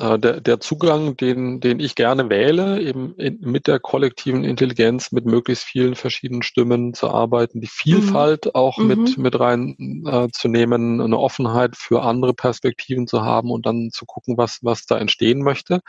äh, 0.00 0.18
der, 0.18 0.40
der 0.40 0.60
Zugang, 0.60 1.14
den, 1.14 1.60
den 1.60 1.78
ich 1.78 1.94
gerne 1.94 2.30
wähle, 2.30 2.80
eben 2.80 3.14
in, 3.16 3.38
mit 3.40 3.66
der 3.66 3.80
kollektiven 3.80 4.44
Intelligenz, 4.44 5.12
mit 5.12 5.26
möglichst 5.26 5.64
vielen 5.64 5.94
verschiedenen 5.94 6.42
Stimmen 6.42 6.94
zu 6.94 7.10
arbeiten, 7.10 7.60
die 7.60 7.66
Vielfalt 7.66 8.46
mhm. 8.46 8.50
auch 8.54 8.78
mhm. 8.78 8.86
mit, 8.86 9.18
mit 9.18 9.38
reinzunehmen, 9.38 11.00
äh, 11.00 11.04
eine 11.04 11.18
Offenheit 11.18 11.76
für 11.76 12.02
andere 12.02 12.32
Perspektiven 12.32 13.06
zu 13.06 13.20
haben 13.20 13.50
und 13.50 13.66
dann 13.66 13.90
zu 13.92 14.06
gucken, 14.06 14.38
was, 14.38 14.60
was 14.62 14.86
da 14.86 14.96
entstehen 14.96 15.42
möchte. 15.42 15.80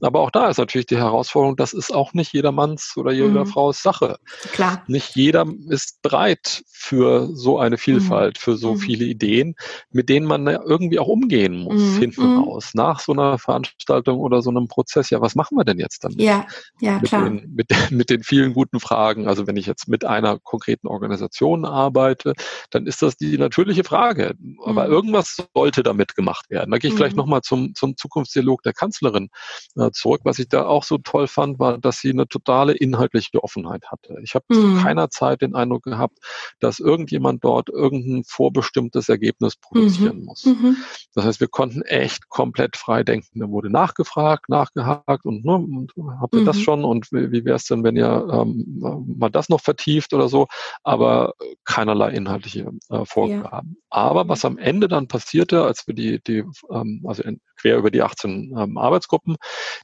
Aber 0.00 0.18
auch 0.18 0.32
da 0.32 0.48
ist 0.48 0.58
natürlich 0.58 0.86
die 0.86 0.98
Herausforderung, 0.98 1.54
das 1.54 1.74
ist 1.74 1.94
auch 1.94 2.12
nicht 2.12 2.32
jedermanns 2.32 2.94
oder 2.96 3.12
jeder 3.12 3.44
mhm. 3.44 3.46
Frau's 3.46 3.82
Sache. 3.82 4.16
Klar. 4.50 4.82
Nicht 4.88 5.14
jeder 5.14 5.46
ist 5.68 6.02
bereit 6.02 6.64
für 6.66 7.28
so 7.32 7.60
eine 7.60 7.78
Vielfalt, 7.78 8.38
für 8.38 8.56
so 8.56 8.74
mhm. 8.74 8.78
viele 8.78 9.04
Ideen, 9.04 9.54
mit 9.92 10.08
denen 10.08 10.26
man 10.26 10.55
ja 10.56 10.62
irgendwie 10.64 10.98
auch 10.98 11.08
umgehen 11.08 11.58
muss, 11.58 11.80
mhm. 11.80 11.98
hinten 11.98 12.32
mhm. 12.32 12.38
raus, 12.38 12.70
nach 12.74 13.00
so 13.00 13.12
einer 13.12 13.38
Veranstaltung 13.38 14.18
oder 14.18 14.42
so 14.42 14.50
einem 14.50 14.68
Prozess. 14.68 15.10
Ja, 15.10 15.20
was 15.20 15.34
machen 15.34 15.56
wir 15.56 15.64
denn 15.64 15.78
jetzt 15.78 16.04
damit? 16.04 16.20
Ja, 16.20 16.46
ja, 16.80 16.98
mit 16.98 17.08
klar. 17.08 17.24
Den, 17.24 17.54
mit, 17.54 17.68
mit 17.90 18.10
den 18.10 18.22
vielen 18.22 18.52
guten 18.52 18.80
Fragen. 18.80 19.28
Also 19.28 19.46
wenn 19.46 19.56
ich 19.56 19.66
jetzt 19.66 19.88
mit 19.88 20.04
einer 20.04 20.38
konkreten 20.38 20.86
Organisation 20.86 21.64
arbeite, 21.64 22.34
dann 22.70 22.86
ist 22.86 23.02
das 23.02 23.16
die 23.16 23.38
natürliche 23.38 23.84
Frage. 23.84 24.34
Aber 24.64 24.86
mhm. 24.86 24.92
irgendwas 24.92 25.36
sollte 25.54 25.82
damit 25.82 26.14
gemacht 26.14 26.50
werden. 26.50 26.70
Da 26.70 26.78
gehe 26.78 26.88
ich 26.88 26.94
mhm. 26.94 26.98
vielleicht 26.98 27.16
nochmal 27.16 27.42
zum, 27.42 27.74
zum 27.74 27.96
Zukunftsdialog 27.96 28.62
der 28.62 28.72
Kanzlerin 28.72 29.28
äh, 29.76 29.90
zurück. 29.90 30.22
Was 30.24 30.38
ich 30.38 30.48
da 30.48 30.66
auch 30.66 30.84
so 30.84 30.98
toll 30.98 31.26
fand, 31.26 31.58
war, 31.58 31.78
dass 31.78 31.98
sie 31.98 32.10
eine 32.10 32.26
totale 32.26 32.72
inhaltliche 32.72 33.42
Offenheit 33.42 33.84
hatte. 33.90 34.16
Ich 34.22 34.34
habe 34.34 34.44
zu 34.52 34.60
mhm. 34.60 34.82
keiner 34.82 35.10
Zeit 35.10 35.42
den 35.42 35.54
Eindruck 35.54 35.84
gehabt, 35.84 36.18
dass 36.60 36.78
irgendjemand 36.78 37.44
dort 37.44 37.68
irgendein 37.68 38.24
vorbestimmtes 38.24 39.08
Ergebnis 39.08 39.56
produzieren 39.56 40.20
mhm. 40.20 40.24
muss. 40.24 40.45
Mhm. 40.46 40.76
Das 41.14 41.24
heißt, 41.24 41.40
wir 41.40 41.48
konnten 41.48 41.82
echt 41.82 42.28
komplett 42.28 42.76
frei 42.76 43.02
denken. 43.02 43.40
Da 43.40 43.48
wurde 43.48 43.70
nachgefragt, 43.70 44.48
nachgehakt 44.48 45.24
und, 45.24 45.44
ne, 45.44 45.54
und 45.54 45.92
habt 46.20 46.34
ihr 46.34 46.44
das 46.44 46.60
schon 46.60 46.84
und 46.84 47.10
wie, 47.12 47.32
wie 47.32 47.44
wäre 47.44 47.56
es 47.56 47.64
denn, 47.64 47.84
wenn 47.84 47.96
ihr 47.96 48.28
ähm, 48.30 49.16
mal 49.18 49.30
das 49.30 49.48
noch 49.48 49.60
vertieft 49.60 50.12
oder 50.12 50.28
so, 50.28 50.46
aber 50.84 51.34
keinerlei 51.64 52.10
inhaltliche 52.10 52.70
äh, 52.90 53.04
Vorgaben. 53.04 53.76
Ja. 53.76 53.86
Aber 53.90 54.28
was 54.28 54.44
am 54.44 54.58
Ende 54.58 54.88
dann 54.88 55.08
passierte, 55.08 55.64
als 55.64 55.86
wir 55.86 55.94
die, 55.94 56.22
die 56.22 56.44
ähm, 56.70 57.02
also 57.06 57.22
in, 57.22 57.40
quer 57.58 57.78
über 57.78 57.90
die 57.90 58.02
18 58.02 58.54
ähm, 58.56 58.78
Arbeitsgruppen 58.78 59.36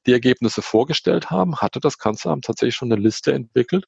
die 0.07 0.13
Ergebnisse 0.13 0.63
vorgestellt 0.63 1.31
haben, 1.31 1.57
hatte 1.57 1.81
das 1.81 1.99
Kanzleramt 1.99 2.45
tatsächlich 2.45 2.75
schon 2.75 2.93
eine 2.93 3.01
Liste 3.01 3.33
entwickelt 3.33 3.87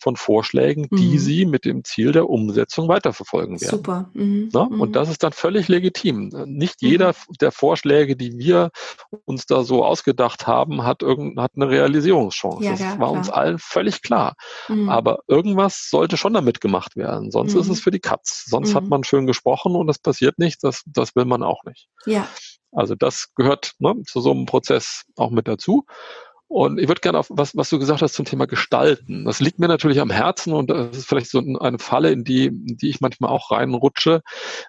von 0.00 0.16
Vorschlägen, 0.16 0.88
die 0.90 1.12
mhm. 1.12 1.18
sie 1.18 1.44
mit 1.46 1.64
dem 1.64 1.84
Ziel 1.84 2.12
der 2.12 2.28
Umsetzung 2.28 2.88
weiterverfolgen 2.88 3.60
werden. 3.60 3.76
Super. 3.76 4.10
Mhm. 4.14 4.48
Na, 4.52 4.62
und 4.62 4.90
mhm. 4.90 4.92
das 4.92 5.08
ist 5.08 5.22
dann 5.22 5.32
völlig 5.32 5.68
legitim. 5.68 6.30
Nicht 6.46 6.80
jeder 6.80 7.08
mhm. 7.08 7.34
der 7.40 7.52
Vorschläge, 7.52 8.16
die 8.16 8.38
wir 8.38 8.70
uns 9.26 9.46
da 9.46 9.62
so 9.62 9.84
ausgedacht 9.84 10.46
haben, 10.46 10.84
hat, 10.84 11.02
irgend, 11.02 11.38
hat 11.38 11.52
eine 11.54 11.68
Realisierungschance. 11.68 12.64
Ja, 12.64 12.70
das 12.72 12.80
ja, 12.80 12.90
war 12.90 12.96
klar. 12.96 13.12
uns 13.12 13.30
allen 13.30 13.58
völlig 13.58 14.02
klar. 14.02 14.34
Mhm. 14.68 14.88
Aber 14.88 15.20
irgendwas 15.28 15.88
sollte 15.90 16.16
schon 16.16 16.34
damit 16.34 16.60
gemacht 16.60 16.96
werden. 16.96 17.30
Sonst 17.30 17.54
ist 17.54 17.68
es 17.68 17.80
für 17.80 17.90
die 17.90 18.00
Katz. 18.00 18.44
Sonst 18.46 18.74
hat 18.74 18.88
man 18.88 19.04
schön 19.04 19.26
gesprochen 19.26 19.76
und 19.76 19.88
es 19.88 19.98
passiert 19.98 20.38
nicht. 20.38 20.64
Das, 20.64 20.82
das 20.86 21.14
will 21.14 21.24
man 21.24 21.42
auch 21.42 21.64
nicht. 21.64 21.88
Ja. 22.06 22.26
Also 22.72 22.94
das 22.94 23.34
gehört 23.34 23.72
ne, 23.78 24.02
zu 24.06 24.20
so 24.20 24.30
einem 24.30 24.46
Prozess 24.46 25.02
auch 25.16 25.30
mit 25.30 25.48
dazu. 25.48 25.86
Und 26.50 26.80
ich 26.80 26.88
würde 26.88 27.00
gerne 27.00 27.16
auf 27.16 27.28
was, 27.30 27.56
was 27.56 27.70
du 27.70 27.78
gesagt 27.78 28.02
hast 28.02 28.14
zum 28.14 28.24
Thema 28.24 28.46
Gestalten. 28.46 29.24
Das 29.24 29.38
liegt 29.38 29.60
mir 29.60 29.68
natürlich 29.68 30.00
am 30.00 30.10
Herzen 30.10 30.52
und 30.52 30.68
das 30.68 30.96
ist 30.96 31.06
vielleicht 31.06 31.30
so 31.30 31.38
eine 31.38 31.78
Falle, 31.78 32.10
in 32.10 32.24
die, 32.24 32.46
in 32.46 32.76
die 32.76 32.88
ich 32.88 33.00
manchmal 33.00 33.30
auch 33.30 33.52
reinrutsche, 33.52 34.20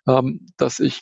ähm, 0.07 0.45
dass 0.57 0.79
ich 0.79 1.01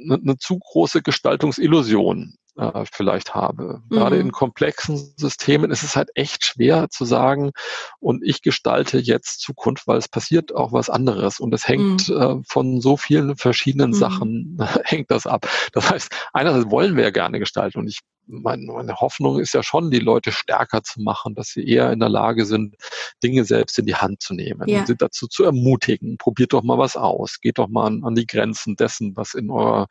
eine, 0.00 0.14
eine 0.14 0.36
zu 0.38 0.60
große 0.60 1.02
Gestaltungsillusion 1.02 2.36
äh, 2.56 2.84
vielleicht 2.92 3.34
habe. 3.34 3.82
Mhm. 3.88 3.96
Gerade 3.96 4.16
in 4.18 4.30
komplexen 4.30 5.12
Systemen 5.16 5.72
ist 5.72 5.82
es 5.82 5.96
halt 5.96 6.10
echt 6.14 6.44
schwer 6.44 6.88
zu 6.88 7.04
sagen, 7.04 7.50
und 7.98 8.22
ich 8.22 8.42
gestalte 8.42 8.98
jetzt 8.98 9.40
Zukunft, 9.40 9.88
weil 9.88 9.98
es 9.98 10.08
passiert 10.08 10.54
auch 10.54 10.72
was 10.72 10.88
anderes 10.88 11.40
und 11.40 11.52
es 11.52 11.66
hängt 11.66 12.10
mhm. 12.10 12.16
äh, 12.16 12.36
von 12.46 12.80
so 12.80 12.96
vielen 12.96 13.36
verschiedenen 13.36 13.90
mhm. 13.90 13.94
Sachen, 13.94 14.58
hängt 14.84 15.10
das 15.10 15.26
ab. 15.26 15.48
Das 15.72 15.90
heißt, 15.90 16.14
einerseits 16.32 16.70
wollen 16.70 16.94
wir 16.94 17.02
ja 17.02 17.10
gerne 17.10 17.40
gestalten 17.40 17.80
und 17.80 17.88
ich 17.88 18.02
meine, 18.26 18.64
meine 18.64 18.96
Hoffnung 18.96 19.38
ist 19.38 19.54
ja 19.54 19.62
schon, 19.62 19.90
die 19.90 19.98
Leute 19.98 20.32
stärker 20.32 20.82
zu 20.82 21.00
machen, 21.00 21.34
dass 21.34 21.48
sie 21.48 21.66
eher 21.66 21.92
in 21.92 22.00
der 22.00 22.08
Lage 22.08 22.44
sind, 22.44 22.76
Dinge 23.22 23.44
selbst 23.44 23.78
in 23.78 23.86
die 23.86 23.94
Hand 23.94 24.22
zu 24.22 24.34
nehmen 24.34 24.68
ja. 24.68 24.80
und 24.80 24.86
sie 24.86 24.96
dazu 24.96 25.26
zu 25.26 25.44
ermutigen. 25.44 26.18
Probiert 26.18 26.52
doch 26.52 26.62
mal 26.62 26.78
was 26.78 26.96
aus. 26.96 27.40
Geht 27.40 27.58
doch 27.58 27.68
mal 27.68 27.86
an, 27.86 28.04
an 28.04 28.14
die 28.14 28.26
Grenzen 28.26 28.76
dessen, 28.76 29.16
was 29.16 29.34
in 29.34 29.50
eurer 29.50 29.86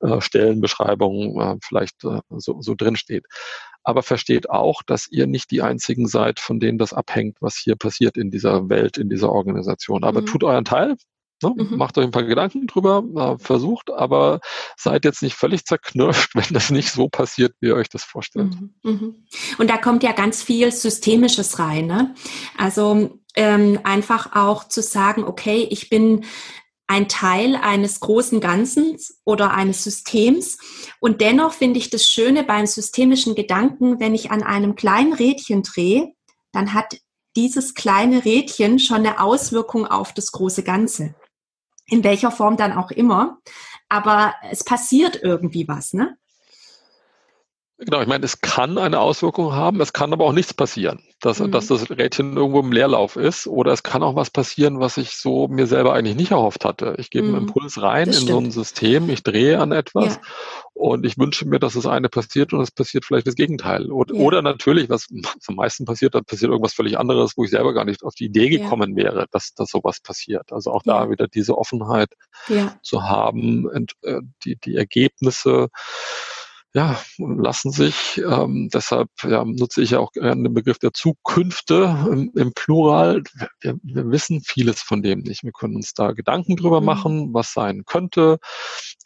äh, 0.00 0.20
Stellenbeschreibung 0.20 1.40
äh, 1.40 1.56
vielleicht 1.62 2.04
äh, 2.04 2.20
so, 2.30 2.60
so 2.60 2.74
drin 2.74 2.96
steht. 2.96 3.24
Aber 3.82 4.02
versteht 4.02 4.50
auch, 4.50 4.82
dass 4.82 5.06
ihr 5.08 5.26
nicht 5.26 5.50
die 5.50 5.62
einzigen 5.62 6.08
seid, 6.08 6.40
von 6.40 6.58
denen 6.58 6.78
das 6.78 6.92
abhängt, 6.92 7.36
was 7.40 7.56
hier 7.56 7.76
passiert 7.76 8.16
in 8.16 8.30
dieser 8.30 8.68
Welt, 8.68 8.98
in 8.98 9.08
dieser 9.08 9.30
Organisation. 9.30 10.02
Aber 10.02 10.22
mhm. 10.22 10.26
tut 10.26 10.44
euren 10.44 10.64
Teil, 10.64 10.96
Ne? 11.42 11.54
Mhm. 11.56 11.76
Macht 11.76 11.98
euch 11.98 12.04
ein 12.04 12.10
paar 12.10 12.22
Gedanken 12.22 12.66
drüber, 12.66 13.04
äh, 13.14 13.42
versucht, 13.42 13.90
aber 13.90 14.40
seid 14.76 15.04
jetzt 15.04 15.22
nicht 15.22 15.36
völlig 15.36 15.64
zerknirscht, 15.64 16.30
wenn 16.34 16.46
das 16.50 16.70
nicht 16.70 16.90
so 16.90 17.08
passiert, 17.08 17.54
wie 17.60 17.68
ihr 17.68 17.76
euch 17.76 17.88
das 17.88 18.04
vorstellt. 18.04 18.54
Mhm. 18.54 18.74
Mhm. 18.82 19.26
Und 19.58 19.70
da 19.70 19.76
kommt 19.76 20.02
ja 20.02 20.12
ganz 20.12 20.42
viel 20.42 20.72
Systemisches 20.72 21.58
rein. 21.58 21.86
Ne? 21.86 22.14
Also 22.56 23.18
ähm, 23.34 23.80
einfach 23.84 24.34
auch 24.34 24.64
zu 24.64 24.80
sagen, 24.82 25.24
okay, 25.24 25.66
ich 25.70 25.90
bin 25.90 26.24
ein 26.88 27.08
Teil 27.08 27.56
eines 27.56 28.00
großen 28.00 28.40
Ganzen 28.40 28.96
oder 29.24 29.52
eines 29.52 29.82
Systems. 29.82 30.56
Und 31.00 31.20
dennoch 31.20 31.52
finde 31.52 31.78
ich 31.78 31.90
das 31.90 32.06
Schöne 32.06 32.44
beim 32.44 32.66
systemischen 32.66 33.34
Gedanken, 33.34 33.98
wenn 33.98 34.14
ich 34.14 34.30
an 34.30 34.42
einem 34.42 34.76
kleinen 34.76 35.12
Rädchen 35.12 35.62
drehe, 35.62 36.12
dann 36.52 36.72
hat 36.72 36.96
dieses 37.34 37.74
kleine 37.74 38.24
Rädchen 38.24 38.78
schon 38.78 38.98
eine 38.98 39.20
Auswirkung 39.20 39.86
auf 39.86 40.14
das 40.14 40.32
große 40.32 40.62
Ganze 40.62 41.14
in 41.86 42.04
welcher 42.04 42.30
Form 42.30 42.56
dann 42.56 42.72
auch 42.72 42.90
immer. 42.90 43.38
Aber 43.88 44.34
es 44.50 44.64
passiert 44.64 45.20
irgendwie 45.22 45.68
was, 45.68 45.92
ne? 45.92 46.16
Genau, 47.78 48.00
ich 48.00 48.08
meine, 48.08 48.24
es 48.24 48.40
kann 48.40 48.78
eine 48.78 49.00
Auswirkung 49.00 49.52
haben, 49.52 49.82
es 49.82 49.92
kann 49.92 50.14
aber 50.14 50.24
auch 50.24 50.32
nichts 50.32 50.54
passieren, 50.54 51.02
dass, 51.20 51.40
mhm. 51.40 51.52
dass 51.52 51.66
das 51.66 51.90
Rädchen 51.90 52.34
irgendwo 52.34 52.60
im 52.60 52.72
Leerlauf 52.72 53.16
ist 53.16 53.46
oder 53.46 53.72
es 53.72 53.82
kann 53.82 54.02
auch 54.02 54.16
was 54.16 54.30
passieren, 54.30 54.80
was 54.80 54.96
ich 54.96 55.10
so 55.10 55.46
mir 55.48 55.66
selber 55.66 55.92
eigentlich 55.92 56.16
nicht 56.16 56.30
erhofft 56.30 56.64
hatte. 56.64 56.94
Ich 56.96 57.10
gebe 57.10 57.28
mhm. 57.28 57.34
einen 57.34 57.46
Impuls 57.48 57.82
rein 57.82 58.06
das 58.06 58.16
in 58.16 58.22
stimmt. 58.22 58.32
so 58.32 58.46
ein 58.46 58.50
System, 58.50 59.10
ich 59.10 59.22
drehe 59.22 59.60
an 59.60 59.72
etwas 59.72 60.14
ja. 60.14 60.20
Und 60.76 61.06
ich 61.06 61.16
wünsche 61.16 61.48
mir, 61.48 61.58
dass 61.58 61.72
das 61.72 61.86
eine 61.86 62.10
passiert 62.10 62.52
und 62.52 62.60
es 62.60 62.70
passiert 62.70 63.06
vielleicht 63.06 63.26
das 63.26 63.34
Gegenteil. 63.34 63.90
Oder, 63.90 64.14
ja. 64.14 64.20
oder 64.20 64.42
natürlich, 64.42 64.90
was 64.90 65.06
am 65.46 65.54
meisten 65.54 65.86
passiert, 65.86 66.14
dann 66.14 66.26
passiert 66.26 66.50
irgendwas 66.50 66.74
völlig 66.74 66.98
anderes, 66.98 67.32
wo 67.36 67.44
ich 67.44 67.50
selber 67.50 67.72
gar 67.72 67.86
nicht 67.86 68.02
auf 68.02 68.14
die 68.14 68.26
Idee 68.26 68.50
gekommen 68.50 68.94
ja. 68.96 69.04
wäre, 69.04 69.26
dass, 69.30 69.54
dass 69.54 69.70
sowas 69.70 70.00
passiert. 70.00 70.52
Also 70.52 70.72
auch 70.72 70.82
da 70.82 71.08
wieder 71.10 71.28
diese 71.28 71.56
Offenheit 71.56 72.10
zu 72.82 73.02
haben, 73.04 73.66
und, 73.66 73.92
äh, 74.02 74.20
die, 74.44 74.56
die 74.56 74.76
Ergebnisse 74.76 75.68
ja, 76.76 77.00
lassen 77.16 77.70
sich, 77.70 78.18
ähm, 78.18 78.68
deshalb 78.70 79.08
ja, 79.22 79.42
nutze 79.46 79.80
ich 79.80 79.92
ja 79.92 79.98
auch 79.98 80.12
gerne 80.12 80.42
den 80.42 80.52
Begriff 80.52 80.78
der 80.78 80.92
Zukünfte 80.92 81.96
im, 82.12 82.30
im 82.36 82.52
Plural. 82.52 83.22
Wir, 83.60 83.78
wir, 83.82 84.10
wissen 84.10 84.42
vieles 84.44 84.82
von 84.82 85.02
dem 85.02 85.20
nicht. 85.20 85.42
Wir 85.42 85.52
können 85.52 85.74
uns 85.74 85.94
da 85.94 86.12
Gedanken 86.12 86.54
drüber 86.54 86.80
mhm. 86.80 86.86
machen, 86.86 87.28
was 87.32 87.54
sein 87.54 87.84
könnte, 87.86 88.38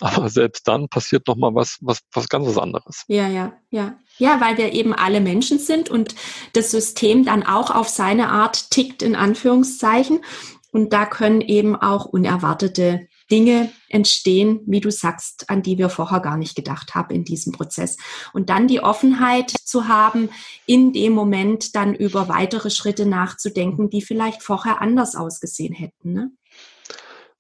aber 0.01 0.29
selbst 0.31 0.67
dann 0.67 0.89
passiert 0.89 1.29
nochmal 1.29 1.55
was, 1.55 1.79
was, 1.81 2.01
was 2.13 2.29
ganz 2.29 2.59
anderes. 2.59 3.05
Ja, 3.07 3.29
ja, 3.29 3.53
ja. 3.71 3.97
Ja, 4.19 4.41
weil 4.41 4.59
wir 4.59 4.73
eben 4.73 4.93
alle 4.93 5.21
Menschen 5.21 5.61
sind 5.61 5.89
und 5.89 6.17
das 6.55 6.73
System 6.73 7.25
dann 7.25 7.45
auch 7.45 7.71
auf 7.71 7.89
seine 7.89 8.31
Art 8.31 8.73
tickt, 8.73 9.01
in 9.01 9.15
Anführungszeichen. 9.15 10.25
Und 10.73 10.93
da 10.93 11.07
können 11.07 11.41
eben 11.41 11.77
auch 11.77 12.05
unerwartete 12.05 13.07
Dinge 13.31 13.71
entstehen, 13.89 14.61
wie 14.67 14.81
du 14.81 14.91
sagst, 14.91 15.49
an 15.51 15.63
die 15.63 15.79
wir 15.79 15.89
vorher 15.89 16.21
gar 16.21 16.37
nicht 16.37 16.55
gedacht 16.55 16.95
haben 16.95 17.15
in 17.15 17.25
diesem 17.25 17.53
Prozess. 17.53 17.97
Und 18.33 18.51
dann 18.51 18.69
die 18.69 18.81
Offenheit 18.81 19.51
zu 19.51 19.89
haben, 19.89 20.31
in 20.67 20.93
dem 20.93 21.13
Moment 21.13 21.75
dann 21.75 21.95
über 21.95 22.29
weitere 22.29 22.71
Schritte 22.71 23.07
nachzudenken, 23.07 23.91
die 23.91 24.03
vielleicht 24.03 24.43
vorher 24.43 24.81
anders 24.81 25.17
ausgesehen 25.17 25.75
hätten. 25.75 26.13
Ne? 26.13 26.31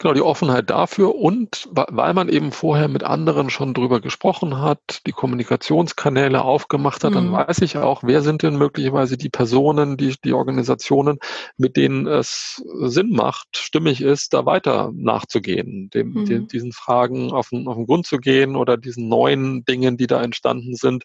Genau, 0.01 0.15
die 0.15 0.23
Offenheit 0.23 0.71
dafür 0.71 1.15
und 1.15 1.69
weil 1.73 2.15
man 2.15 2.31
eben 2.31 2.53
vorher 2.53 2.89
mit 2.89 3.05
anderen 3.05 3.51
schon 3.51 3.75
drüber 3.75 4.01
gesprochen 4.01 4.59
hat, 4.59 5.03
die 5.07 5.13
Kommunikationskanäle 5.13 6.43
aufgemacht 6.43 7.05
hat, 7.05 7.11
mhm. 7.11 7.17
dann 7.17 7.33
weiß 7.33 7.61
ich 7.61 7.77
auch, 7.77 8.03
wer 8.03 8.23
sind 8.23 8.43
denn 8.43 8.57
möglicherweise 8.57 9.19
die 9.19 9.29
Personen, 9.29 9.99
die, 9.99 10.15
die 10.25 10.33
Organisationen, 10.33 11.19
mit 11.59 11.77
denen 11.77 12.07
es 12.07 12.65
Sinn 12.81 13.11
macht, 13.11 13.59
stimmig 13.59 14.01
ist, 14.01 14.33
da 14.33 14.47
weiter 14.47 14.91
nachzugehen, 14.95 15.91
dem, 15.91 16.13
mhm. 16.13 16.25
den, 16.25 16.49
diesen 16.49 16.73
Fragen 16.73 17.31
auf 17.33 17.51
den, 17.51 17.69
auf 17.69 17.77
den 17.77 17.85
Grund 17.85 18.07
zu 18.07 18.17
gehen 18.17 18.57
oder 18.57 18.79
diesen 18.79 19.07
neuen 19.07 19.67
Dingen, 19.67 19.99
die 19.99 20.07
da 20.07 20.23
entstanden 20.23 20.77
sind, 20.77 21.05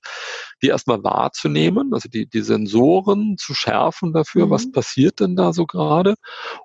die 0.62 0.68
erstmal 0.68 1.04
wahrzunehmen, 1.04 1.94
also 1.94 2.08
die, 2.08 2.28
die 2.28 2.42
Sensoren 2.42 3.36
zu 3.38 3.54
schärfen 3.54 4.14
dafür, 4.14 4.46
mhm. 4.46 4.52
was 4.52 4.72
passiert 4.72 5.20
denn 5.20 5.36
da 5.36 5.52
so 5.52 5.66
gerade 5.66 6.16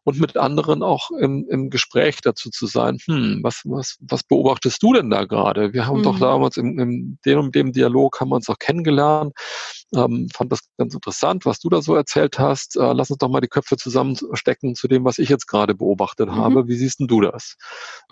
und 0.04 0.20
mit 0.20 0.36
anderen 0.36 0.84
auch 0.84 1.10
im, 1.10 1.44
im 1.50 1.70
Gespräch 1.70 2.19
dazu 2.20 2.50
zu 2.50 2.66
sein, 2.66 2.98
hm, 3.04 3.40
was, 3.42 3.62
was, 3.64 3.96
was 4.00 4.22
beobachtest 4.22 4.83
du 4.83 4.92
denn 4.92 5.11
da 5.11 5.24
gerade? 5.24 5.72
Wir 5.72 5.87
haben 5.87 5.98
mhm. 5.98 6.04
doch 6.04 6.18
damals 6.18 6.56
im, 6.56 6.78
im 6.78 7.18
dem 7.24 7.38
und 7.38 7.54
dem 7.54 7.72
Dialog 7.72 8.20
haben 8.20 8.30
wir 8.30 8.37
uns 8.37 8.48
auch 8.48 8.59
kennengelernt. 8.59 9.33
Ähm, 9.94 10.29
fand 10.33 10.53
das 10.53 10.61
ganz 10.79 10.94
interessant, 10.94 11.46
was 11.46 11.59
du 11.59 11.68
da 11.68 11.83
so 11.83 11.94
erzählt 11.94 12.38
hast. 12.38 12.76
Äh, 12.76 12.92
lass 12.92 13.11
uns 13.11 13.18
doch 13.18 13.29
mal 13.29 13.40
die 13.40 13.48
Köpfe 13.48 13.76
zusammenstecken 13.76 14.74
zu 14.74 14.88
dem, 14.88 15.05
was 15.05 15.18
ich 15.18 15.29
jetzt 15.29 15.46
gerade 15.46 15.74
beobachtet 15.74 16.29
mhm. 16.29 16.37
habe. 16.37 16.68
Wie 16.68 16.76
siehst 16.76 17.00
denn 17.00 17.09
du 17.09 17.20
das? 17.20 17.57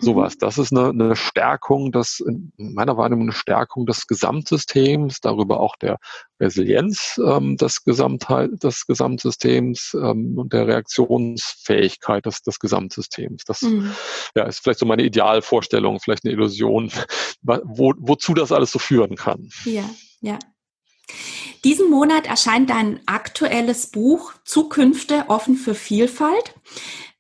Mhm. 0.01 0.05
Sowas. 0.05 0.39
Das 0.39 0.59
ist 0.59 0.73
eine, 0.73 0.89
eine 0.89 1.17
Stärkung, 1.17 1.93
das 1.93 2.21
in 2.21 2.53
meiner 2.57 2.97
Wahrnehmung 2.97 3.27
eine 3.27 3.33
Stärkung 3.33 3.87
des 3.87 4.07
Gesamtsystems, 4.07 5.21
darüber 5.21 5.61
auch 5.61 5.77
der 5.77 5.99
Resilienz 6.41 7.21
ähm, 7.25 7.57
des, 7.57 7.85
Gesamtheit, 7.85 8.51
des 8.63 8.87
Gesamtsystems 8.87 9.95
ähm, 9.95 10.39
und 10.39 10.53
der 10.53 10.67
Reaktionsfähigkeit 10.67 12.27
des, 12.27 12.43
des 12.43 12.59
Gesamtsystems. 12.59 13.45
Das 13.45 13.63
mhm. 13.63 13.93
ja, 14.35 14.45
ist 14.45 14.61
vielleicht 14.61 14.79
so 14.79 14.87
meine 14.87 15.03
Idealvorstellung, 15.03 16.01
vielleicht 16.01 16.25
eine 16.25 16.33
Illusion, 16.33 16.91
wo, 17.43 17.93
wozu 17.99 18.35
das 18.35 18.53
alles 18.53 18.73
so 18.73 18.79
führen 18.79 19.17
kann. 19.17 19.49
Ja, 19.65 19.89
ja. 20.21 20.39
Diesen 21.65 21.91
Monat 21.91 22.27
erscheint 22.27 22.71
dein 22.71 23.01
aktuelles 23.07 23.89
Buch 23.89 24.33
Zukünfte 24.45 25.25
offen 25.29 25.57
für 25.57 25.75
Vielfalt. 25.75 26.55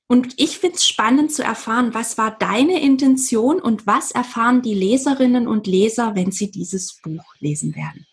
Und 0.06 0.34
ich 0.38 0.58
finde 0.58 0.76
es 0.76 0.86
spannend 0.86 1.32
zu 1.32 1.42
erfahren, 1.42 1.92
was 1.92 2.16
war 2.16 2.36
deine 2.38 2.80
Intention 2.80 3.60
und 3.60 3.86
was 3.86 4.10
erfahren 4.10 4.62
die 4.62 4.74
Leserinnen 4.74 5.46
und 5.46 5.66
Leser, 5.66 6.14
wenn 6.14 6.32
sie 6.32 6.50
dieses 6.50 6.98
Buch 7.02 7.24
lesen 7.40 7.76
werden. 7.76 8.06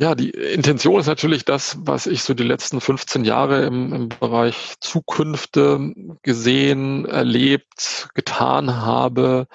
Ja, 0.00 0.14
die 0.14 0.30
Intention 0.30 1.00
ist 1.00 1.08
natürlich 1.08 1.44
das, 1.44 1.76
was 1.80 2.06
ich 2.06 2.22
so 2.22 2.32
die 2.32 2.44
letzten 2.44 2.80
15 2.80 3.24
Jahre 3.24 3.66
im, 3.66 3.92
im 3.92 4.08
Bereich 4.10 4.74
Zukünfte 4.78 5.92
gesehen, 6.22 7.04
erlebt, 7.04 8.08
getan 8.14 8.76
habe, 8.76 9.48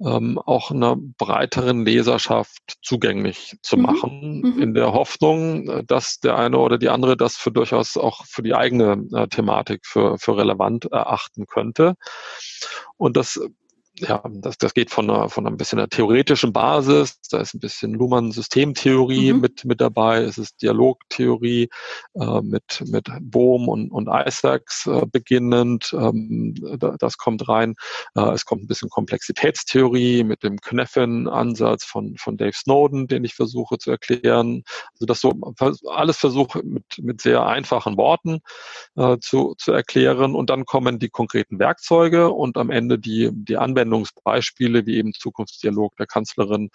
ähm, 0.00 0.38
auch 0.38 0.70
einer 0.70 0.96
breiteren 0.96 1.84
Leserschaft 1.84 2.78
zugänglich 2.82 3.56
zu 3.62 3.76
mhm. 3.76 3.82
machen, 3.82 4.40
mhm. 4.40 4.62
in 4.62 4.74
der 4.74 4.92
Hoffnung, 4.92 5.86
dass 5.86 6.20
der 6.20 6.36
eine 6.36 6.58
oder 6.58 6.78
die 6.78 6.88
andere 6.88 7.16
das 7.16 7.36
für 7.36 7.50
durchaus 7.50 7.96
auch 7.96 8.24
für 8.26 8.42
die 8.42 8.54
eigene 8.54 9.04
äh, 9.12 9.26
Thematik 9.28 9.80
für, 9.84 10.18
für 10.18 10.36
relevant 10.36 10.86
erachten 10.86 11.46
könnte. 11.46 11.94
Und 12.96 13.16
das 13.16 13.40
ja, 14.00 14.22
das, 14.30 14.58
das 14.58 14.74
geht 14.74 14.90
von 14.90 15.10
einer, 15.10 15.28
von 15.28 15.46
ein 15.46 15.56
bisschen 15.56 15.78
einer 15.78 15.88
theoretischen 15.88 16.52
Basis. 16.52 17.20
Da 17.30 17.40
ist 17.40 17.54
ein 17.54 17.60
bisschen 17.60 17.94
Luhmann-Systemtheorie 17.94 19.32
mhm. 19.32 19.40
mit, 19.40 19.64
mit 19.64 19.80
dabei. 19.80 20.22
Es 20.22 20.38
ist 20.38 20.62
Dialogtheorie 20.62 21.68
äh, 22.14 22.40
mit, 22.42 22.84
mit 22.86 23.08
Bohm 23.20 23.68
und, 23.68 23.90
und 23.90 24.08
Isaacs 24.08 24.86
äh, 24.86 25.06
beginnend. 25.10 25.92
Ähm, 25.92 26.54
da, 26.78 26.96
das 26.98 27.18
kommt 27.18 27.48
rein. 27.48 27.74
Äh, 28.14 28.32
es 28.32 28.44
kommt 28.44 28.62
ein 28.62 28.68
bisschen 28.68 28.88
Komplexitätstheorie 28.88 30.24
mit 30.24 30.42
dem 30.42 30.60
Kneffen-Ansatz 30.60 31.84
von, 31.84 32.16
von 32.16 32.36
Dave 32.36 32.52
Snowden, 32.54 33.06
den 33.08 33.24
ich 33.24 33.34
versuche 33.34 33.78
zu 33.78 33.90
erklären. 33.90 34.62
Also 34.92 35.06
das 35.06 35.20
so 35.20 35.34
alles 35.86 36.16
versuche 36.18 36.62
mit, 36.64 36.84
mit 36.98 37.20
sehr 37.20 37.46
einfachen 37.46 37.96
Worten 37.96 38.40
äh, 38.96 39.18
zu, 39.20 39.54
zu 39.58 39.72
erklären. 39.72 40.34
Und 40.34 40.50
dann 40.50 40.64
kommen 40.64 40.98
die 40.98 41.10
konkreten 41.10 41.58
Werkzeuge 41.58 42.30
und 42.30 42.56
am 42.56 42.70
Ende 42.70 42.98
die, 42.98 43.30
die 43.32 43.56
Anwendung 43.56 43.87
Anwendungsbeispiele 43.88 44.86
wie 44.86 44.96
eben 44.96 45.12
Zukunftsdialog 45.12 45.96
der 45.96 46.06
Kanzlerin 46.06 46.70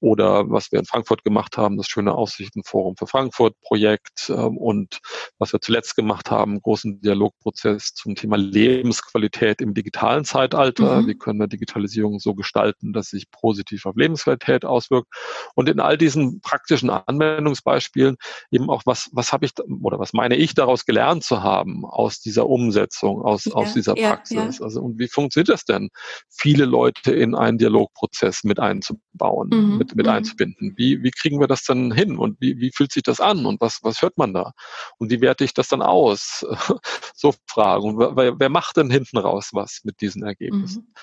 oder 0.00 0.50
was 0.50 0.72
wir 0.72 0.78
in 0.78 0.86
Frankfurt 0.86 1.24
gemacht 1.24 1.56
haben, 1.56 1.76
das 1.76 1.86
schöne 1.86 2.14
Aussichtenforum 2.14 2.96
für 2.96 3.06
Frankfurt 3.06 3.54
Projekt 3.60 4.30
ähm, 4.30 4.56
und 4.56 5.00
was 5.38 5.52
wir 5.52 5.60
zuletzt 5.60 5.96
gemacht 5.96 6.30
haben, 6.30 6.60
großen 6.60 7.00
Dialogprozess 7.00 7.94
zum 7.94 8.14
Thema 8.14 8.36
Lebensqualität 8.36 9.60
im 9.60 9.74
digitalen 9.74 10.24
Zeitalter. 10.24 11.02
Mhm. 11.02 11.06
Wie 11.06 11.14
können 11.14 11.38
wir 11.38 11.46
Digitalisierung 11.46 12.18
so 12.18 12.34
gestalten, 12.34 12.92
dass 12.92 13.08
sich 13.08 13.30
positiv 13.30 13.86
auf 13.86 13.96
Lebensqualität 13.96 14.64
auswirkt? 14.64 15.08
Und 15.54 15.68
in 15.68 15.80
all 15.80 15.98
diesen 15.98 16.40
praktischen 16.40 16.90
Anwendungsbeispielen 16.90 18.16
eben 18.50 18.70
auch, 18.70 18.82
was, 18.84 19.10
was 19.12 19.32
habe 19.32 19.46
ich 19.46 19.52
oder 19.82 19.98
was 19.98 20.12
meine 20.12 20.36
ich 20.36 20.54
daraus 20.54 20.84
gelernt 20.84 21.24
zu 21.24 21.42
haben 21.42 21.84
aus 21.84 22.20
dieser 22.20 22.46
Umsetzung, 22.46 23.22
aus, 23.22 23.44
ja, 23.44 23.52
aus 23.52 23.74
dieser 23.74 23.94
Praxis? 23.94 24.36
Ja, 24.36 24.44
ja. 24.44 24.64
Also, 24.64 24.80
und 24.82 24.98
wie 24.98 25.08
funktioniert 25.08 25.48
das 25.48 25.64
denn? 25.64 25.90
Viel 26.28 26.53
viele 26.54 26.66
Leute 26.66 27.12
in 27.12 27.34
einen 27.34 27.58
Dialogprozess 27.58 28.44
mit 28.44 28.60
einzubauen, 28.60 29.48
mhm. 29.52 29.78
mit, 29.78 29.96
mit 29.96 30.06
mhm. 30.06 30.12
einzubinden. 30.12 30.74
Wie, 30.76 31.02
wie 31.02 31.10
kriegen 31.10 31.40
wir 31.40 31.48
das 31.48 31.64
dann 31.64 31.92
hin 31.92 32.16
und 32.16 32.40
wie, 32.40 32.60
wie 32.60 32.70
fühlt 32.72 32.92
sich 32.92 33.02
das 33.02 33.20
an 33.20 33.44
und 33.44 33.60
was, 33.60 33.80
was 33.82 34.02
hört 34.02 34.16
man 34.16 34.32
da? 34.32 34.52
Und 34.98 35.10
wie 35.10 35.20
werte 35.20 35.42
ich 35.44 35.52
das 35.52 35.68
dann 35.68 35.82
aus? 35.82 36.46
so 37.14 37.34
Fragen. 37.46 37.96
Und 37.96 38.16
wer, 38.16 38.38
wer 38.38 38.48
macht 38.48 38.76
denn 38.76 38.90
hinten 38.90 39.18
raus 39.18 39.50
was 39.52 39.80
mit 39.82 40.00
diesen 40.00 40.22
Ergebnissen? 40.22 40.86
Mhm. 40.88 40.94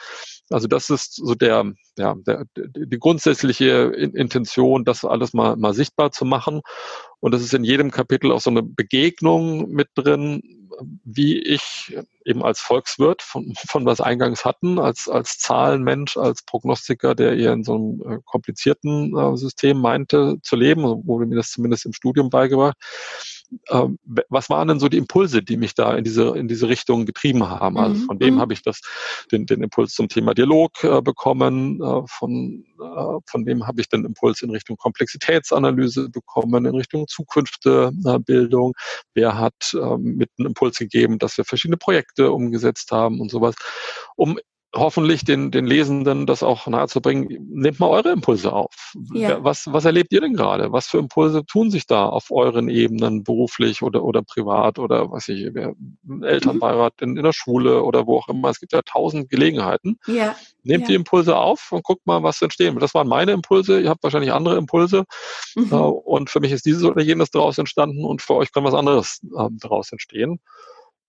Also 0.51 0.67
das 0.67 0.89
ist 0.89 1.15
so 1.15 1.35
der, 1.35 1.71
ja, 1.97 2.15
der, 2.25 2.45
die 2.55 2.99
grundsätzliche 2.99 3.91
Intention, 3.95 4.85
das 4.85 5.05
alles 5.05 5.33
mal, 5.33 5.55
mal 5.55 5.73
sichtbar 5.73 6.11
zu 6.11 6.25
machen. 6.25 6.61
Und 7.19 7.33
das 7.33 7.41
ist 7.41 7.53
in 7.53 7.63
jedem 7.63 7.91
Kapitel 7.91 8.31
auch 8.31 8.41
so 8.41 8.49
eine 8.49 8.63
Begegnung 8.63 9.69
mit 9.71 9.89
drin, 9.95 10.41
wie 11.03 11.39
ich 11.39 11.95
eben 12.25 12.43
als 12.43 12.59
Volkswirt, 12.59 13.21
von, 13.21 13.53
von 13.67 13.85
was 13.85 14.01
eingangs 14.01 14.45
hatten, 14.45 14.79
als, 14.79 15.07
als 15.07 15.37
Zahlenmensch, 15.37 16.17
als 16.17 16.43
Prognostiker, 16.43 17.15
der 17.15 17.37
eher 17.37 17.53
in 17.53 17.63
so 17.63 17.75
einem 17.75 18.01
äh, 18.01 18.19
komplizierten 18.25 19.15
äh, 19.15 19.37
System 19.37 19.79
meinte 19.79 20.37
zu 20.41 20.55
leben, 20.55 20.83
wurde 20.83 21.25
mir 21.25 21.35
das 21.35 21.51
zumindest 21.51 21.85
im 21.85 21.93
Studium 21.93 22.29
beigebracht, 22.29 22.77
ähm, 23.69 23.99
was 24.29 24.49
waren 24.49 24.67
denn 24.67 24.79
so 24.79 24.87
die 24.87 24.97
Impulse, 24.97 25.43
die 25.43 25.57
mich 25.57 25.75
da 25.75 25.95
in 25.95 26.03
diese, 26.03 26.29
in 26.37 26.47
diese 26.47 26.69
Richtung 26.69 27.05
getrieben 27.05 27.49
haben? 27.49 27.77
Also 27.77 28.01
mhm. 28.01 28.05
von 28.05 28.19
dem 28.19 28.35
mhm. 28.35 28.39
habe 28.39 28.53
ich 28.53 28.61
das, 28.61 28.81
den, 29.31 29.45
den 29.45 29.63
Impuls 29.63 29.93
zum 29.93 30.07
Thema 30.07 30.33
Dialog 30.33 30.83
äh, 30.83 31.01
bekommen, 31.01 31.81
äh, 31.81 32.01
von, 32.07 32.65
äh, 32.79 33.19
von 33.25 33.45
dem 33.45 33.67
habe 33.67 33.81
ich 33.81 33.89
den 33.89 34.05
Impuls 34.05 34.41
in 34.41 34.51
Richtung 34.51 34.77
Komplexitätsanalyse 34.77 36.09
bekommen, 36.09 36.65
in 36.65 36.75
Richtung 36.75 37.07
Zukunftebildung. 37.07 38.73
Wer 39.13 39.37
hat 39.37 39.73
ähm, 39.73 40.15
mit 40.15 40.29
einem 40.37 40.49
Impuls 40.49 40.77
gegeben, 40.77 41.19
dass 41.19 41.37
wir 41.37 41.45
verschiedene 41.45 41.77
Projekte 41.77 42.31
umgesetzt 42.31 42.91
haben 42.91 43.19
und 43.19 43.31
sowas, 43.31 43.55
um 44.15 44.39
hoffentlich 44.73 45.25
den, 45.25 45.51
den 45.51 45.65
Lesenden 45.65 46.25
das 46.25 46.43
auch 46.43 46.65
nahezubringen. 46.67 47.49
Nehmt 47.51 47.79
mal 47.79 47.89
eure 47.89 48.11
Impulse 48.11 48.53
auf. 48.53 48.93
Ja. 49.13 49.43
Was, 49.43 49.71
was 49.71 49.83
erlebt 49.83 50.13
ihr 50.13 50.21
denn 50.21 50.33
gerade? 50.33 50.71
Was 50.71 50.87
für 50.87 50.97
Impulse 50.97 51.45
tun 51.45 51.69
sich 51.69 51.87
da 51.87 52.05
auf 52.05 52.31
euren 52.31 52.69
Ebenen, 52.69 53.23
beruflich 53.23 53.81
oder, 53.81 54.03
oder 54.03 54.21
privat 54.21 54.79
oder 54.79 55.11
was 55.11 55.27
ich, 55.27 55.51
Elternbeirat 56.21 57.01
in, 57.01 57.17
in 57.17 57.23
der 57.23 57.33
Schule 57.33 57.83
oder 57.83 58.07
wo 58.07 58.17
auch 58.17 58.29
immer. 58.29 58.49
Es 58.49 58.59
gibt 58.59 58.71
ja 58.71 58.81
tausend 58.81 59.29
Gelegenheiten. 59.29 59.99
Ja. 60.07 60.35
Nehmt 60.63 60.83
ja. 60.83 60.87
die 60.89 60.95
Impulse 60.95 61.35
auf 61.35 61.71
und 61.71 61.83
guckt 61.83 62.07
mal, 62.07 62.23
was 62.23 62.41
entstehen. 62.41 62.79
Das 62.79 62.93
waren 62.93 63.07
meine 63.07 63.33
Impulse. 63.33 63.81
Ihr 63.81 63.89
habt 63.89 64.03
wahrscheinlich 64.03 64.31
andere 64.31 64.57
Impulse. 64.57 65.03
Mhm. 65.55 65.71
Äh, 65.71 65.75
und 65.75 66.29
für 66.29 66.39
mich 66.39 66.51
ist 66.53 66.65
dieses 66.65 66.83
oder 66.83 67.01
jenes 67.01 67.29
daraus 67.29 67.57
entstanden 67.57 68.05
und 68.05 68.21
für 68.21 68.35
euch 68.35 68.53
kann 68.53 68.63
was 68.63 68.73
anderes 68.73 69.19
äh, 69.37 69.49
daraus 69.59 69.91
entstehen. 69.91 70.39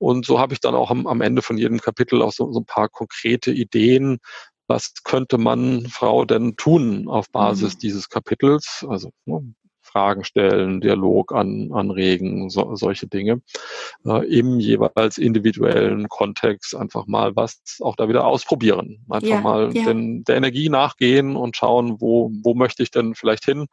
Und 0.02 0.26
so 0.26 0.40
habe 0.40 0.52
ich 0.52 0.58
dann 0.58 0.74
auch 0.74 0.90
am, 0.90 1.06
am 1.06 1.20
Ende 1.20 1.42
von 1.42 1.56
jedem 1.56 1.78
Kapitel 1.78 2.22
auch 2.22 2.32
so, 2.32 2.50
so 2.52 2.58
ein 2.58 2.66
paar 2.66 2.88
konkrete 2.88 3.52
Ideen, 3.52 4.18
was 4.66 4.94
könnte 5.04 5.38
man 5.38 5.86
Frau 5.86 6.24
denn 6.24 6.56
tun 6.56 7.06
auf 7.08 7.30
Basis 7.30 7.74
mhm. 7.74 7.78
dieses 7.78 8.08
Kapitels? 8.08 8.84
Also 8.88 9.10
ne, 9.26 9.54
Fragen 9.80 10.24
stellen, 10.24 10.80
Dialog 10.80 11.32
an, 11.32 11.70
anregen, 11.72 12.50
so, 12.50 12.74
solche 12.74 13.06
Dinge. 13.06 13.42
Äh, 14.04 14.26
Im 14.26 14.58
jeweils 14.58 15.18
individuellen 15.18 16.08
Kontext 16.08 16.74
einfach 16.74 17.06
mal 17.06 17.36
was 17.36 17.62
auch 17.80 17.94
da 17.94 18.08
wieder 18.08 18.26
ausprobieren. 18.26 19.04
Einfach 19.08 19.28
ja, 19.28 19.40
mal 19.40 19.70
ja. 19.72 19.84
Den, 19.84 20.24
der 20.24 20.36
Energie 20.36 20.68
nachgehen 20.68 21.36
und 21.36 21.56
schauen, 21.56 22.00
wo, 22.00 22.32
wo 22.42 22.54
möchte 22.54 22.82
ich 22.82 22.90
denn 22.90 23.14
vielleicht 23.14 23.44
hin? 23.44 23.66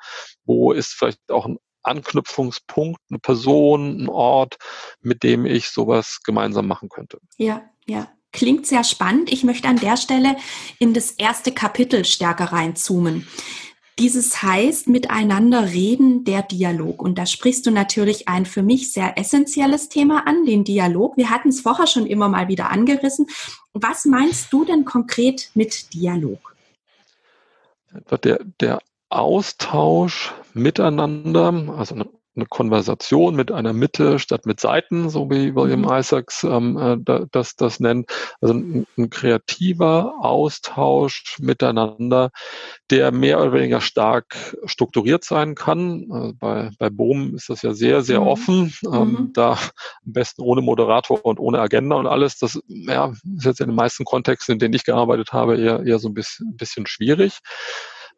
Wo 0.46 0.74
ist 0.74 0.94
vielleicht 0.94 1.32
auch 1.32 1.48
ein 1.48 1.58
Anknüpfungspunkt, 1.84 3.00
eine 3.10 3.20
Person, 3.20 4.04
ein 4.04 4.10
Ort, 4.10 4.58
mit 5.02 5.24
dem 5.24 5.46
ich 5.46 5.70
sowas 5.70 6.20
gemeinsam 6.24 6.68
machen 6.68 6.89
könnte. 6.89 7.20
Ja, 7.38 7.63
ja. 7.86 8.08
Klingt 8.32 8.68
sehr 8.68 8.84
spannend. 8.84 9.32
Ich 9.32 9.44
möchte 9.44 9.68
an 9.68 9.80
der 9.80 9.98
Stelle 9.98 10.36
in 10.78 10.94
das 10.94 11.12
erste 11.12 11.52
Kapitel 11.52 12.06
stärker 12.06 12.46
reinzoomen. 12.46 13.28
Dieses 14.00 14.42
heißt 14.42 14.88
miteinander 14.88 15.72
reden, 15.72 16.24
der 16.24 16.42
Dialog. 16.44 17.02
Und 17.02 17.18
da 17.18 17.26
sprichst 17.26 17.65
du 17.65 17.72
natürlich 17.72 18.30
ein 18.30 18.46
für 18.46 18.63
mich 18.63 18.94
sehr 18.94 19.18
essentielles 19.18 19.89
Thema 19.89 20.26
an, 20.26 20.46
den 20.46 20.63
Dialog. 20.63 21.18
Wir 21.18 21.30
hatten 21.30 21.50
es 21.50 21.60
vorher 21.60 21.86
schon 21.86 22.06
immer 22.06 22.30
mal 22.30 22.48
wieder 22.48 22.70
angerissen. 22.70 23.28
Was 23.74 24.06
meinst 24.06 24.54
du 24.54 24.63
denn 24.63 24.86
konkret 24.86 25.52
mit 25.54 25.94
Dialog? 25.94 26.56
Der, 28.24 28.39
der 28.62 28.80
Austausch 29.10 30.34
miteinander, 30.54 31.54
also 31.78 31.96
eine, 31.96 32.10
eine, 32.36 32.46
Konversation 32.46 33.36
mit 33.36 33.52
einer 33.52 33.74
Mitte 33.74 34.18
statt 34.20 34.46
mit 34.46 34.60
Seiten, 34.60 35.10
so 35.10 35.30
wie 35.30 35.56
William 35.56 35.82
mhm. 35.82 35.92
Isaacs 35.92 36.44
ähm, 36.44 36.78
äh, 36.78 37.26
das, 37.32 37.56
das 37.56 37.80
nennt. 37.80 38.10
Also 38.40 38.54
ein, 38.54 38.88
ein, 38.98 39.10
kreativer 39.10 40.14
Austausch 40.22 41.38
miteinander, 41.40 42.32
der 42.92 43.12
mehr 43.12 43.42
oder 43.42 43.54
weniger 43.54 43.82
stark 43.82 44.56
strukturiert 44.66 45.26
sein 45.26 45.56
kann. 45.56 46.08
Also 46.12 46.34
bei, 46.40 46.70
bei 46.80 46.90
Bohm 46.90 47.36
ist 47.36 47.50
das 47.50 47.62
ja 47.62 47.74
sehr, 47.74 48.02
sehr 48.02 48.22
mhm. 48.22 48.28
offen. 48.28 48.74
Ähm, 48.86 49.12
mhm. 49.12 49.34
Da 49.34 49.52
am 49.52 50.14
besten 50.14 50.42
ohne 50.42 50.62
Moderator 50.62 51.26
und 51.26 51.40
ohne 51.40 51.60
Agenda 51.60 51.98
und 51.98 52.08
alles. 52.08 52.38
Das 52.38 52.60
ja, 52.68 53.12
ist 53.36 53.46
jetzt 53.46 53.60
in 53.60 53.68
den 53.68 53.76
meisten 53.76 54.06
Kontexten, 54.06 54.54
in 54.54 54.60
denen 54.60 54.74
ich 54.76 54.86
gearbeitet 54.86 55.34
habe, 55.34 55.58
eher, 55.58 55.86
eher 55.86 56.00
so 56.00 56.08
ein 56.08 56.14
bisschen, 56.14 56.50
ein 56.50 56.58
bisschen 56.58 56.86
schwierig. 56.88 57.40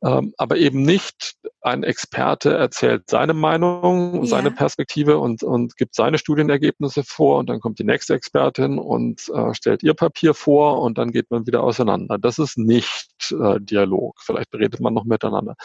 Ähm, 0.03 0.33
aber 0.37 0.57
eben 0.57 0.81
nicht 0.81 1.35
ein 1.61 1.83
Experte 1.83 2.53
erzählt 2.53 3.03
seine 3.07 3.33
Meinung, 3.33 4.23
ja. 4.23 4.25
seine 4.25 4.51
Perspektive 4.51 5.19
und, 5.19 5.43
und 5.43 5.77
gibt 5.77 5.93
seine 5.95 6.17
Studienergebnisse 6.17 7.03
vor 7.03 7.37
und 7.37 7.49
dann 7.49 7.59
kommt 7.59 7.79
die 7.79 7.83
nächste 7.83 8.15
Expertin 8.15 8.79
und 8.79 9.29
äh, 9.29 9.53
stellt 9.53 9.83
ihr 9.83 9.93
Papier 9.93 10.33
vor 10.33 10.81
und 10.81 10.97
dann 10.97 11.11
geht 11.11 11.29
man 11.29 11.45
wieder 11.45 11.63
auseinander. 11.63 12.17
Das 12.17 12.39
ist 12.39 12.57
nicht 12.57 13.31
äh, 13.31 13.59
Dialog. 13.59 14.19
Vielleicht 14.21 14.53
redet 14.53 14.79
man 14.79 14.93
noch 14.93 15.05
miteinander, 15.05 15.55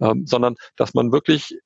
ähm, 0.00 0.26
sondern 0.26 0.56
dass 0.76 0.94
man 0.94 1.12
wirklich 1.12 1.56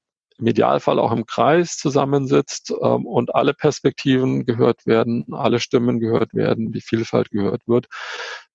im 0.41 0.47
Idealfall 0.47 0.99
auch 0.99 1.13
im 1.13 1.27
Kreis 1.27 1.77
zusammensitzt 1.77 2.73
ähm, 2.83 3.07
und 3.07 3.35
alle 3.35 3.55
Perspektiven 3.55 4.45
gehört 4.45 4.87
werden, 4.87 5.27
alle 5.33 5.61
Stimmen 5.61 6.01
gehört 6.01 6.35
werden, 6.35 6.73
die 6.73 6.81
Vielfalt 6.81 7.31
gehört 7.31 7.63
wird. 7.67 7.87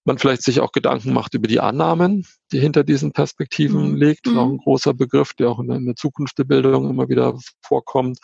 Man 0.05 0.19
vielleicht 0.19 0.43
sich 0.43 0.59
auch 0.59 0.71
Gedanken 0.71 1.13
macht 1.13 1.33
über 1.33 1.47
die 1.47 1.59
Annahmen, 1.59 2.25
die 2.51 2.59
hinter 2.59 2.83
diesen 2.83 3.11
Perspektiven 3.11 3.93
mhm. 3.93 3.95
liegt. 3.95 4.27
Mhm. 4.27 4.37
Auch 4.37 4.49
ein 4.49 4.57
großer 4.57 4.93
Begriff, 4.93 5.33
der 5.33 5.49
auch 5.49 5.59
in 5.59 5.85
der 5.85 5.95
Zukunft 5.95 6.37
der 6.37 6.43
Bildung 6.43 6.89
immer 6.89 7.09
wieder 7.09 7.37
vorkommt. 7.61 8.19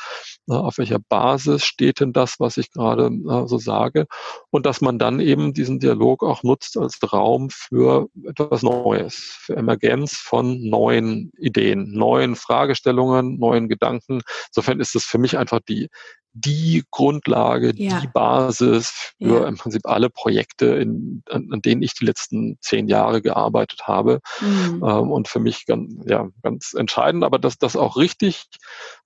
Auf 0.47 0.77
welcher 0.77 0.99
Basis 0.99 1.65
steht 1.65 1.99
denn 1.99 2.13
das, 2.13 2.35
was 2.39 2.57
ich 2.57 2.71
gerade 2.71 3.09
so 3.47 3.57
sage? 3.57 4.05
Und 4.51 4.65
dass 4.65 4.79
man 4.79 4.99
dann 4.99 5.19
eben 5.19 5.53
diesen 5.53 5.79
Dialog 5.79 6.23
auch 6.23 6.43
nutzt 6.43 6.77
als 6.77 6.99
Raum 7.11 7.49
für 7.49 8.07
etwas 8.27 8.61
Neues, 8.61 9.15
für 9.15 9.55
Emergenz 9.57 10.13
von 10.13 10.61
neuen 10.61 11.31
Ideen, 11.39 11.91
neuen 11.91 12.35
Fragestellungen, 12.35 13.39
neuen 13.39 13.67
Gedanken. 13.69 14.21
Insofern 14.49 14.79
ist 14.79 14.95
es 14.95 15.03
für 15.03 15.17
mich 15.17 15.37
einfach 15.37 15.61
die, 15.67 15.89
die 16.33 16.83
Grundlage, 16.91 17.73
ja. 17.75 17.99
die 17.99 18.07
Basis 18.07 19.13
für 19.17 19.41
ja. 19.41 19.47
im 19.47 19.57
Prinzip 19.57 19.81
alle 19.85 20.09
Projekte, 20.09 20.67
in, 20.67 21.23
an, 21.29 21.49
an, 21.51 21.61
denen 21.61 21.81
ich 21.81 21.93
die 21.93 22.05
letzten 22.05 22.57
zehn 22.61 22.87
Jahre 22.87 23.21
gearbeitet 23.21 23.87
habe. 23.87 24.21
Mhm. 24.39 24.83
Ähm, 24.85 25.11
und 25.11 25.27
für 25.27 25.39
mich 25.39 25.65
ganz, 25.65 25.93
ja, 26.05 26.29
ganz 26.41 26.73
entscheidend, 26.73 27.23
aber 27.23 27.39
dass 27.39 27.57
das 27.57 27.75
auch 27.75 27.97
richtig 27.97 28.45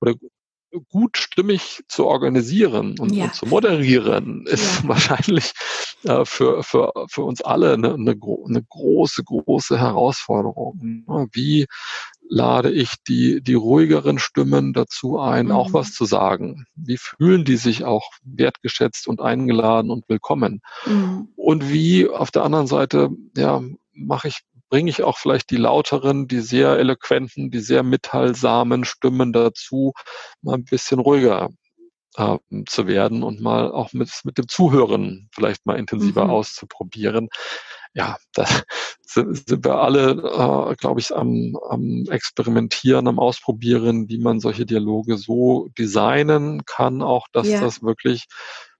oder 0.01 0.13
gut 0.89 1.17
stimmig 1.17 1.83
zu 1.87 2.05
organisieren 2.05 2.99
und, 2.99 3.13
ja. 3.13 3.25
und 3.25 3.35
zu 3.35 3.45
moderieren, 3.45 4.45
ist 4.47 4.83
ja. 4.83 4.89
wahrscheinlich 4.89 5.53
äh, 6.03 6.25
für, 6.25 6.63
für, 6.63 6.91
für 7.09 7.23
uns 7.23 7.41
alle 7.41 7.73
eine, 7.73 7.93
eine, 7.93 8.11
eine 8.11 8.63
große, 8.63 9.23
große 9.23 9.79
Herausforderung. 9.79 11.03
Wie 11.31 11.65
lade 12.29 12.71
ich 12.71 12.95
die, 13.07 13.41
die 13.41 13.53
ruhigeren 13.53 14.19
Stimmen 14.19 14.73
dazu 14.73 15.19
ein, 15.19 15.47
mhm. 15.47 15.51
auch 15.51 15.73
was 15.73 15.93
zu 15.93 16.05
sagen? 16.05 16.65
Wie 16.75 16.97
fühlen 16.97 17.45
die 17.45 17.57
sich 17.57 17.83
auch 17.83 18.11
wertgeschätzt 18.23 19.07
und 19.07 19.21
eingeladen 19.21 19.91
und 19.91 20.07
willkommen? 20.09 20.61
Mhm. 20.85 21.29
Und 21.35 21.71
wie 21.71 22.07
auf 22.09 22.31
der 22.31 22.43
anderen 22.43 22.67
Seite, 22.67 23.09
ja, 23.37 23.61
mache 23.93 24.27
ich 24.27 24.41
bringe 24.69 24.89
ich 24.89 25.03
auch 25.03 25.17
vielleicht 25.17 25.51
die 25.51 25.57
lauteren, 25.57 26.27
die 26.27 26.39
sehr 26.39 26.77
eloquenten, 26.77 27.51
die 27.51 27.59
sehr 27.59 27.83
mitteilsamen 27.83 28.83
Stimmen 28.83 29.31
dazu, 29.31 29.93
mal 30.41 30.55
ein 30.55 30.65
bisschen 30.65 30.99
ruhiger 30.99 31.49
äh, 32.17 32.37
zu 32.65 32.87
werden 32.87 33.23
und 33.23 33.41
mal 33.41 33.71
auch 33.71 33.93
mit, 33.93 34.09
mit 34.23 34.37
dem 34.37 34.47
Zuhören 34.47 35.29
vielleicht 35.33 35.65
mal 35.65 35.77
intensiver 35.77 36.25
mhm. 36.25 36.29
auszuprobieren. 36.31 37.29
Ja, 37.93 38.17
da 38.33 38.45
sind, 39.05 39.47
sind 39.47 39.65
wir 39.65 39.75
alle, 39.75 40.11
äh, 40.11 40.75
glaube 40.75 40.99
ich, 40.99 41.15
am, 41.15 41.55
am 41.69 42.05
Experimentieren, 42.09 43.07
am 43.07 43.19
Ausprobieren, 43.19 44.09
wie 44.09 44.19
man 44.19 44.39
solche 44.39 44.65
Dialoge 44.65 45.17
so 45.17 45.69
designen 45.77 46.65
kann, 46.65 47.01
auch 47.01 47.27
dass 47.31 47.47
ja. 47.47 47.61
das 47.61 47.81
wirklich 47.81 48.25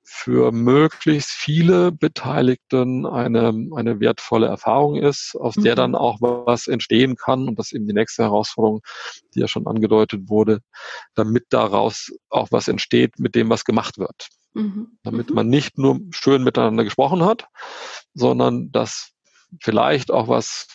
für 0.08 0.52
möglichst 0.52 1.32
viele 1.32 1.92
Beteiligten 1.92 3.08
eine, 3.08 3.54
eine 3.76 4.00
wertvolle 4.00 4.46
Erfahrung 4.46 4.98
ist, 4.98 5.36
aus 5.36 5.56
mhm. 5.56 5.64
der 5.64 5.76
dann 5.76 5.96
auch 5.96 6.22
was 6.22 6.68
entstehen 6.68 7.16
kann. 7.16 7.50
Und 7.50 7.58
das 7.58 7.68
ist 7.68 7.74
eben 7.74 7.88
die 7.88 7.94
nächste 7.94 8.24
Herausforderung, 8.24 8.82
die 9.34 9.40
ja 9.40 9.48
schon 9.48 9.66
angedeutet 9.66 10.30
wurde, 10.30 10.60
damit 11.16 11.46
daraus 11.50 12.12
auch 12.30 12.50
was 12.52 12.68
entsteht 12.68 13.18
mit 13.18 13.34
dem, 13.34 13.50
was 13.50 13.66
gemacht 13.66 13.98
wird. 13.98 14.30
Mhm. 14.54 15.00
Damit 15.02 15.30
mhm. 15.30 15.36
man 15.36 15.50
nicht 15.50 15.80
nur 15.80 16.00
schön 16.12 16.44
miteinander 16.44 16.84
gesprochen 16.84 17.24
hat, 17.26 17.48
sondern 18.14 18.72
dass 18.72 19.15
vielleicht 19.62 20.12
auch 20.12 20.28
was 20.28 20.68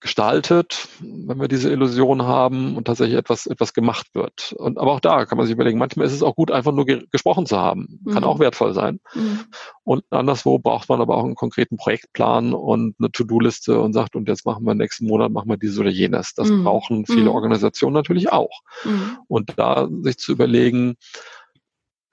gestaltet, 0.00 0.88
wenn 1.00 1.40
wir 1.40 1.48
diese 1.48 1.72
Illusion 1.72 2.22
haben 2.22 2.76
und 2.76 2.84
tatsächlich 2.84 3.18
etwas, 3.18 3.46
etwas 3.46 3.74
gemacht 3.74 4.06
wird. 4.14 4.52
Und, 4.56 4.78
aber 4.78 4.92
auch 4.92 5.00
da 5.00 5.26
kann 5.26 5.38
man 5.38 5.46
sich 5.46 5.54
überlegen, 5.54 5.78
manchmal 5.78 6.06
ist 6.06 6.12
es 6.12 6.22
auch 6.22 6.36
gut, 6.36 6.52
einfach 6.52 6.70
nur 6.70 6.86
ge 6.86 7.04
gesprochen 7.10 7.46
zu 7.46 7.58
haben. 7.58 8.00
Kann 8.06 8.22
mhm. 8.22 8.28
auch 8.28 8.38
wertvoll 8.38 8.74
sein. 8.74 9.00
Mhm. 9.14 9.40
Und 9.82 10.04
anderswo 10.10 10.60
braucht 10.60 10.88
man 10.88 11.00
aber 11.00 11.16
auch 11.16 11.24
einen 11.24 11.34
konkreten 11.34 11.76
Projektplan 11.76 12.54
und 12.54 12.94
eine 13.00 13.10
To-Do-Liste 13.10 13.80
und 13.80 13.92
sagt, 13.92 14.14
und 14.14 14.28
jetzt 14.28 14.46
machen 14.46 14.64
wir 14.64 14.74
nächsten 14.74 15.06
Monat, 15.06 15.32
machen 15.32 15.48
wir 15.48 15.56
dieses 15.56 15.80
oder 15.80 15.90
jenes. 15.90 16.32
Das 16.34 16.48
mhm. 16.48 16.62
brauchen 16.62 17.04
viele 17.04 17.22
mhm. 17.22 17.28
Organisationen 17.30 17.94
natürlich 17.94 18.30
auch. 18.30 18.60
Mhm. 18.84 19.18
Und 19.26 19.58
da 19.58 19.88
sich 20.02 20.18
zu 20.18 20.30
überlegen, 20.30 20.94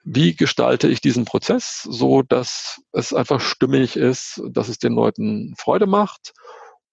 wie 0.05 0.35
gestalte 0.35 0.87
ich 0.87 1.01
diesen 1.01 1.25
Prozess 1.25 1.81
so, 1.81 2.21
dass 2.21 2.79
es 2.93 3.13
einfach 3.13 3.41
stimmig 3.41 3.97
ist, 3.97 4.41
dass 4.49 4.69
es 4.69 4.77
den 4.77 4.93
Leuten 4.93 5.55
Freude 5.57 5.87
macht 5.87 6.33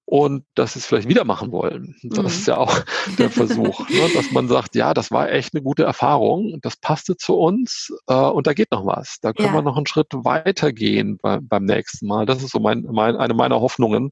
und 0.06 0.44
dass 0.54 0.72
sie 0.72 0.80
es 0.80 0.86
vielleicht 0.86 1.08
wieder 1.08 1.24
machen 1.24 1.52
wollen. 1.52 1.94
Das 2.02 2.18
mhm. 2.18 2.26
ist 2.26 2.46
ja 2.46 2.56
auch 2.56 2.74
der 3.18 3.30
Versuch, 3.30 3.88
ne, 3.88 4.10
dass 4.14 4.30
man 4.32 4.48
sagt, 4.48 4.74
ja, 4.74 4.94
das 4.94 5.10
war 5.10 5.30
echt 5.30 5.54
eine 5.54 5.62
gute 5.62 5.84
Erfahrung, 5.84 6.58
das 6.62 6.76
passte 6.76 7.16
zu 7.16 7.34
uns 7.34 7.92
äh, 8.08 8.14
und 8.14 8.46
da 8.46 8.54
geht 8.54 8.72
noch 8.72 8.86
was. 8.86 9.18
Da 9.20 9.32
können 9.32 9.48
ja. 9.48 9.54
wir 9.54 9.62
noch 9.62 9.76
einen 9.76 9.86
Schritt 9.86 10.08
weitergehen 10.12 11.18
bei, 11.20 11.38
beim 11.40 11.64
nächsten 11.64 12.06
Mal. 12.06 12.24
Das 12.24 12.42
ist 12.42 12.52
so 12.52 12.60
mein, 12.60 12.82
mein, 12.90 13.16
eine 13.16 13.34
meiner 13.34 13.60
Hoffnungen, 13.60 14.10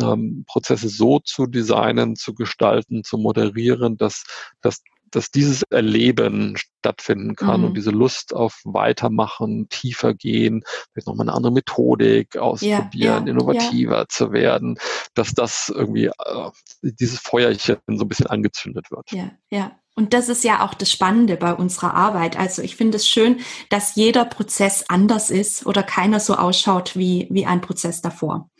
ähm, 0.00 0.44
Prozesse 0.46 0.88
so 0.88 1.20
zu 1.20 1.46
designen, 1.46 2.16
zu 2.16 2.34
gestalten, 2.34 3.02
zu 3.02 3.18
moderieren, 3.18 3.96
dass, 3.96 4.24
dass 4.60 4.82
dass 5.16 5.30
dieses 5.30 5.62
Erleben 5.70 6.58
stattfinden 6.58 7.36
kann 7.36 7.60
mhm. 7.60 7.68
und 7.68 7.74
diese 7.74 7.90
Lust 7.90 8.34
auf 8.34 8.60
Weitermachen, 8.64 9.66
tiefer 9.70 10.12
gehen, 10.12 10.62
vielleicht 10.92 11.06
nochmal 11.06 11.26
eine 11.26 11.34
andere 11.34 11.52
Methodik 11.54 12.36
ausprobieren, 12.36 12.90
ja, 12.92 13.18
ja, 13.18 13.24
innovativer 13.24 14.00
ja. 14.00 14.08
zu 14.08 14.32
werden, 14.32 14.78
dass 15.14 15.32
das 15.32 15.72
irgendwie 15.74 16.08
äh, 16.08 16.50
dieses 16.82 17.18
Feuerchen 17.18 17.78
so 17.86 18.04
ein 18.04 18.08
bisschen 18.08 18.26
angezündet 18.26 18.90
wird. 18.90 19.10
Ja, 19.10 19.30
ja. 19.48 19.78
Und 19.94 20.12
das 20.12 20.28
ist 20.28 20.44
ja 20.44 20.62
auch 20.62 20.74
das 20.74 20.92
Spannende 20.92 21.38
bei 21.38 21.54
unserer 21.54 21.94
Arbeit. 21.94 22.38
Also 22.38 22.60
ich 22.60 22.76
finde 22.76 22.96
es 22.96 23.08
schön, 23.08 23.40
dass 23.70 23.94
jeder 23.94 24.26
Prozess 24.26 24.84
anders 24.88 25.30
ist 25.30 25.64
oder 25.64 25.82
keiner 25.82 26.20
so 26.20 26.34
ausschaut 26.34 26.94
wie, 26.94 27.26
wie 27.30 27.46
ein 27.46 27.62
Prozess 27.62 28.02
davor. 28.02 28.50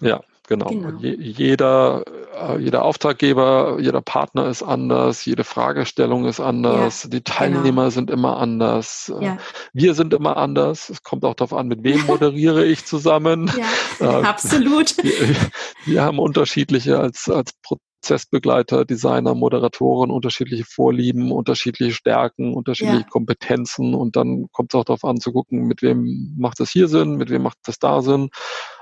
Ja, 0.00 0.22
Genau. 0.48 0.66
genau. 0.66 0.98
Je, 1.00 1.14
jeder, 1.14 2.04
äh, 2.34 2.58
jeder 2.58 2.84
Auftraggeber, 2.84 3.78
jeder 3.80 4.00
Partner 4.00 4.48
ist 4.48 4.62
anders, 4.62 5.24
jede 5.24 5.44
Fragestellung 5.44 6.26
ist 6.26 6.40
anders, 6.40 7.04
ja, 7.04 7.10
die 7.10 7.22
Teilnehmer 7.22 7.82
genau. 7.82 7.90
sind 7.90 8.10
immer 8.10 8.36
anders, 8.38 9.12
äh, 9.20 9.24
ja. 9.24 9.38
wir 9.72 9.94
sind 9.94 10.14
immer 10.14 10.36
anders. 10.36 10.88
Es 10.88 11.02
kommt 11.02 11.24
auch 11.24 11.34
darauf 11.34 11.52
an, 11.52 11.66
mit 11.66 11.82
wem 11.82 12.06
moderiere 12.06 12.64
ich 12.64 12.84
zusammen. 12.84 13.50
Ja, 14.00 14.20
äh, 14.20 14.24
absolut. 14.24 14.96
Wir, 15.02 15.36
wir, 15.86 16.02
haben 16.02 16.18
unterschiedliche 16.18 16.98
als, 16.98 17.28
als 17.28 17.52
Prozessbegleiter, 18.06 18.84
Designer, 18.84 19.34
Moderatoren, 19.34 20.10
unterschiedliche 20.10 20.64
Vorlieben, 20.64 21.32
unterschiedliche 21.32 21.92
Stärken, 21.92 22.54
unterschiedliche 22.54 23.00
ja. 23.00 23.08
Kompetenzen 23.08 23.94
und 23.94 24.14
dann 24.14 24.46
kommt 24.52 24.72
es 24.72 24.78
auch 24.78 24.84
darauf 24.84 25.04
an 25.04 25.18
zu 25.18 25.32
gucken, 25.32 25.66
mit 25.66 25.82
wem 25.82 26.34
macht 26.38 26.60
es 26.60 26.70
hier 26.70 26.86
Sinn, 26.86 27.16
mit 27.16 27.30
wem 27.30 27.42
macht 27.42 27.58
es 27.66 27.78
da 27.80 28.02
Sinn 28.02 28.28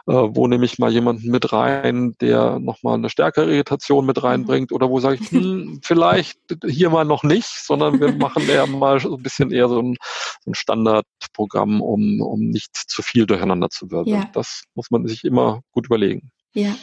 äh, 0.07 0.13
wo 0.13 0.47
nehme 0.47 0.67
ich 0.67 0.79
mal 0.79 0.93
jemanden 0.93 1.31
mit 1.31 1.51
rein, 1.55 2.15
der 2.21 2.59
nochmal 2.59 2.95
eine 2.95 3.09
stärkere 3.09 3.51
Irritation 3.51 4.05
mit 4.05 4.23
reinbringt 4.23 4.71
oder 4.71 4.91
wo 4.91 5.01
sage 5.01 5.19
ich, 5.19 5.31
hm, 5.31 5.81
vielleicht 5.83 6.39
hier 6.67 6.91
mal 6.91 7.07
noch 7.07 7.23
nicht, 7.23 7.49
sondern 7.49 8.01
wir 8.01 8.13
machen 8.13 8.47
eher 8.47 8.67
mal 8.67 9.01
so 9.01 9.17
ein 9.17 9.23
bisschen 9.23 9.51
eher 9.51 9.71
so 9.71 9.81
ein, 9.81 9.97
so 10.45 10.51
ein 10.51 10.55
Standardprogramm, 10.55 11.81
um, 11.81 12.21
um 12.21 12.41
nicht 12.41 12.77
zu 12.77 13.01
viel 13.01 13.25
durcheinander 13.25 13.71
zu 13.71 13.91
wirbeln. 13.91 14.17
Ja. 14.17 14.31
Das 14.35 14.65
muss 14.75 14.91
man 14.91 15.07
sich 15.07 15.25
immer 15.25 15.63
gut 15.73 15.87
überlegen. 15.87 16.31
Ja. 16.53 16.77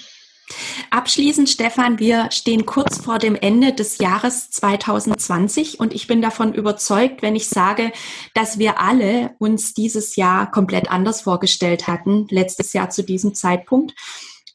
Abschließend, 0.90 1.50
Stefan, 1.50 2.00
wir 2.00 2.30
stehen 2.32 2.66
kurz 2.66 2.98
vor 2.98 3.20
dem 3.20 3.36
Ende 3.36 3.74
des 3.74 3.98
Jahres 3.98 4.50
2020 4.52 5.80
und 5.80 5.94
ich 5.94 6.08
bin 6.08 6.22
davon 6.22 6.54
überzeugt, 6.54 7.22
wenn 7.22 7.36
ich 7.36 7.48
sage, 7.48 7.92
dass 8.34 8.60
wir 8.60 8.80
alle 8.80 9.36
uns 9.40 9.74
dieses 9.74 10.16
Jahr 10.16 10.52
komplett 10.52 10.90
anders 10.92 11.22
vorgestellt 11.22 11.88
hatten, 11.88 12.28
letztes 12.30 12.74
Jahr 12.74 12.90
zu 12.90 13.04
diesem 13.04 13.34
Zeitpunkt. 13.34 13.94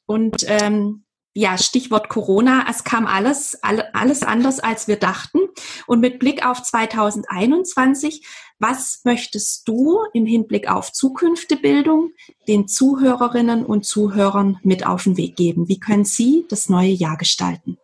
Und 0.06 0.44
ähm, 0.46 1.04
ja, 1.38 1.58
Stichwort 1.58 2.08
Corona, 2.08 2.64
es 2.70 2.82
kam 2.82 3.06
alles, 3.06 3.58
alles 3.62 4.22
anders, 4.22 4.58
als 4.58 4.88
wir 4.88 4.96
dachten. 4.96 5.40
Und 5.86 6.00
mit 6.00 6.18
Blick 6.18 6.46
auf 6.46 6.62
2021, 6.62 8.26
was 8.58 9.00
möchtest 9.04 9.68
du 9.68 9.98
im 10.12 10.26
Hinblick 10.26 10.68
auf 10.70 10.92
Zukünftebildung 10.92 12.12
den 12.48 12.68
Zuhörerinnen 12.68 13.64
und 13.66 13.84
Zuhörern 13.84 14.58
mit 14.62 14.86
auf 14.86 15.04
den 15.04 15.16
Weg 15.16 15.36
geben? 15.36 15.68
Wie 15.68 15.78
können 15.78 16.04
sie 16.04 16.46
das 16.48 16.68
neue 16.68 16.90
Jahr 16.90 17.16
gestalten? 17.16 17.78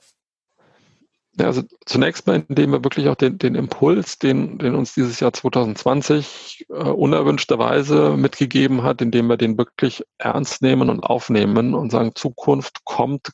Ja, 1.38 1.46
also 1.46 1.62
zunächst 1.86 2.26
mal, 2.26 2.44
indem 2.46 2.72
wir 2.72 2.84
wirklich 2.84 3.08
auch 3.08 3.14
den, 3.14 3.38
den 3.38 3.54
Impuls, 3.54 4.18
den, 4.18 4.58
den 4.58 4.74
uns 4.74 4.92
dieses 4.92 5.18
Jahr 5.18 5.32
2020 5.32 6.66
äh, 6.68 6.74
unerwünschterweise 6.74 8.16
mitgegeben 8.18 8.82
hat, 8.82 9.00
indem 9.00 9.28
wir 9.28 9.38
den 9.38 9.56
wirklich 9.56 10.04
ernst 10.18 10.60
nehmen 10.60 10.90
und 10.90 11.00
aufnehmen 11.00 11.74
und 11.74 11.90
sagen, 11.90 12.12
Zukunft 12.14 12.84
kommt 12.84 13.32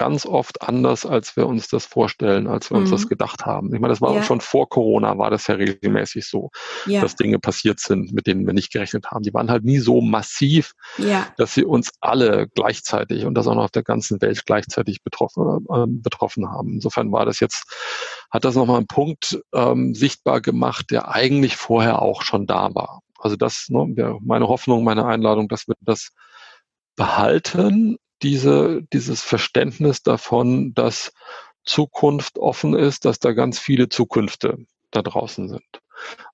ganz 0.00 0.24
oft 0.24 0.62
anders, 0.62 1.04
als 1.04 1.36
wir 1.36 1.46
uns 1.46 1.68
das 1.68 1.84
vorstellen, 1.84 2.46
als 2.46 2.70
wir 2.70 2.78
mhm. 2.78 2.84
uns 2.84 2.90
das 2.90 3.04
mhm. 3.04 3.08
gedacht 3.10 3.44
haben. 3.44 3.74
Ich 3.74 3.80
meine, 3.80 3.92
das 3.92 4.00
war 4.00 4.14
ja. 4.14 4.22
schon 4.22 4.40
vor 4.40 4.66
Corona, 4.66 5.18
war 5.18 5.28
das 5.28 5.46
ja 5.46 5.56
regelmäßig 5.56 6.26
so, 6.26 6.48
ja. 6.86 7.02
dass 7.02 7.16
Dinge 7.16 7.38
passiert 7.38 7.80
sind, 7.80 8.10
mit 8.14 8.26
denen 8.26 8.46
wir 8.46 8.54
nicht 8.54 8.72
gerechnet 8.72 9.10
haben. 9.10 9.24
Die 9.24 9.34
waren 9.34 9.50
halt 9.50 9.62
nie 9.62 9.78
so 9.78 10.00
massiv, 10.00 10.72
ja. 10.96 11.26
dass 11.36 11.52
sie 11.52 11.64
uns 11.64 11.90
alle 12.00 12.48
gleichzeitig 12.54 13.26
und 13.26 13.34
das 13.34 13.46
auch 13.46 13.54
noch 13.54 13.64
auf 13.64 13.72
der 13.72 13.82
ganzen 13.82 14.22
Welt 14.22 14.46
gleichzeitig 14.46 15.04
betroffen, 15.04 15.66
äh, 15.68 15.84
betroffen 15.86 16.48
haben. 16.48 16.72
Insofern 16.72 17.12
war 17.12 17.26
das 17.26 17.38
jetzt, 17.38 17.64
hat 18.30 18.46
das 18.46 18.54
nochmal 18.54 18.78
einen 18.78 18.86
Punkt 18.86 19.38
ähm, 19.52 19.94
sichtbar 19.94 20.40
gemacht, 20.40 20.90
der 20.90 21.10
eigentlich 21.14 21.56
vorher 21.56 22.00
auch 22.00 22.22
schon 22.22 22.46
da 22.46 22.74
war. 22.74 23.02
Also 23.18 23.36
das, 23.36 23.66
ne, 23.68 24.16
meine 24.22 24.48
Hoffnung, 24.48 24.82
meine 24.82 25.04
Einladung, 25.04 25.46
dass 25.48 25.68
wir 25.68 25.74
das 25.82 26.12
behalten, 26.96 27.98
diese, 28.22 28.82
dieses 28.92 29.22
Verständnis 29.22 30.02
davon, 30.02 30.74
dass 30.74 31.12
Zukunft 31.64 32.38
offen 32.38 32.74
ist, 32.74 33.04
dass 33.04 33.18
da 33.18 33.32
ganz 33.32 33.58
viele 33.58 33.88
Zukünfte 33.88 34.58
da 34.90 35.02
draußen 35.02 35.48
sind. 35.48 35.80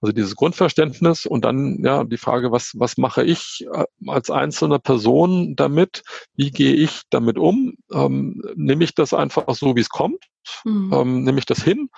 Also 0.01 0.13
dieses 0.13 0.37
Grundverständnis 0.37 1.27
und 1.27 1.45
dann 1.45 1.83
ja 1.85 2.05
die 2.05 2.17
Frage, 2.17 2.53
was, 2.53 2.73
was 2.77 2.97
mache 2.97 3.25
ich 3.25 3.67
äh, 3.73 3.85
als 4.07 4.31
einzelne 4.31 4.79
Person 4.79 5.57
damit? 5.57 6.05
Wie 6.35 6.51
gehe 6.51 6.75
ich 6.75 7.03
damit 7.11 7.39
um? 7.39 7.77
Ähm, 7.93 8.43
nehme 8.55 8.85
ich 8.85 8.95
das 8.95 9.13
einfach 9.13 9.53
so, 9.55 9.75
wie 9.75 9.81
es 9.81 9.89
kommt? 9.89 10.25
Mhm. 10.65 10.93
Ähm, 10.93 11.25
nehme 11.25 11.39
ich 11.39 11.47
das 11.47 11.63
hin? 11.63 11.91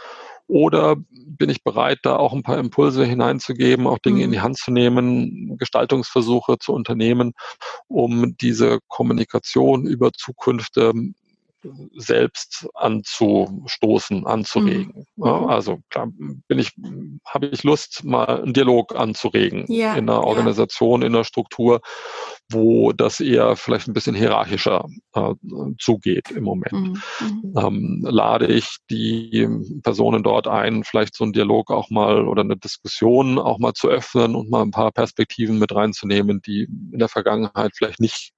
Oder 0.48 0.96
bin 1.12 1.50
ich 1.50 1.62
bereit, 1.62 1.98
da 2.02 2.16
auch 2.16 2.32
ein 2.32 2.42
paar 2.42 2.58
Impulse 2.58 3.04
hineinzugeben, 3.04 3.86
auch 3.86 3.98
Dinge 3.98 4.18
mhm. 4.18 4.24
in 4.24 4.32
die 4.32 4.40
Hand 4.40 4.56
zu 4.56 4.72
nehmen, 4.72 5.56
Gestaltungsversuche 5.58 6.58
zu 6.58 6.72
unternehmen, 6.72 7.34
um 7.86 8.36
diese 8.38 8.78
Kommunikation 8.88 9.86
über 9.86 10.12
Zukünfte 10.12 10.92
selbst 11.96 12.68
anzustoßen, 12.74 14.26
anzuregen. 14.26 15.06
Mhm. 15.16 15.24
Ja, 15.24 15.46
also 15.46 15.78
klar, 15.90 16.08
bin 16.46 16.58
ich, 16.58 16.72
habe 17.26 17.46
ich 17.46 17.64
Lust, 17.64 18.04
mal 18.04 18.42
einen 18.42 18.52
Dialog 18.52 18.94
anzuregen 18.94 19.64
ja, 19.68 19.94
in 19.94 20.08
einer 20.08 20.24
Organisation, 20.24 21.02
ja. 21.02 21.08
in 21.08 21.14
einer 21.14 21.24
Struktur, 21.24 21.80
wo 22.50 22.92
das 22.92 23.20
eher 23.20 23.56
vielleicht 23.56 23.88
ein 23.88 23.92
bisschen 23.92 24.14
hierarchischer 24.14 24.86
äh, 25.14 25.34
zugeht 25.78 26.30
im 26.30 26.44
Moment. 26.44 26.72
Mhm. 26.72 27.02
mhm. 27.20 27.54
Ähm, 27.56 28.00
lade 28.08 28.46
ich 28.46 28.76
die 28.90 29.48
Personen 29.82 30.22
dort 30.22 30.46
ein, 30.46 30.84
vielleicht 30.84 31.14
so 31.14 31.24
einen 31.24 31.32
Dialog 31.32 31.70
auch 31.70 31.90
mal 31.90 32.26
oder 32.26 32.42
eine 32.42 32.56
Diskussion 32.56 33.38
auch 33.38 33.58
mal 33.58 33.74
zu 33.74 33.88
öffnen 33.88 34.34
und 34.34 34.50
mal 34.50 34.62
ein 34.62 34.70
paar 34.70 34.92
Perspektiven 34.92 35.58
mit 35.58 35.74
reinzunehmen, 35.74 36.40
die 36.46 36.68
in 36.92 36.98
der 36.98 37.08
Vergangenheit 37.08 37.72
vielleicht 37.74 38.00
nicht 38.00 38.32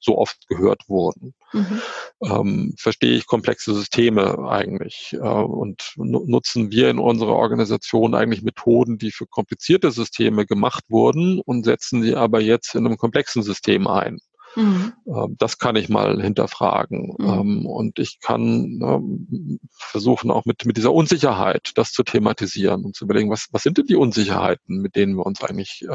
so 0.00 0.18
oft 0.18 0.46
gehört 0.48 0.88
wurden. 0.88 1.34
Mhm. 1.52 1.80
Ähm, 2.22 2.74
verstehe 2.78 3.16
ich 3.16 3.26
komplexe 3.26 3.74
Systeme 3.74 4.48
eigentlich 4.48 5.12
äh, 5.14 5.18
und 5.18 5.92
nutzen 5.96 6.70
wir 6.70 6.90
in 6.90 6.98
unserer 6.98 7.34
Organisation 7.34 8.14
eigentlich 8.14 8.42
Methoden, 8.42 8.98
die 8.98 9.12
für 9.12 9.26
komplizierte 9.26 9.90
Systeme 9.90 10.46
gemacht 10.46 10.84
wurden 10.88 11.40
und 11.40 11.64
setzen 11.64 12.02
sie 12.02 12.14
aber 12.14 12.40
jetzt 12.40 12.74
in 12.74 12.86
einem 12.86 12.96
komplexen 12.96 13.42
System 13.42 13.86
ein. 13.86 14.18
Mhm. 14.58 14.92
Ähm, 15.06 15.36
das 15.38 15.58
kann 15.58 15.76
ich 15.76 15.88
mal 15.88 16.20
hinterfragen. 16.20 17.14
Mhm. 17.18 17.28
Ähm, 17.28 17.66
und 17.66 17.98
ich 17.98 18.18
kann 18.20 18.80
ähm, 18.82 19.60
versuchen, 19.70 20.30
auch 20.30 20.44
mit, 20.44 20.66
mit 20.66 20.76
dieser 20.76 20.92
Unsicherheit 20.92 21.70
das 21.76 21.92
zu 21.92 22.02
thematisieren 22.02 22.84
und 22.84 22.96
zu 22.96 23.04
überlegen, 23.04 23.30
was, 23.30 23.48
was 23.52 23.62
sind 23.62 23.78
denn 23.78 23.86
die 23.86 23.96
Unsicherheiten, 23.96 24.82
mit 24.82 24.96
denen 24.96 25.14
wir 25.16 25.26
uns 25.26 25.42
eigentlich 25.42 25.86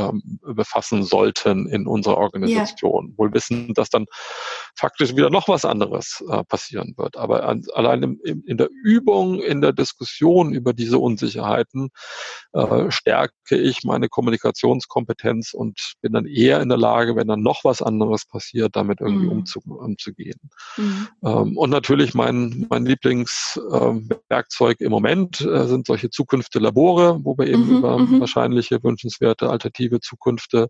befassen 0.41 1.03
sollten 1.03 1.67
in 1.67 1.87
unserer 1.87 2.17
Organisation. 2.17 3.07
Yeah. 3.07 3.17
Wohl 3.17 3.33
wissen, 3.33 3.73
dass 3.73 3.89
dann 3.89 4.05
faktisch 4.75 5.15
wieder 5.15 5.29
noch 5.29 5.47
was 5.47 5.65
anderes 5.65 6.23
äh, 6.29 6.43
passieren 6.45 6.93
wird. 6.97 7.17
Aber 7.17 7.43
allein 7.43 8.17
in 8.23 8.57
der 8.57 8.69
Übung, 8.83 9.41
in 9.41 9.61
der 9.61 9.73
Diskussion 9.73 10.53
über 10.53 10.73
diese 10.73 10.97
Unsicherheiten 10.99 11.89
äh, 12.53 12.89
stärke 12.89 13.55
ich 13.55 13.83
meine 13.83 14.09
Kommunikationskompetenz 14.09 15.53
und 15.53 15.95
bin 16.01 16.13
dann 16.13 16.25
eher 16.25 16.61
in 16.61 16.69
der 16.69 16.77
Lage, 16.77 17.15
wenn 17.15 17.27
dann 17.27 17.41
noch 17.41 17.63
was 17.63 17.81
anderes 17.81 18.25
passiert, 18.25 18.52
passiert, 18.53 18.75
damit 18.75 19.01
irgendwie 19.01 19.25
mhm. 19.25 19.31
umzu, 19.31 19.59
umzugehen. 19.65 20.39
Mhm. 20.77 21.07
Ähm, 21.23 21.57
und 21.57 21.69
natürlich 21.69 22.13
mein, 22.13 22.65
mein 22.69 22.85
Lieblingswerkzeug 22.85 24.81
ähm, 24.81 24.85
im 24.85 24.91
Moment 24.91 25.41
äh, 25.41 25.67
sind 25.67 25.87
solche 25.87 26.09
Zukünfte-Labore, 26.09 27.19
wo 27.23 27.37
wir 27.37 27.47
eben 27.47 27.67
mhm. 27.67 27.77
über 27.77 27.97
mhm. 27.97 28.19
wahrscheinliche, 28.19 28.83
wünschenswerte, 28.83 29.49
alternative 29.49 29.99
Zukünfte 29.99 30.69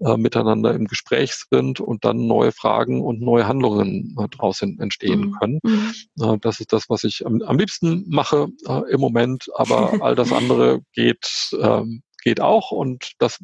äh, 0.00 0.16
miteinander 0.16 0.74
im 0.74 0.86
Gespräch 0.86 1.34
sind 1.50 1.80
und 1.80 2.04
dann 2.04 2.26
neue 2.26 2.52
Fragen 2.52 3.02
und 3.02 3.20
neue 3.20 3.46
Handlungen 3.46 4.14
äh, 4.18 4.28
daraus 4.30 4.62
entstehen 4.62 5.20
mhm. 5.20 5.32
können. 5.38 5.60
Mhm. 5.62 5.92
Äh, 6.20 6.38
das 6.40 6.60
ist 6.60 6.72
das, 6.72 6.84
was 6.88 7.04
ich 7.04 7.24
am, 7.26 7.42
am 7.42 7.58
liebsten 7.58 8.04
mache 8.08 8.48
äh, 8.66 8.92
im 8.92 9.00
Moment, 9.00 9.46
aber 9.54 9.92
all 10.02 10.14
das 10.14 10.32
andere 10.32 10.80
geht, 10.92 11.56
ähm, 11.60 12.02
geht 12.22 12.40
auch 12.40 12.70
und 12.70 13.12
das 13.18 13.38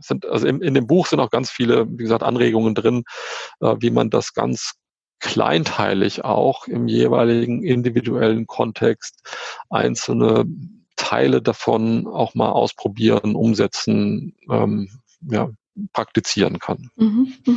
sind, 0.00 0.26
also 0.26 0.46
in, 0.46 0.60
in 0.62 0.74
dem 0.74 0.86
Buch 0.86 1.06
sind 1.06 1.20
auch 1.20 1.30
ganz 1.30 1.50
viele, 1.50 1.86
wie 1.88 2.04
gesagt, 2.04 2.22
Anregungen 2.22 2.74
drin, 2.74 3.04
äh, 3.60 3.76
wie 3.80 3.90
man 3.90 4.10
das 4.10 4.34
ganz 4.34 4.74
kleinteilig 5.20 6.24
auch 6.24 6.66
im 6.66 6.88
jeweiligen 6.88 7.62
individuellen 7.62 8.46
Kontext 8.46 9.22
einzelne 9.70 10.44
Teile 10.96 11.40
davon 11.40 12.06
auch 12.06 12.34
mal 12.34 12.50
ausprobieren, 12.50 13.34
umsetzen, 13.36 14.34
ähm, 14.50 14.88
ja, 15.22 15.50
praktizieren 15.92 16.58
kann. 16.58 16.90
Mhm, 16.96 17.32
mh. 17.46 17.54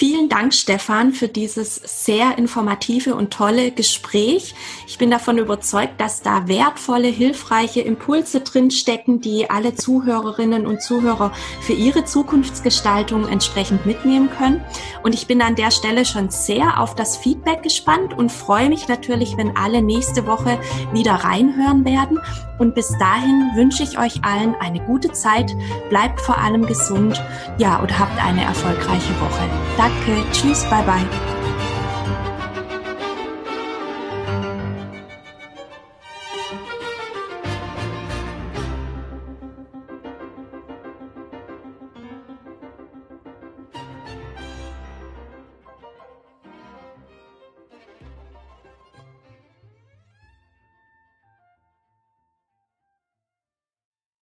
Vielen 0.00 0.30
Dank, 0.30 0.54
Stefan, 0.54 1.12
für 1.12 1.28
dieses 1.28 1.74
sehr 1.74 2.38
informative 2.38 3.14
und 3.14 3.34
tolle 3.34 3.70
Gespräch. 3.70 4.54
Ich 4.86 4.96
bin 4.96 5.10
davon 5.10 5.36
überzeugt, 5.36 6.00
dass 6.00 6.22
da 6.22 6.48
wertvolle, 6.48 7.08
hilfreiche 7.08 7.82
Impulse 7.82 8.40
drinstecken, 8.40 9.20
die 9.20 9.50
alle 9.50 9.74
Zuhörerinnen 9.74 10.66
und 10.66 10.80
Zuhörer 10.80 11.32
für 11.60 11.74
ihre 11.74 12.06
Zukunftsgestaltung 12.06 13.28
entsprechend 13.28 13.84
mitnehmen 13.84 14.30
können. 14.30 14.64
Und 15.02 15.14
ich 15.14 15.26
bin 15.26 15.42
an 15.42 15.54
der 15.54 15.70
Stelle 15.70 16.06
schon 16.06 16.30
sehr 16.30 16.80
auf 16.80 16.94
das 16.94 17.18
Feedback 17.18 17.62
gespannt 17.62 18.16
und 18.16 18.32
freue 18.32 18.70
mich 18.70 18.88
natürlich, 18.88 19.36
wenn 19.36 19.54
alle 19.54 19.82
nächste 19.82 20.26
Woche 20.26 20.58
wieder 20.94 21.12
reinhören 21.12 21.84
werden. 21.84 22.18
Und 22.58 22.74
bis 22.74 22.88
dahin 22.98 23.50
wünsche 23.54 23.82
ich 23.82 23.98
euch 23.98 24.24
allen 24.24 24.54
eine 24.60 24.80
gute 24.80 25.12
Zeit, 25.12 25.54
bleibt 25.90 26.22
vor 26.22 26.38
allem 26.38 26.66
gesund, 26.66 27.22
ja, 27.58 27.76
und 27.76 27.98
habt 27.98 28.18
eine 28.22 28.44
erfolgreiche 28.44 29.18
Woche. 29.20 29.48
Danke, 29.78 29.89
black 29.90 30.06
curd. 30.06 30.70
Bye 30.70 30.86
bye. 30.86 31.39